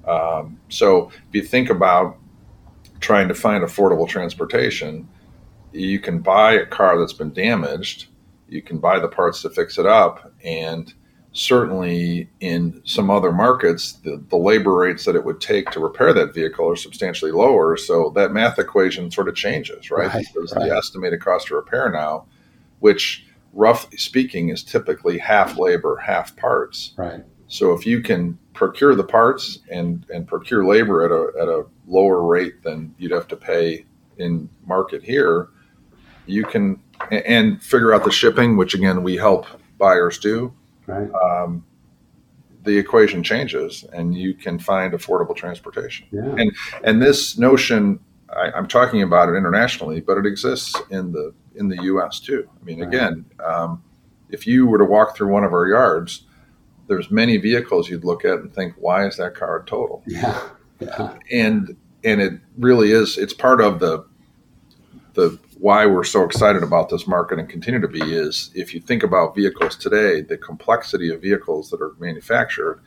Um, 0.06 0.58
so 0.68 1.08
if 1.28 1.34
you 1.34 1.42
think 1.42 1.68
about 1.68 2.16
trying 3.00 3.28
to 3.28 3.34
find 3.34 3.64
affordable 3.64 4.08
transportation, 4.08 5.08
you 5.72 5.98
can 5.98 6.20
buy 6.20 6.52
a 6.52 6.66
car 6.66 6.98
that's 6.98 7.12
been 7.12 7.32
damaged, 7.32 8.06
you 8.48 8.62
can 8.62 8.78
buy 8.78 8.98
the 8.98 9.08
parts 9.08 9.42
to 9.42 9.50
fix 9.50 9.78
it 9.78 9.86
up, 9.86 10.32
and 10.44 10.92
certainly 11.32 12.28
in 12.40 12.82
some 12.84 13.10
other 13.10 13.32
markets, 13.32 13.92
the, 13.92 14.22
the 14.28 14.36
labor 14.36 14.74
rates 14.74 15.04
that 15.04 15.14
it 15.14 15.24
would 15.24 15.40
take 15.40 15.70
to 15.70 15.80
repair 15.80 16.12
that 16.12 16.34
vehicle 16.34 16.68
are 16.68 16.76
substantially 16.76 17.30
lower. 17.30 17.76
So 17.76 18.10
that 18.16 18.32
math 18.32 18.58
equation 18.58 19.10
sort 19.10 19.28
of 19.28 19.36
changes, 19.36 19.90
right? 19.90 20.12
right 20.12 20.26
because 20.34 20.52
right. 20.54 20.68
the 20.68 20.76
estimated 20.76 21.20
cost 21.20 21.46
to 21.48 21.54
repair 21.54 21.90
now, 21.90 22.26
which 22.80 23.26
roughly 23.52 23.96
speaking 23.96 24.48
is 24.48 24.64
typically 24.64 25.18
half 25.18 25.56
labor, 25.56 25.96
half 25.96 26.36
parts. 26.36 26.94
Right. 26.96 27.22
So 27.50 27.72
if 27.72 27.84
you 27.84 28.00
can 28.00 28.38
procure 28.54 28.94
the 28.94 29.04
parts 29.04 29.58
and, 29.70 30.06
and 30.08 30.26
procure 30.26 30.64
labor 30.64 31.04
at 31.04 31.10
a, 31.10 31.42
at 31.42 31.48
a 31.48 31.66
lower 31.88 32.22
rate 32.22 32.62
than 32.62 32.94
you'd 32.96 33.10
have 33.10 33.26
to 33.28 33.36
pay 33.36 33.84
in 34.18 34.48
market 34.64 35.02
here, 35.02 35.48
you 36.26 36.44
can 36.44 36.80
and 37.10 37.60
figure 37.60 37.92
out 37.92 38.04
the 38.04 38.12
shipping, 38.12 38.56
which 38.56 38.74
again 38.74 39.02
we 39.02 39.16
help 39.16 39.46
buyers 39.78 40.18
do 40.18 40.54
right. 40.86 41.10
um, 41.12 41.64
the 42.62 42.76
equation 42.76 43.22
changes 43.22 43.84
and 43.92 44.14
you 44.14 44.32
can 44.34 44.58
find 44.58 44.92
affordable 44.92 45.34
transportation. 45.34 46.06
Yeah. 46.12 46.34
And 46.36 46.52
and 46.84 47.02
this 47.02 47.36
notion, 47.36 47.98
I, 48.28 48.56
am 48.56 48.68
talking 48.68 49.02
about 49.02 49.28
it 49.28 49.32
internationally, 49.32 50.00
but 50.00 50.18
it 50.18 50.26
exists 50.26 50.80
in 50.90 51.10
the 51.10 51.34
in 51.56 51.68
the 51.68 51.82
U.S. 51.84 52.20
too. 52.20 52.48
I 52.48 52.64
mean, 52.64 52.78
right. 52.78 52.86
again, 52.86 53.24
um, 53.44 53.82
if 54.28 54.46
you 54.46 54.66
were 54.66 54.78
to 54.78 54.84
walk 54.84 55.16
through 55.16 55.32
one 55.32 55.42
of 55.42 55.52
our 55.52 55.66
yards, 55.66 56.26
there's 56.90 57.08
many 57.08 57.36
vehicles 57.36 57.88
you'd 57.88 58.04
look 58.04 58.24
at 58.24 58.40
and 58.40 58.52
think, 58.52 58.74
why 58.76 59.06
is 59.06 59.16
that 59.16 59.36
car 59.36 59.60
a 59.60 59.64
total? 59.64 60.02
Yeah. 60.08 60.42
yeah. 60.80 61.14
And 61.30 61.76
and 62.02 62.20
it 62.20 62.40
really 62.58 62.90
is. 62.90 63.16
It's 63.16 63.32
part 63.32 63.60
of 63.60 63.78
the 63.78 64.04
the 65.14 65.38
why 65.58 65.86
we're 65.86 66.02
so 66.02 66.24
excited 66.24 66.64
about 66.64 66.88
this 66.88 67.06
market 67.06 67.38
and 67.38 67.48
continue 67.48 67.80
to 67.80 67.86
be 67.86 68.00
is 68.00 68.50
if 68.56 68.74
you 68.74 68.80
think 68.80 69.04
about 69.04 69.36
vehicles 69.36 69.76
today, 69.76 70.20
the 70.20 70.36
complexity 70.36 71.14
of 71.14 71.22
vehicles 71.22 71.70
that 71.70 71.80
are 71.80 71.94
manufactured, 72.00 72.80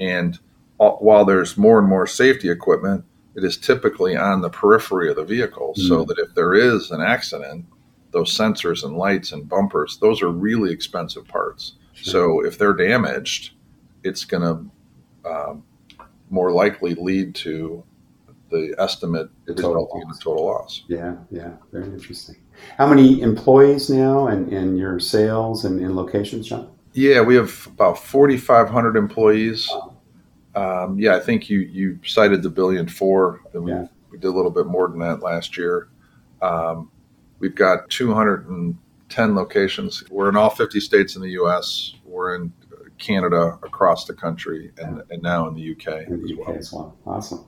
and 0.00 0.38
while 0.78 1.26
there's 1.26 1.58
more 1.58 1.78
and 1.78 1.88
more 1.88 2.06
safety 2.06 2.48
equipment, 2.48 3.04
it 3.34 3.44
is 3.44 3.58
typically 3.58 4.16
on 4.16 4.40
the 4.40 4.48
periphery 4.48 5.10
of 5.10 5.16
the 5.16 5.24
vehicle, 5.24 5.74
mm. 5.76 5.86
so 5.86 6.04
that 6.04 6.18
if 6.18 6.34
there 6.34 6.54
is 6.54 6.90
an 6.90 7.02
accident, 7.02 7.66
those 8.12 8.34
sensors 8.34 8.84
and 8.84 8.96
lights 8.96 9.32
and 9.32 9.48
bumpers, 9.48 9.98
those 9.98 10.22
are 10.22 10.30
really 10.30 10.72
expensive 10.72 11.28
parts. 11.28 11.74
Sure. 11.94 12.12
So 12.12 12.44
if 12.44 12.58
they're 12.58 12.74
damaged, 12.74 13.52
it's 14.02 14.24
going 14.24 14.42
to 14.42 15.28
um, 15.30 15.64
more 16.30 16.52
likely 16.52 16.94
lead 16.94 17.34
to 17.36 17.82
the 18.50 18.74
estimate 18.78 19.30
The 19.46 19.54
total 19.54 19.88
the 20.08 20.18
total 20.20 20.44
loss. 20.44 20.82
Yeah, 20.86 21.16
yeah, 21.30 21.52
very 21.72 21.86
interesting. 21.86 22.36
How 22.78 22.86
many 22.86 23.20
employees 23.20 23.90
now 23.90 24.28
and 24.28 24.48
in, 24.52 24.70
in 24.70 24.76
your 24.76 25.00
sales 25.00 25.64
and 25.64 25.80
in 25.80 25.96
locations, 25.96 26.48
John? 26.48 26.70
Yeah, 26.92 27.20
we 27.22 27.34
have 27.34 27.66
about 27.66 27.98
4,500 27.98 28.96
employees. 28.96 29.68
Um, 30.54 30.98
yeah, 30.98 31.16
I 31.16 31.20
think 31.20 31.50
you 31.50 31.60
you 31.60 31.98
cited 32.04 32.42
the 32.42 32.50
billion 32.50 32.86
four, 32.86 33.40
and 33.52 33.64
we, 33.64 33.72
Yeah. 33.72 33.86
we 34.10 34.18
did 34.18 34.28
a 34.28 34.30
little 34.30 34.52
bit 34.52 34.66
more 34.66 34.88
than 34.88 35.00
that 35.00 35.20
last 35.20 35.56
year. 35.58 35.88
Um, 36.40 36.90
we've 37.40 37.56
got 37.56 37.90
210 39.08 39.34
locations. 39.34 40.08
We're 40.10 40.28
in 40.28 40.36
all 40.36 40.50
50 40.50 40.80
states 40.80 41.16
in 41.16 41.22
the 41.22 41.30
U.S. 41.30 41.94
We're 42.04 42.34
in 42.34 42.52
Canada, 42.98 43.58
across 43.62 44.04
the 44.06 44.14
country, 44.14 44.72
and, 44.78 45.02
and 45.10 45.22
now 45.22 45.48
in 45.48 45.54
the 45.54 45.72
UK 45.72 46.08
in 46.08 46.24
as 46.24 46.30
UK 46.30 46.46
well. 46.46 46.56
as 46.56 46.72
well. 46.72 46.96
Awesome. 47.06 47.44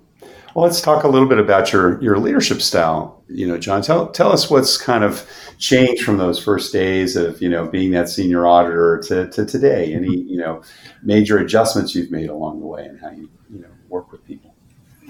Well, 0.54 0.64
let's 0.64 0.80
talk 0.80 1.04
a 1.04 1.09
little 1.09 1.28
bit 1.28 1.38
about 1.38 1.72
your 1.72 2.02
your 2.02 2.18
leadership 2.18 2.62
style. 2.62 3.22
You 3.28 3.46
know, 3.46 3.59
John, 3.59 3.82
tell 3.82 4.09
tell 4.09 4.32
us 4.32 4.50
what's 4.50 4.76
kind 4.76 5.04
of 5.04 5.28
changed 5.59 6.02
from 6.02 6.16
those 6.16 6.42
first 6.42 6.72
days 6.72 7.14
of 7.16 7.40
you 7.40 7.48
know 7.48 7.68
being 7.68 7.90
that 7.92 8.09
senior 8.09 8.46
auditor 8.46 9.02
to, 9.09 9.28
to 9.30 9.44
today. 9.44 9.92
Any 9.92 10.16
you 10.16 10.38
know 10.38 10.62
major 11.02 11.38
adjustments 11.38 11.94
you've 11.94 12.11
made 12.11 12.30
along 12.30 12.61
the 12.61 12.66
way 12.66 12.84
and 12.86 12.98
how 12.98 13.11
you 13.11 13.28
you 13.50 13.61
know 13.61 13.68
work 13.88 14.11
with 14.11 14.24
people. 14.24 14.54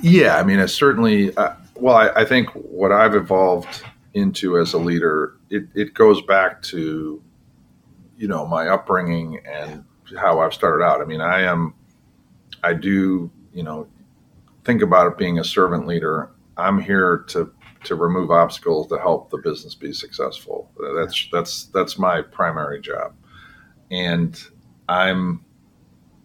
Yeah, 0.02 0.36
I 0.36 0.42
mean, 0.42 0.58
it's 0.58 0.74
certainly. 0.74 1.34
Uh, 1.36 1.54
well, 1.76 1.96
I, 1.96 2.08
I 2.08 2.24
think 2.24 2.50
what 2.50 2.92
I've 2.92 3.14
evolved 3.14 3.82
into 4.14 4.58
as 4.58 4.72
a 4.72 4.78
leader, 4.78 5.35
it, 5.50 5.68
it 5.74 5.94
goes 5.94 6.22
back 6.22 6.62
to, 6.62 7.22
you 8.16 8.28
know, 8.28 8.46
my 8.46 8.68
upbringing 8.68 9.40
and 9.46 9.84
how 10.18 10.40
I've 10.40 10.54
started 10.54 10.84
out. 10.84 11.00
I 11.00 11.04
mean, 11.04 11.20
I 11.20 11.42
am, 11.42 11.74
I 12.62 12.72
do, 12.72 13.30
you 13.52 13.62
know, 13.62 13.88
think 14.64 14.82
about 14.82 15.06
it 15.06 15.18
being 15.18 15.38
a 15.38 15.44
servant 15.44 15.86
leader. 15.86 16.30
I'm 16.56 16.80
here 16.80 17.24
to 17.28 17.52
to 17.84 17.94
remove 17.94 18.32
obstacles 18.32 18.88
to 18.88 18.98
help 18.98 19.30
the 19.30 19.38
business 19.38 19.74
be 19.74 19.92
successful. 19.92 20.70
That's 20.96 21.28
that's 21.30 21.64
that's 21.66 21.98
my 21.98 22.22
primary 22.22 22.80
job, 22.80 23.14
and 23.90 24.42
I'm 24.88 25.44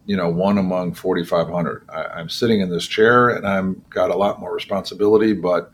you 0.06 0.16
know, 0.16 0.28
one 0.28 0.58
among 0.58 0.94
4,500. 0.94 1.88
I, 1.88 2.04
I'm 2.04 2.28
sitting 2.28 2.60
in 2.60 2.70
this 2.70 2.86
chair 2.86 3.30
and 3.30 3.46
I'm 3.46 3.84
got 3.90 4.10
a 4.10 4.16
lot 4.16 4.40
more 4.40 4.52
responsibility, 4.52 5.32
but 5.32 5.70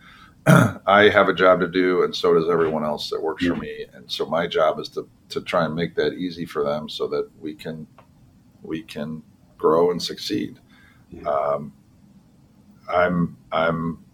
I 0.86 1.08
have 1.10 1.28
a 1.28 1.34
job 1.34 1.60
to 1.60 1.68
do, 1.68 2.02
and 2.02 2.14
so 2.14 2.34
does 2.34 2.48
everyone 2.48 2.84
else 2.84 3.10
that 3.10 3.22
works 3.22 3.46
for 3.46 3.56
me. 3.56 3.86
And 3.92 4.10
so 4.10 4.26
my 4.26 4.46
job 4.46 4.78
is 4.78 4.88
to 4.90 5.08
to 5.30 5.40
try 5.42 5.64
and 5.66 5.74
make 5.74 5.94
that 5.96 6.14
easy 6.14 6.46
for 6.46 6.64
them, 6.64 6.88
so 6.88 7.06
that 7.08 7.28
we 7.40 7.54
can 7.54 7.86
we 8.62 8.82
can 8.82 9.22
grow 9.56 9.90
and 9.90 10.02
succeed. 10.02 10.58
Yeah. 11.10 11.22
Um, 11.28 11.72
I'm 12.90 13.36
I'm 13.52 14.04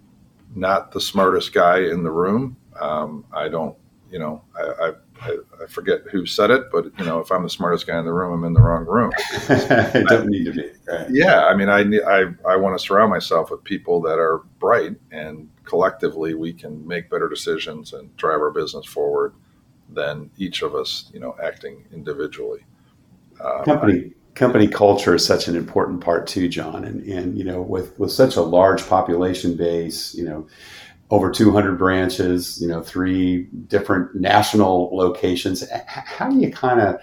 not 0.54 0.92
the 0.92 1.00
smartest 1.00 1.52
guy 1.52 1.78
in 1.78 2.02
the 2.02 2.10
room. 2.10 2.56
Um, 2.80 3.24
I 3.32 3.48
don't, 3.48 3.76
you 4.10 4.18
know, 4.18 4.42
I, 4.56 4.92
I 5.20 5.30
I 5.62 5.66
forget 5.68 6.00
who 6.10 6.26
said 6.26 6.50
it, 6.50 6.64
but 6.72 6.86
you 6.98 7.04
know, 7.04 7.20
if 7.20 7.30
I'm 7.30 7.42
the 7.42 7.50
smartest 7.50 7.86
guy 7.86 7.98
in 7.98 8.04
the 8.04 8.12
room, 8.12 8.32
I'm 8.32 8.44
in 8.44 8.52
the 8.52 8.62
wrong 8.62 8.84
room. 8.84 9.12
it 9.48 10.08
don't 10.08 10.28
need 10.28 10.44
to 10.46 10.52
be. 10.52 10.70
Right. 10.88 11.06
Yeah, 11.10 11.44
I 11.46 11.54
mean, 11.54 11.68
I 11.68 11.80
I 12.06 12.24
I 12.48 12.56
want 12.56 12.78
to 12.78 12.84
surround 12.84 13.10
myself 13.10 13.50
with 13.50 13.62
people 13.64 14.00
that 14.02 14.18
are 14.18 14.38
bright, 14.58 14.92
and 15.12 15.48
collectively 15.74 16.34
we 16.34 16.52
can 16.52 16.86
make 16.86 17.10
better 17.10 17.28
decisions 17.28 17.92
and 17.92 18.16
drive 18.16 18.38
our 18.38 18.52
business 18.52 18.86
forward 18.86 19.34
than 19.88 20.30
each 20.38 20.62
of 20.62 20.72
us, 20.72 21.10
you 21.12 21.18
know, 21.18 21.34
acting 21.42 21.84
individually. 21.92 22.64
Um, 23.40 23.64
company 23.64 24.12
company 24.36 24.68
culture 24.68 25.16
is 25.16 25.26
such 25.26 25.48
an 25.48 25.56
important 25.56 26.00
part 26.00 26.28
too, 26.28 26.48
John. 26.48 26.84
And 26.84 27.02
and 27.08 27.36
you 27.36 27.42
know, 27.42 27.60
with 27.60 27.98
with 27.98 28.12
such 28.12 28.36
a 28.36 28.40
large 28.40 28.86
population 28.88 29.56
base, 29.56 30.14
you 30.14 30.24
know, 30.24 30.46
over 31.10 31.28
200 31.28 31.76
branches, 31.76 32.60
you 32.62 32.68
know, 32.68 32.80
three 32.80 33.48
different 33.66 34.14
national 34.14 34.90
locations. 34.96 35.68
How 35.88 36.30
do 36.30 36.38
you 36.38 36.52
kind 36.52 36.80
of, 36.80 37.00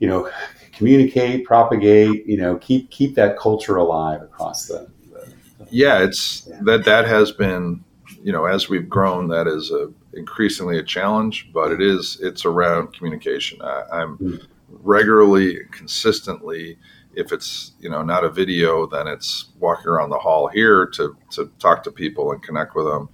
you 0.00 0.08
know, 0.08 0.28
communicate, 0.72 1.44
propagate, 1.44 2.26
you 2.26 2.36
know, 2.36 2.56
keep 2.56 2.90
keep 2.90 3.14
that 3.14 3.38
culture 3.38 3.76
alive 3.76 4.22
across 4.22 4.66
the. 4.66 4.88
the 5.12 5.32
yeah, 5.70 6.02
it's 6.02 6.46
Yeah. 6.48 6.58
that 6.62 6.84
that 6.84 7.06
has 7.06 7.32
been, 7.32 7.84
you 8.22 8.32
know, 8.32 8.46
as 8.46 8.68
we've 8.68 8.88
grown, 8.88 9.28
that 9.28 9.46
is 9.46 9.70
a 9.70 9.90
increasingly 10.14 10.78
a 10.78 10.82
challenge, 10.82 11.50
but 11.52 11.72
it 11.72 11.80
is 11.80 12.18
it's 12.20 12.44
around 12.44 12.92
communication. 12.92 13.60
I, 13.62 13.84
I'm 13.92 14.18
Mm. 14.18 14.46
regularly, 14.82 15.58
consistently. 15.70 16.78
If 17.14 17.30
it's 17.32 17.72
you 17.80 17.90
know 17.90 18.02
not 18.02 18.24
a 18.24 18.30
video, 18.30 18.86
then 18.86 19.06
it's 19.06 19.46
walking 19.58 19.88
around 19.88 20.10
the 20.10 20.18
hall 20.18 20.48
here 20.48 20.86
to 20.86 21.16
to 21.32 21.50
talk 21.58 21.82
to 21.84 21.90
people 21.90 22.32
and 22.32 22.42
connect 22.42 22.74
with 22.74 22.86
them. 22.86 23.08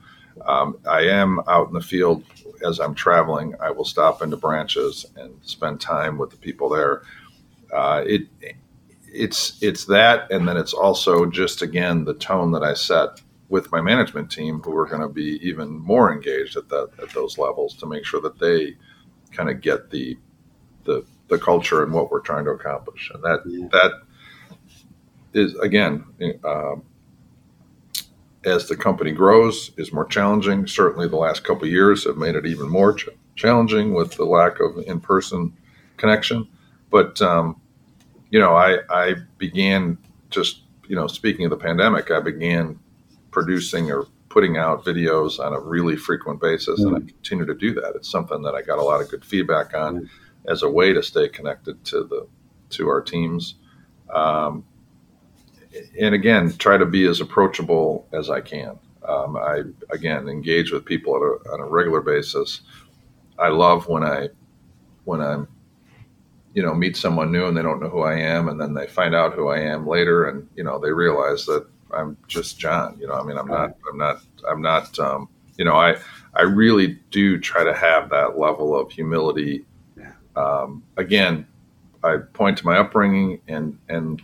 Um, 0.46 0.78
I 0.88 1.00
am 1.02 1.40
out 1.48 1.68
in 1.68 1.74
the 1.74 1.80
field 1.80 2.22
as 2.64 2.78
I'm 2.78 2.94
traveling. 2.94 3.54
I 3.60 3.70
will 3.72 3.84
stop 3.84 4.22
into 4.22 4.36
branches 4.36 5.04
and 5.16 5.34
spend 5.42 5.80
time 5.80 6.16
with 6.16 6.30
the 6.30 6.36
people 6.36 6.68
there. 6.68 7.02
Uh, 7.72 8.04
it 8.06 8.22
it's 9.12 9.58
it's 9.62 9.84
that, 9.86 10.30
and 10.30 10.46
then 10.46 10.56
it's 10.56 10.74
also 10.74 11.26
just 11.26 11.62
again 11.62 12.04
the 12.04 12.14
tone 12.14 12.52
that 12.52 12.62
I 12.62 12.74
set 12.74 13.20
with 13.48 13.72
my 13.72 13.80
management 13.80 14.30
team, 14.30 14.60
who 14.60 14.76
are 14.76 14.86
going 14.86 15.00
to 15.00 15.08
be 15.08 15.38
even 15.42 15.70
more 15.70 16.12
engaged 16.12 16.56
at 16.56 16.68
that 16.68 16.90
at 17.02 17.10
those 17.10 17.38
levels 17.38 17.74
to 17.76 17.86
make 17.86 18.04
sure 18.04 18.20
that 18.20 18.38
they 18.38 18.76
kind 19.32 19.48
of 19.48 19.60
get 19.60 19.90
the 19.90 20.16
the 20.84 21.04
the 21.28 21.38
culture 21.38 21.82
and 21.82 21.92
what 21.92 22.10
we're 22.10 22.20
trying 22.20 22.44
to 22.44 22.50
accomplish, 22.50 23.10
and 23.12 23.22
that 23.22 23.40
Yeah. 23.46 23.68
that 23.72 23.92
is 25.34 25.54
again. 25.56 26.04
Um, 26.44 26.82
as 28.44 28.68
the 28.68 28.76
company 28.76 29.10
grows, 29.10 29.72
is 29.76 29.92
more 29.92 30.06
challenging. 30.06 30.66
Certainly, 30.66 31.08
the 31.08 31.16
last 31.16 31.42
couple 31.44 31.64
of 31.64 31.70
years 31.70 32.04
have 32.04 32.16
made 32.16 32.36
it 32.36 32.46
even 32.46 32.68
more 32.68 32.94
ch- 32.94 33.08
challenging 33.34 33.92
with 33.92 34.12
the 34.12 34.24
lack 34.24 34.60
of 34.60 34.78
in-person 34.86 35.52
connection. 35.96 36.48
But 36.90 37.20
um, 37.20 37.60
you 38.30 38.38
know, 38.38 38.54
I, 38.54 38.78
I 38.90 39.14
began 39.38 39.98
just 40.30 40.62
you 40.86 40.96
know, 40.96 41.06
speaking 41.06 41.44
of 41.44 41.50
the 41.50 41.56
pandemic, 41.56 42.10
I 42.10 42.20
began 42.20 42.78
producing 43.30 43.90
or 43.90 44.06
putting 44.28 44.56
out 44.56 44.84
videos 44.84 45.38
on 45.38 45.52
a 45.52 45.60
really 45.60 45.96
frequent 45.96 46.40
basis, 46.40 46.80
and 46.80 46.96
I 46.96 47.00
continue 47.00 47.46
to 47.46 47.54
do 47.54 47.74
that. 47.74 47.94
It's 47.96 48.10
something 48.10 48.42
that 48.42 48.54
I 48.54 48.62
got 48.62 48.78
a 48.78 48.82
lot 48.82 49.00
of 49.00 49.08
good 49.08 49.24
feedback 49.24 49.74
on 49.74 50.08
as 50.46 50.62
a 50.62 50.70
way 50.70 50.92
to 50.92 51.02
stay 51.02 51.28
connected 51.28 51.84
to 51.86 52.04
the 52.04 52.26
to 52.70 52.88
our 52.88 53.00
teams. 53.00 53.54
Um, 54.14 54.64
and 55.98 56.14
again, 56.14 56.52
try 56.56 56.76
to 56.76 56.86
be 56.86 57.06
as 57.06 57.20
approachable 57.20 58.06
as 58.12 58.30
I 58.30 58.40
can. 58.40 58.78
Um, 59.06 59.36
I 59.36 59.62
again 59.90 60.28
engage 60.28 60.70
with 60.70 60.84
people 60.84 61.14
a, 61.14 61.52
on 61.52 61.60
a 61.60 61.66
regular 61.66 62.00
basis. 62.00 62.62
I 63.38 63.48
love 63.48 63.88
when 63.88 64.02
I 64.02 64.28
when 65.04 65.20
I'm 65.20 65.48
you 66.54 66.62
know 66.62 66.74
meet 66.74 66.96
someone 66.96 67.32
new 67.32 67.46
and 67.46 67.56
they 67.56 67.62
don't 67.62 67.80
know 67.80 67.88
who 67.88 68.02
I 68.02 68.18
am, 68.18 68.48
and 68.48 68.60
then 68.60 68.74
they 68.74 68.86
find 68.86 69.14
out 69.14 69.34
who 69.34 69.48
I 69.48 69.60
am 69.60 69.86
later, 69.86 70.26
and 70.26 70.48
you 70.56 70.64
know 70.64 70.78
they 70.78 70.92
realize 70.92 71.46
that 71.46 71.66
I'm 71.92 72.16
just 72.26 72.58
John. 72.58 72.96
You 73.00 73.06
know, 73.06 73.14
I 73.14 73.22
mean, 73.22 73.38
I'm 73.38 73.48
not, 73.48 73.76
I'm 73.90 73.98
not, 73.98 74.22
I'm 74.48 74.62
not. 74.62 74.98
Um, 74.98 75.28
you 75.56 75.64
know, 75.64 75.74
I 75.74 75.96
I 76.34 76.42
really 76.42 76.98
do 77.10 77.38
try 77.38 77.64
to 77.64 77.74
have 77.74 78.10
that 78.10 78.38
level 78.38 78.78
of 78.78 78.90
humility. 78.90 79.66
Yeah. 79.96 80.12
Um, 80.36 80.82
again, 80.96 81.46
I 82.04 82.18
point 82.32 82.58
to 82.58 82.66
my 82.66 82.78
upbringing, 82.78 83.40
and 83.48 83.78
and 83.88 84.22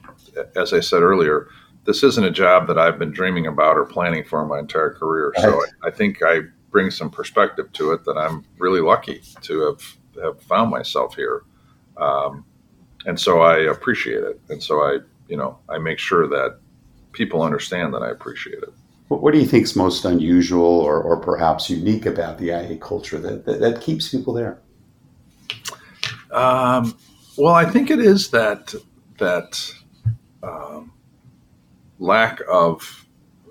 as 0.57 0.73
I 0.73 0.81
said 0.81 1.03
earlier, 1.03 1.49
this 1.85 2.03
isn't 2.03 2.25
a 2.25 2.31
job 2.31 2.67
that 2.69 2.79
I've 2.79 2.99
been 2.99 3.11
dreaming 3.11 3.47
about 3.47 3.77
or 3.77 3.85
planning 3.85 4.25
for 4.25 4.45
my 4.47 4.59
entire 4.59 4.93
career. 4.93 5.33
So 5.39 5.61
I, 5.83 5.89
I 5.89 5.91
think 5.91 6.19
I 6.23 6.41
bring 6.71 6.91
some 6.91 7.11
perspective 7.11 7.73
to 7.73 7.93
it 7.93 8.05
that 8.05 8.17
I'm 8.17 8.45
really 8.59 8.81
lucky 8.81 9.23
to 9.43 9.61
have 9.61 9.97
have 10.23 10.41
found 10.43 10.71
myself 10.71 11.17
here, 11.17 11.43
um, 11.97 12.45
and 13.07 13.19
so 13.19 13.41
I 13.41 13.59
appreciate 13.71 14.23
it. 14.23 14.41
And 14.49 14.63
so 14.63 14.81
I, 14.83 14.99
you 15.29 15.37
know, 15.37 15.59
I 15.69 15.79
make 15.79 15.99
sure 15.99 16.29
that 16.29 16.61
people 17.15 17.43
understand 17.43 17.95
that 17.95 18.03
I 18.03 18.11
appreciate 18.11 18.63
it. 18.63 18.73
What, 19.09 19.23
what 19.23 19.33
do 19.33 19.41
you 19.41 19.47
think 19.47 19.65
is 19.65 19.77
most 19.77 20.05
unusual 20.05 20.65
or, 20.65 21.01
or 21.03 21.19
perhaps 21.19 21.71
unique 21.71 22.07
about 22.07 22.39
the 22.39 22.49
IAA 22.49 22.81
culture 22.81 23.19
that, 23.19 23.45
that, 23.47 23.61
that 23.61 23.81
keeps 23.81 24.09
people 24.09 24.35
there? 24.35 24.59
Um, 26.31 26.97
well, 27.39 27.55
I 27.55 27.65
think 27.65 27.91
it 27.91 28.01
is 28.01 28.31
that 28.31 28.75
that 29.19 29.73
um, 30.43 30.93
lack 31.99 32.41
of, 32.51 33.07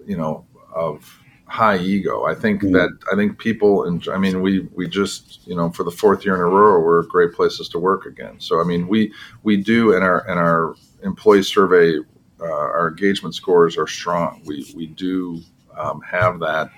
you 0.06 0.18
know, 0.18 0.46
of 0.76 1.20
high 1.54 1.78
ego. 1.78 2.26
I 2.26 2.34
think 2.34 2.64
Mm. 2.64 2.74
that 2.74 2.90
I 3.12 3.16
think 3.16 3.38
people, 3.38 3.84
and 3.84 4.06
I 4.12 4.18
mean, 4.18 4.42
we 4.42 4.68
we 4.74 4.88
just 4.88 5.46
you 5.48 5.56
know 5.56 5.70
for 5.72 5.84
the 5.84 5.92
fourth 5.92 6.26
year 6.26 6.36
in 6.36 6.42
a 6.42 6.46
row, 6.46 6.80
we're 6.80 7.04
great 7.04 7.34
places 7.34 7.70
to 7.70 7.80
work 7.80 8.06
again. 8.06 8.36
So 8.40 8.60
I 8.60 8.64
mean, 8.64 8.88
we 8.88 9.14
we 9.44 9.58
do 9.58 9.94
in 9.94 10.02
our 10.04 10.26
in 10.28 10.38
our 10.38 10.76
employee 11.04 11.44
survey, 11.44 12.00
uh, 12.40 12.46
our 12.46 12.90
engagement 12.90 13.36
scores 13.36 13.78
are 13.78 13.88
strong. 13.88 14.42
We 14.46 14.72
we 14.76 14.88
do 14.88 15.42
um, 15.78 16.02
have 16.02 16.40
that 16.40 16.70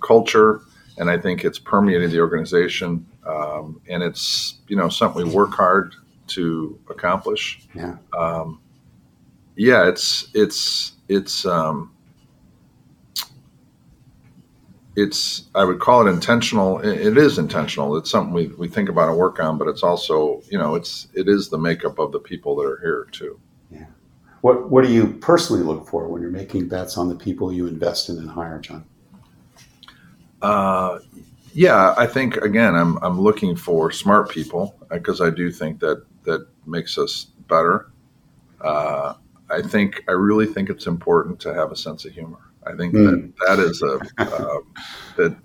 culture, 0.00 0.60
and 0.98 1.10
I 1.10 1.18
think 1.18 1.44
it's 1.44 1.58
permeated 1.58 2.10
the 2.10 2.20
organization, 2.20 3.06
um, 3.26 3.80
and 3.88 4.02
it's 4.02 4.60
you 4.68 4.76
know 4.76 4.88
something 4.88 5.26
we 5.26 5.32
work 5.32 5.52
hard 5.52 5.94
to 6.28 6.78
accomplish. 6.88 7.66
Yeah. 7.74 7.96
Um, 8.16 8.60
yeah, 9.56 9.88
it's 9.88 10.28
it's 10.34 10.92
it's 11.08 11.46
um, 11.46 11.92
it's 14.96 15.44
I 15.54 15.64
would 15.64 15.78
call 15.78 16.06
it 16.06 16.10
intentional. 16.10 16.80
It 16.80 17.16
is 17.18 17.38
intentional. 17.38 17.96
It's 17.96 18.10
something 18.10 18.32
we, 18.32 18.48
we 18.48 18.68
think 18.68 18.88
about 18.88 19.08
and 19.08 19.18
work 19.18 19.40
on, 19.40 19.58
but 19.58 19.68
it's 19.68 19.82
also 19.82 20.42
you 20.50 20.58
know 20.58 20.74
it's 20.74 21.08
it 21.14 21.28
is 21.28 21.48
the 21.48 21.58
makeup 21.58 21.98
of 21.98 22.12
the 22.12 22.18
people 22.18 22.56
that 22.56 22.66
are 22.66 22.78
here 22.80 23.06
too. 23.12 23.38
What 24.40 24.70
what 24.70 24.84
do 24.84 24.92
you 24.92 25.08
personally 25.14 25.62
look 25.62 25.88
for 25.88 26.08
when 26.08 26.22
you're 26.22 26.30
making 26.30 26.68
bets 26.68 26.96
on 26.96 27.08
the 27.08 27.14
people 27.14 27.52
you 27.52 27.66
invest 27.66 28.08
in 28.08 28.18
and 28.18 28.30
hire, 28.30 28.58
John? 28.60 28.84
Uh, 30.42 30.98
yeah, 31.52 31.94
I 31.96 32.06
think 32.06 32.36
again, 32.36 32.74
I'm 32.74 32.98
I'm 33.02 33.20
looking 33.20 33.56
for 33.56 33.90
smart 33.90 34.30
people 34.30 34.76
because 34.90 35.20
I 35.20 35.30
do 35.30 35.50
think 35.50 35.80
that 35.80 36.04
that 36.24 36.46
makes 36.66 36.98
us 36.98 37.26
better. 37.48 37.90
Uh, 38.60 39.14
I 39.48 39.62
think 39.62 40.02
I 40.08 40.12
really 40.12 40.46
think 40.46 40.70
it's 40.70 40.86
important 40.86 41.40
to 41.40 41.54
have 41.54 41.72
a 41.72 41.76
sense 41.76 42.04
of 42.04 42.12
humor. 42.12 42.40
I 42.66 42.74
think 42.76 42.94
mm. 42.94 43.32
that 43.38 43.46
that 43.46 43.58
is 43.58 43.82
a 43.82 44.00
uh, 44.18 44.58
that 45.16 45.36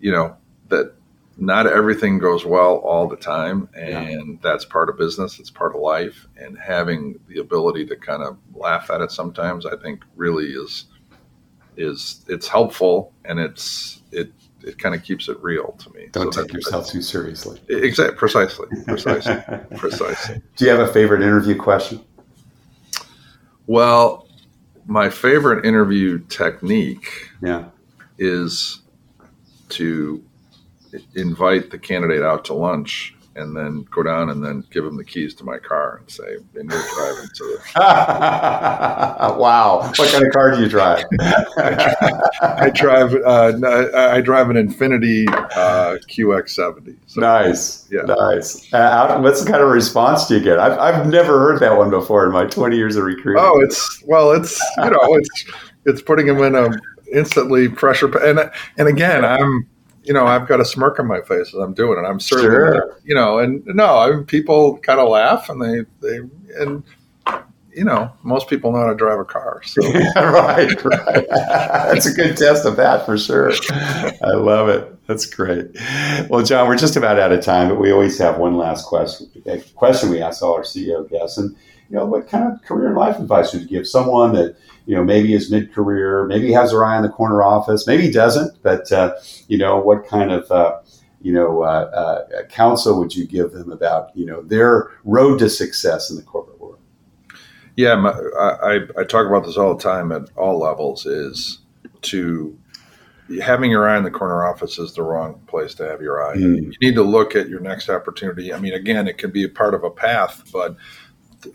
you 0.00 0.12
know 0.12 0.36
that 0.68 0.94
not 1.38 1.66
everything 1.66 2.18
goes 2.18 2.44
well 2.44 2.76
all 2.78 3.06
the 3.06 3.16
time, 3.16 3.68
and 3.74 4.28
yeah. 4.28 4.38
that's 4.42 4.64
part 4.64 4.88
of 4.88 4.98
business. 4.98 5.38
It's 5.38 5.50
part 5.50 5.74
of 5.74 5.80
life, 5.80 6.26
and 6.36 6.58
having 6.58 7.20
the 7.28 7.38
ability 7.38 7.86
to 7.86 7.96
kind 7.96 8.24
of 8.24 8.36
laugh 8.54 8.90
at 8.90 9.00
it 9.00 9.12
sometimes, 9.12 9.64
I 9.64 9.76
think, 9.76 10.04
really 10.16 10.46
is 10.46 10.86
is 11.76 12.24
it's 12.26 12.48
helpful, 12.48 13.12
and 13.24 13.38
it's 13.38 14.02
it 14.10 14.32
it 14.64 14.78
kind 14.80 14.96
of 14.96 15.04
keeps 15.04 15.28
it 15.28 15.40
real 15.40 15.76
to 15.78 15.90
me. 15.90 16.08
Don't 16.10 16.34
so 16.34 16.42
take 16.42 16.52
yourself 16.52 16.88
too 16.88 17.00
seriously. 17.00 17.60
Exactly, 17.68 18.16
precisely, 18.16 18.66
precisely, 18.84 19.36
precisely. 19.76 20.42
Do 20.56 20.64
you 20.64 20.72
have 20.72 20.80
a 20.80 20.92
favorite 20.92 21.22
interview 21.22 21.56
question? 21.56 22.00
Well, 23.68 24.26
my 24.86 25.08
favorite 25.08 25.64
interview 25.64 26.18
technique 26.26 27.28
yeah. 27.42 27.66
is 28.18 28.80
to 29.68 30.24
invite 31.14 31.70
the 31.70 31.78
candidate 31.78 32.22
out 32.22 32.44
to 32.46 32.54
lunch 32.54 33.14
and 33.38 33.56
then 33.56 33.86
go 33.90 34.02
down 34.02 34.30
and 34.30 34.44
then 34.44 34.64
give 34.70 34.84
him 34.84 34.96
the 34.96 35.04
keys 35.04 35.34
to 35.36 35.44
my 35.44 35.58
car 35.58 35.98
and 35.98 36.10
say, 36.10 36.36
and 36.56 36.70
you're 36.70 36.82
driving 36.94 37.28
to 37.34 37.44
the. 37.44 37.60
wow. 39.38 39.92
What 39.96 40.10
kind 40.10 40.26
of 40.26 40.32
car 40.32 40.50
do 40.54 40.60
you 40.60 40.68
drive? 40.68 41.04
I 41.20 42.70
drive, 42.74 43.14
uh, 43.14 43.52
I 43.94 44.20
drive 44.20 44.50
an 44.50 44.56
Infiniti 44.56 45.28
uh, 45.56 45.98
QX70. 46.10 46.96
So, 47.06 47.20
nice. 47.20 47.88
Yeah. 47.90 48.02
Nice. 48.02 48.72
Uh, 48.72 49.20
what's 49.20 49.44
the 49.44 49.50
kind 49.50 49.62
of 49.62 49.70
response 49.70 50.26
do 50.26 50.34
you 50.36 50.42
get? 50.42 50.58
I've, 50.58 50.78
I've 50.78 51.06
never 51.06 51.38
heard 51.38 51.60
that 51.60 51.76
one 51.76 51.90
before 51.90 52.26
in 52.26 52.32
my 52.32 52.44
20 52.46 52.76
years 52.76 52.96
of 52.96 53.04
recruiting. 53.04 53.42
Oh, 53.42 53.60
it's, 53.60 54.02
well, 54.04 54.32
it's, 54.32 54.60
you 54.78 54.90
know, 54.90 55.14
it's, 55.14 55.44
it's 55.86 56.02
putting 56.02 56.26
him 56.26 56.42
in 56.42 56.56
a 56.56 56.70
instantly 57.12 57.68
pressure. 57.68 58.08
And, 58.18 58.50
and 58.76 58.88
again, 58.88 59.24
I'm, 59.24 59.68
you 60.08 60.14
know, 60.14 60.26
I've 60.26 60.48
got 60.48 60.58
a 60.58 60.64
smirk 60.64 60.98
on 60.98 61.06
my 61.06 61.20
face 61.20 61.48
as 61.48 61.54
I'm 61.54 61.74
doing 61.74 62.02
it. 62.02 62.08
I'm 62.08 62.18
certainly, 62.18 62.48
sure. 62.48 62.98
you 63.04 63.14
know, 63.14 63.38
and 63.38 63.62
no, 63.66 63.98
I 63.98 64.10
mean, 64.10 64.24
people 64.24 64.78
kind 64.78 64.98
of 64.98 65.10
laugh 65.10 65.50
and 65.50 65.60
they, 65.60 65.84
they, 66.00 66.20
and, 66.56 66.82
you 67.74 67.84
know, 67.84 68.10
most 68.22 68.48
people 68.48 68.72
know 68.72 68.78
how 68.78 68.86
to 68.86 68.94
drive 68.94 69.20
a 69.20 69.24
car. 69.26 69.60
So. 69.64 69.82
right, 70.16 70.82
right. 70.82 71.26
That's 71.30 72.06
a 72.06 72.14
good 72.14 72.38
test 72.38 72.64
of 72.64 72.76
that 72.76 73.04
for 73.04 73.18
sure. 73.18 73.52
I 73.70 74.32
love 74.32 74.70
it. 74.70 75.06
That's 75.06 75.26
great. 75.26 75.66
Well, 76.30 76.42
John, 76.42 76.66
we're 76.68 76.78
just 76.78 76.96
about 76.96 77.18
out 77.18 77.30
of 77.30 77.44
time, 77.44 77.68
but 77.68 77.78
we 77.78 77.92
always 77.92 78.18
have 78.18 78.38
one 78.38 78.56
last 78.56 78.86
question. 78.86 79.30
Question 79.74 80.08
we 80.08 80.22
ask 80.22 80.42
all 80.42 80.54
our 80.54 80.62
CEO 80.62 81.08
guests, 81.08 81.36
and 81.36 81.54
you 81.90 81.96
know, 81.96 82.06
what 82.06 82.28
kind 82.28 82.52
of 82.52 82.62
career 82.62 82.88
and 82.88 82.96
life 82.96 83.18
advice 83.18 83.52
would 83.52 83.62
you 83.62 83.68
give 83.68 83.86
someone 83.86 84.32
that 84.34 84.56
you 84.88 84.94
know, 84.94 85.04
maybe 85.04 85.34
is 85.34 85.50
mid-career, 85.50 86.24
maybe 86.24 86.50
has 86.50 86.70
their 86.70 86.82
eye 86.82 86.96
on 86.96 87.02
the 87.02 87.10
corner 87.10 87.42
office, 87.42 87.86
maybe 87.86 88.10
doesn't, 88.10 88.62
but, 88.62 88.90
uh, 88.90 89.14
you 89.46 89.58
know, 89.58 89.78
what 89.78 90.06
kind 90.06 90.32
of, 90.32 90.50
uh, 90.50 90.80
you 91.20 91.30
know, 91.30 91.62
uh, 91.62 92.24
uh, 92.34 92.46
counsel 92.46 92.98
would 92.98 93.14
you 93.14 93.26
give 93.26 93.52
them 93.52 93.70
about, 93.70 94.16
you 94.16 94.24
know, 94.24 94.40
their 94.40 94.90
road 95.04 95.40
to 95.40 95.50
success 95.50 96.08
in 96.08 96.16
the 96.16 96.22
corporate 96.22 96.58
world? 96.58 96.78
Yeah, 97.76 97.96
my, 97.96 98.12
I, 98.40 98.80
I 98.98 99.04
talk 99.04 99.26
about 99.26 99.44
this 99.44 99.58
all 99.58 99.76
the 99.76 99.82
time 99.82 100.10
at 100.10 100.22
all 100.36 100.58
levels 100.58 101.04
is 101.04 101.58
to 102.00 102.58
having 103.42 103.70
your 103.70 103.86
eye 103.86 103.98
in 103.98 104.04
the 104.04 104.10
corner 104.10 104.46
office 104.46 104.78
is 104.78 104.94
the 104.94 105.02
wrong 105.02 105.38
place 105.48 105.74
to 105.74 105.86
have 105.86 106.00
your 106.00 106.26
eye. 106.26 106.36
Mm. 106.36 106.62
You 106.62 106.72
need 106.80 106.94
to 106.94 107.02
look 107.02 107.36
at 107.36 107.50
your 107.50 107.60
next 107.60 107.90
opportunity. 107.90 108.54
I 108.54 108.58
mean, 108.58 108.72
again, 108.72 109.06
it 109.06 109.18
can 109.18 109.32
be 109.32 109.44
a 109.44 109.50
part 109.50 109.74
of 109.74 109.84
a 109.84 109.90
path, 109.90 110.44
but 110.50 110.78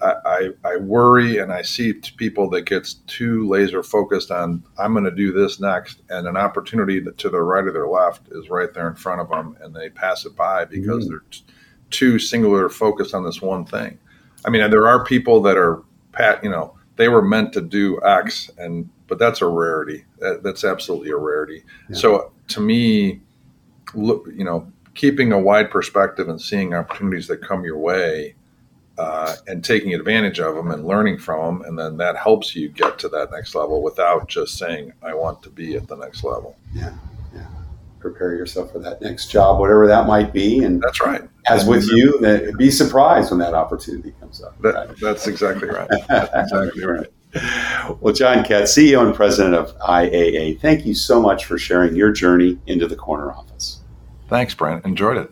I, 0.01 0.49
I, 0.63 0.77
worry 0.77 1.39
and 1.39 1.51
I 1.51 1.61
see 1.61 1.93
people 1.93 2.49
that 2.51 2.61
gets 2.61 2.95
too 3.05 3.47
laser 3.47 3.83
focused 3.83 4.31
on 4.31 4.63
I'm 4.77 4.93
going 4.93 5.03
to 5.03 5.11
do 5.11 5.33
this 5.33 5.59
next, 5.59 6.01
and 6.09 6.27
an 6.27 6.37
opportunity 6.37 7.01
to 7.01 7.29
the 7.29 7.41
right 7.41 7.65
or 7.65 7.71
their 7.71 7.87
left 7.87 8.29
is 8.31 8.49
right 8.49 8.73
there 8.73 8.87
in 8.87 8.95
front 8.95 9.21
of 9.21 9.29
them, 9.29 9.57
and 9.61 9.75
they 9.75 9.89
pass 9.89 10.25
it 10.25 10.35
by 10.35 10.65
because 10.65 11.05
mm. 11.05 11.09
they're 11.09 11.23
t- 11.31 11.43
too 11.89 12.17
singular 12.17 12.69
focused 12.69 13.13
on 13.13 13.25
this 13.25 13.41
one 13.41 13.65
thing. 13.65 13.99
I 14.45 14.49
mean, 14.49 14.69
there 14.71 14.87
are 14.87 15.03
people 15.03 15.41
that 15.43 15.57
are 15.57 15.83
pat, 16.13 16.43
you 16.43 16.49
know, 16.49 16.77
they 16.95 17.09
were 17.09 17.21
meant 17.21 17.53
to 17.53 17.61
do 17.61 17.99
X, 18.05 18.49
and 18.57 18.89
but 19.07 19.19
that's 19.19 19.41
a 19.41 19.47
rarity. 19.47 20.05
That, 20.19 20.43
that's 20.43 20.63
absolutely 20.63 21.09
a 21.09 21.17
rarity. 21.17 21.63
Yeah. 21.89 21.97
So 21.97 22.31
to 22.49 22.61
me, 22.61 23.21
look, 23.93 24.27
you 24.33 24.45
know, 24.45 24.71
keeping 24.93 25.31
a 25.33 25.39
wide 25.39 25.71
perspective 25.71 26.29
and 26.29 26.39
seeing 26.39 26.73
opportunities 26.73 27.27
that 27.27 27.41
come 27.41 27.63
your 27.63 27.77
way 27.77 28.35
uh, 28.97 29.35
and 29.47 29.63
taking 29.63 29.93
advantage 29.93 30.39
of 30.39 30.55
them 30.55 30.71
and 30.71 30.85
learning 30.85 31.17
from 31.17 31.59
them, 31.59 31.67
and 31.67 31.79
then 31.79 31.97
that 31.97 32.15
helps 32.15 32.55
you 32.55 32.69
get 32.69 32.99
to 32.99 33.09
that 33.09 33.31
next 33.31 33.55
level 33.55 33.81
without 33.81 34.27
just 34.27 34.57
saying, 34.57 34.93
"I 35.01 35.13
want 35.13 35.41
to 35.43 35.49
be 35.49 35.75
at 35.75 35.87
the 35.87 35.95
next 35.95 36.23
level." 36.23 36.55
Yeah, 36.73 36.93
yeah. 37.33 37.47
Prepare 37.99 38.35
yourself 38.35 38.71
for 38.71 38.79
that 38.79 39.01
next 39.01 39.27
job, 39.27 39.59
whatever 39.59 39.87
that 39.87 40.07
might 40.07 40.31
be, 40.31 40.63
and 40.63 40.81
that's 40.81 41.01
right. 41.01 41.21
As 41.47 41.65
with 41.65 41.87
you, 41.91 42.19
that 42.21 42.57
be 42.57 42.69
surprised 42.69 43.31
when 43.31 43.39
that 43.39 43.53
opportunity 43.53 44.13
comes 44.19 44.41
up. 44.43 44.61
That, 44.61 44.75
right? 44.75 44.97
That's 45.01 45.27
exactly 45.27 45.69
right. 45.69 45.89
That's 46.07 46.51
exactly 46.51 46.85
right. 46.85 47.07
Well, 47.99 48.13
John 48.13 48.43
Kett, 48.43 48.65
CEO 48.65 49.03
and 49.03 49.15
president 49.15 49.55
of 49.55 49.75
IAA, 49.79 50.59
thank 50.59 50.85
you 50.85 50.93
so 50.93 51.19
much 51.19 51.45
for 51.45 51.57
sharing 51.57 51.95
your 51.95 52.11
journey 52.11 52.59
into 52.67 52.87
the 52.87 52.95
corner 52.95 53.31
office. 53.31 53.79
Thanks, 54.29 54.53
Brant. 54.53 54.85
Enjoyed 54.85 55.17
it. 55.17 55.31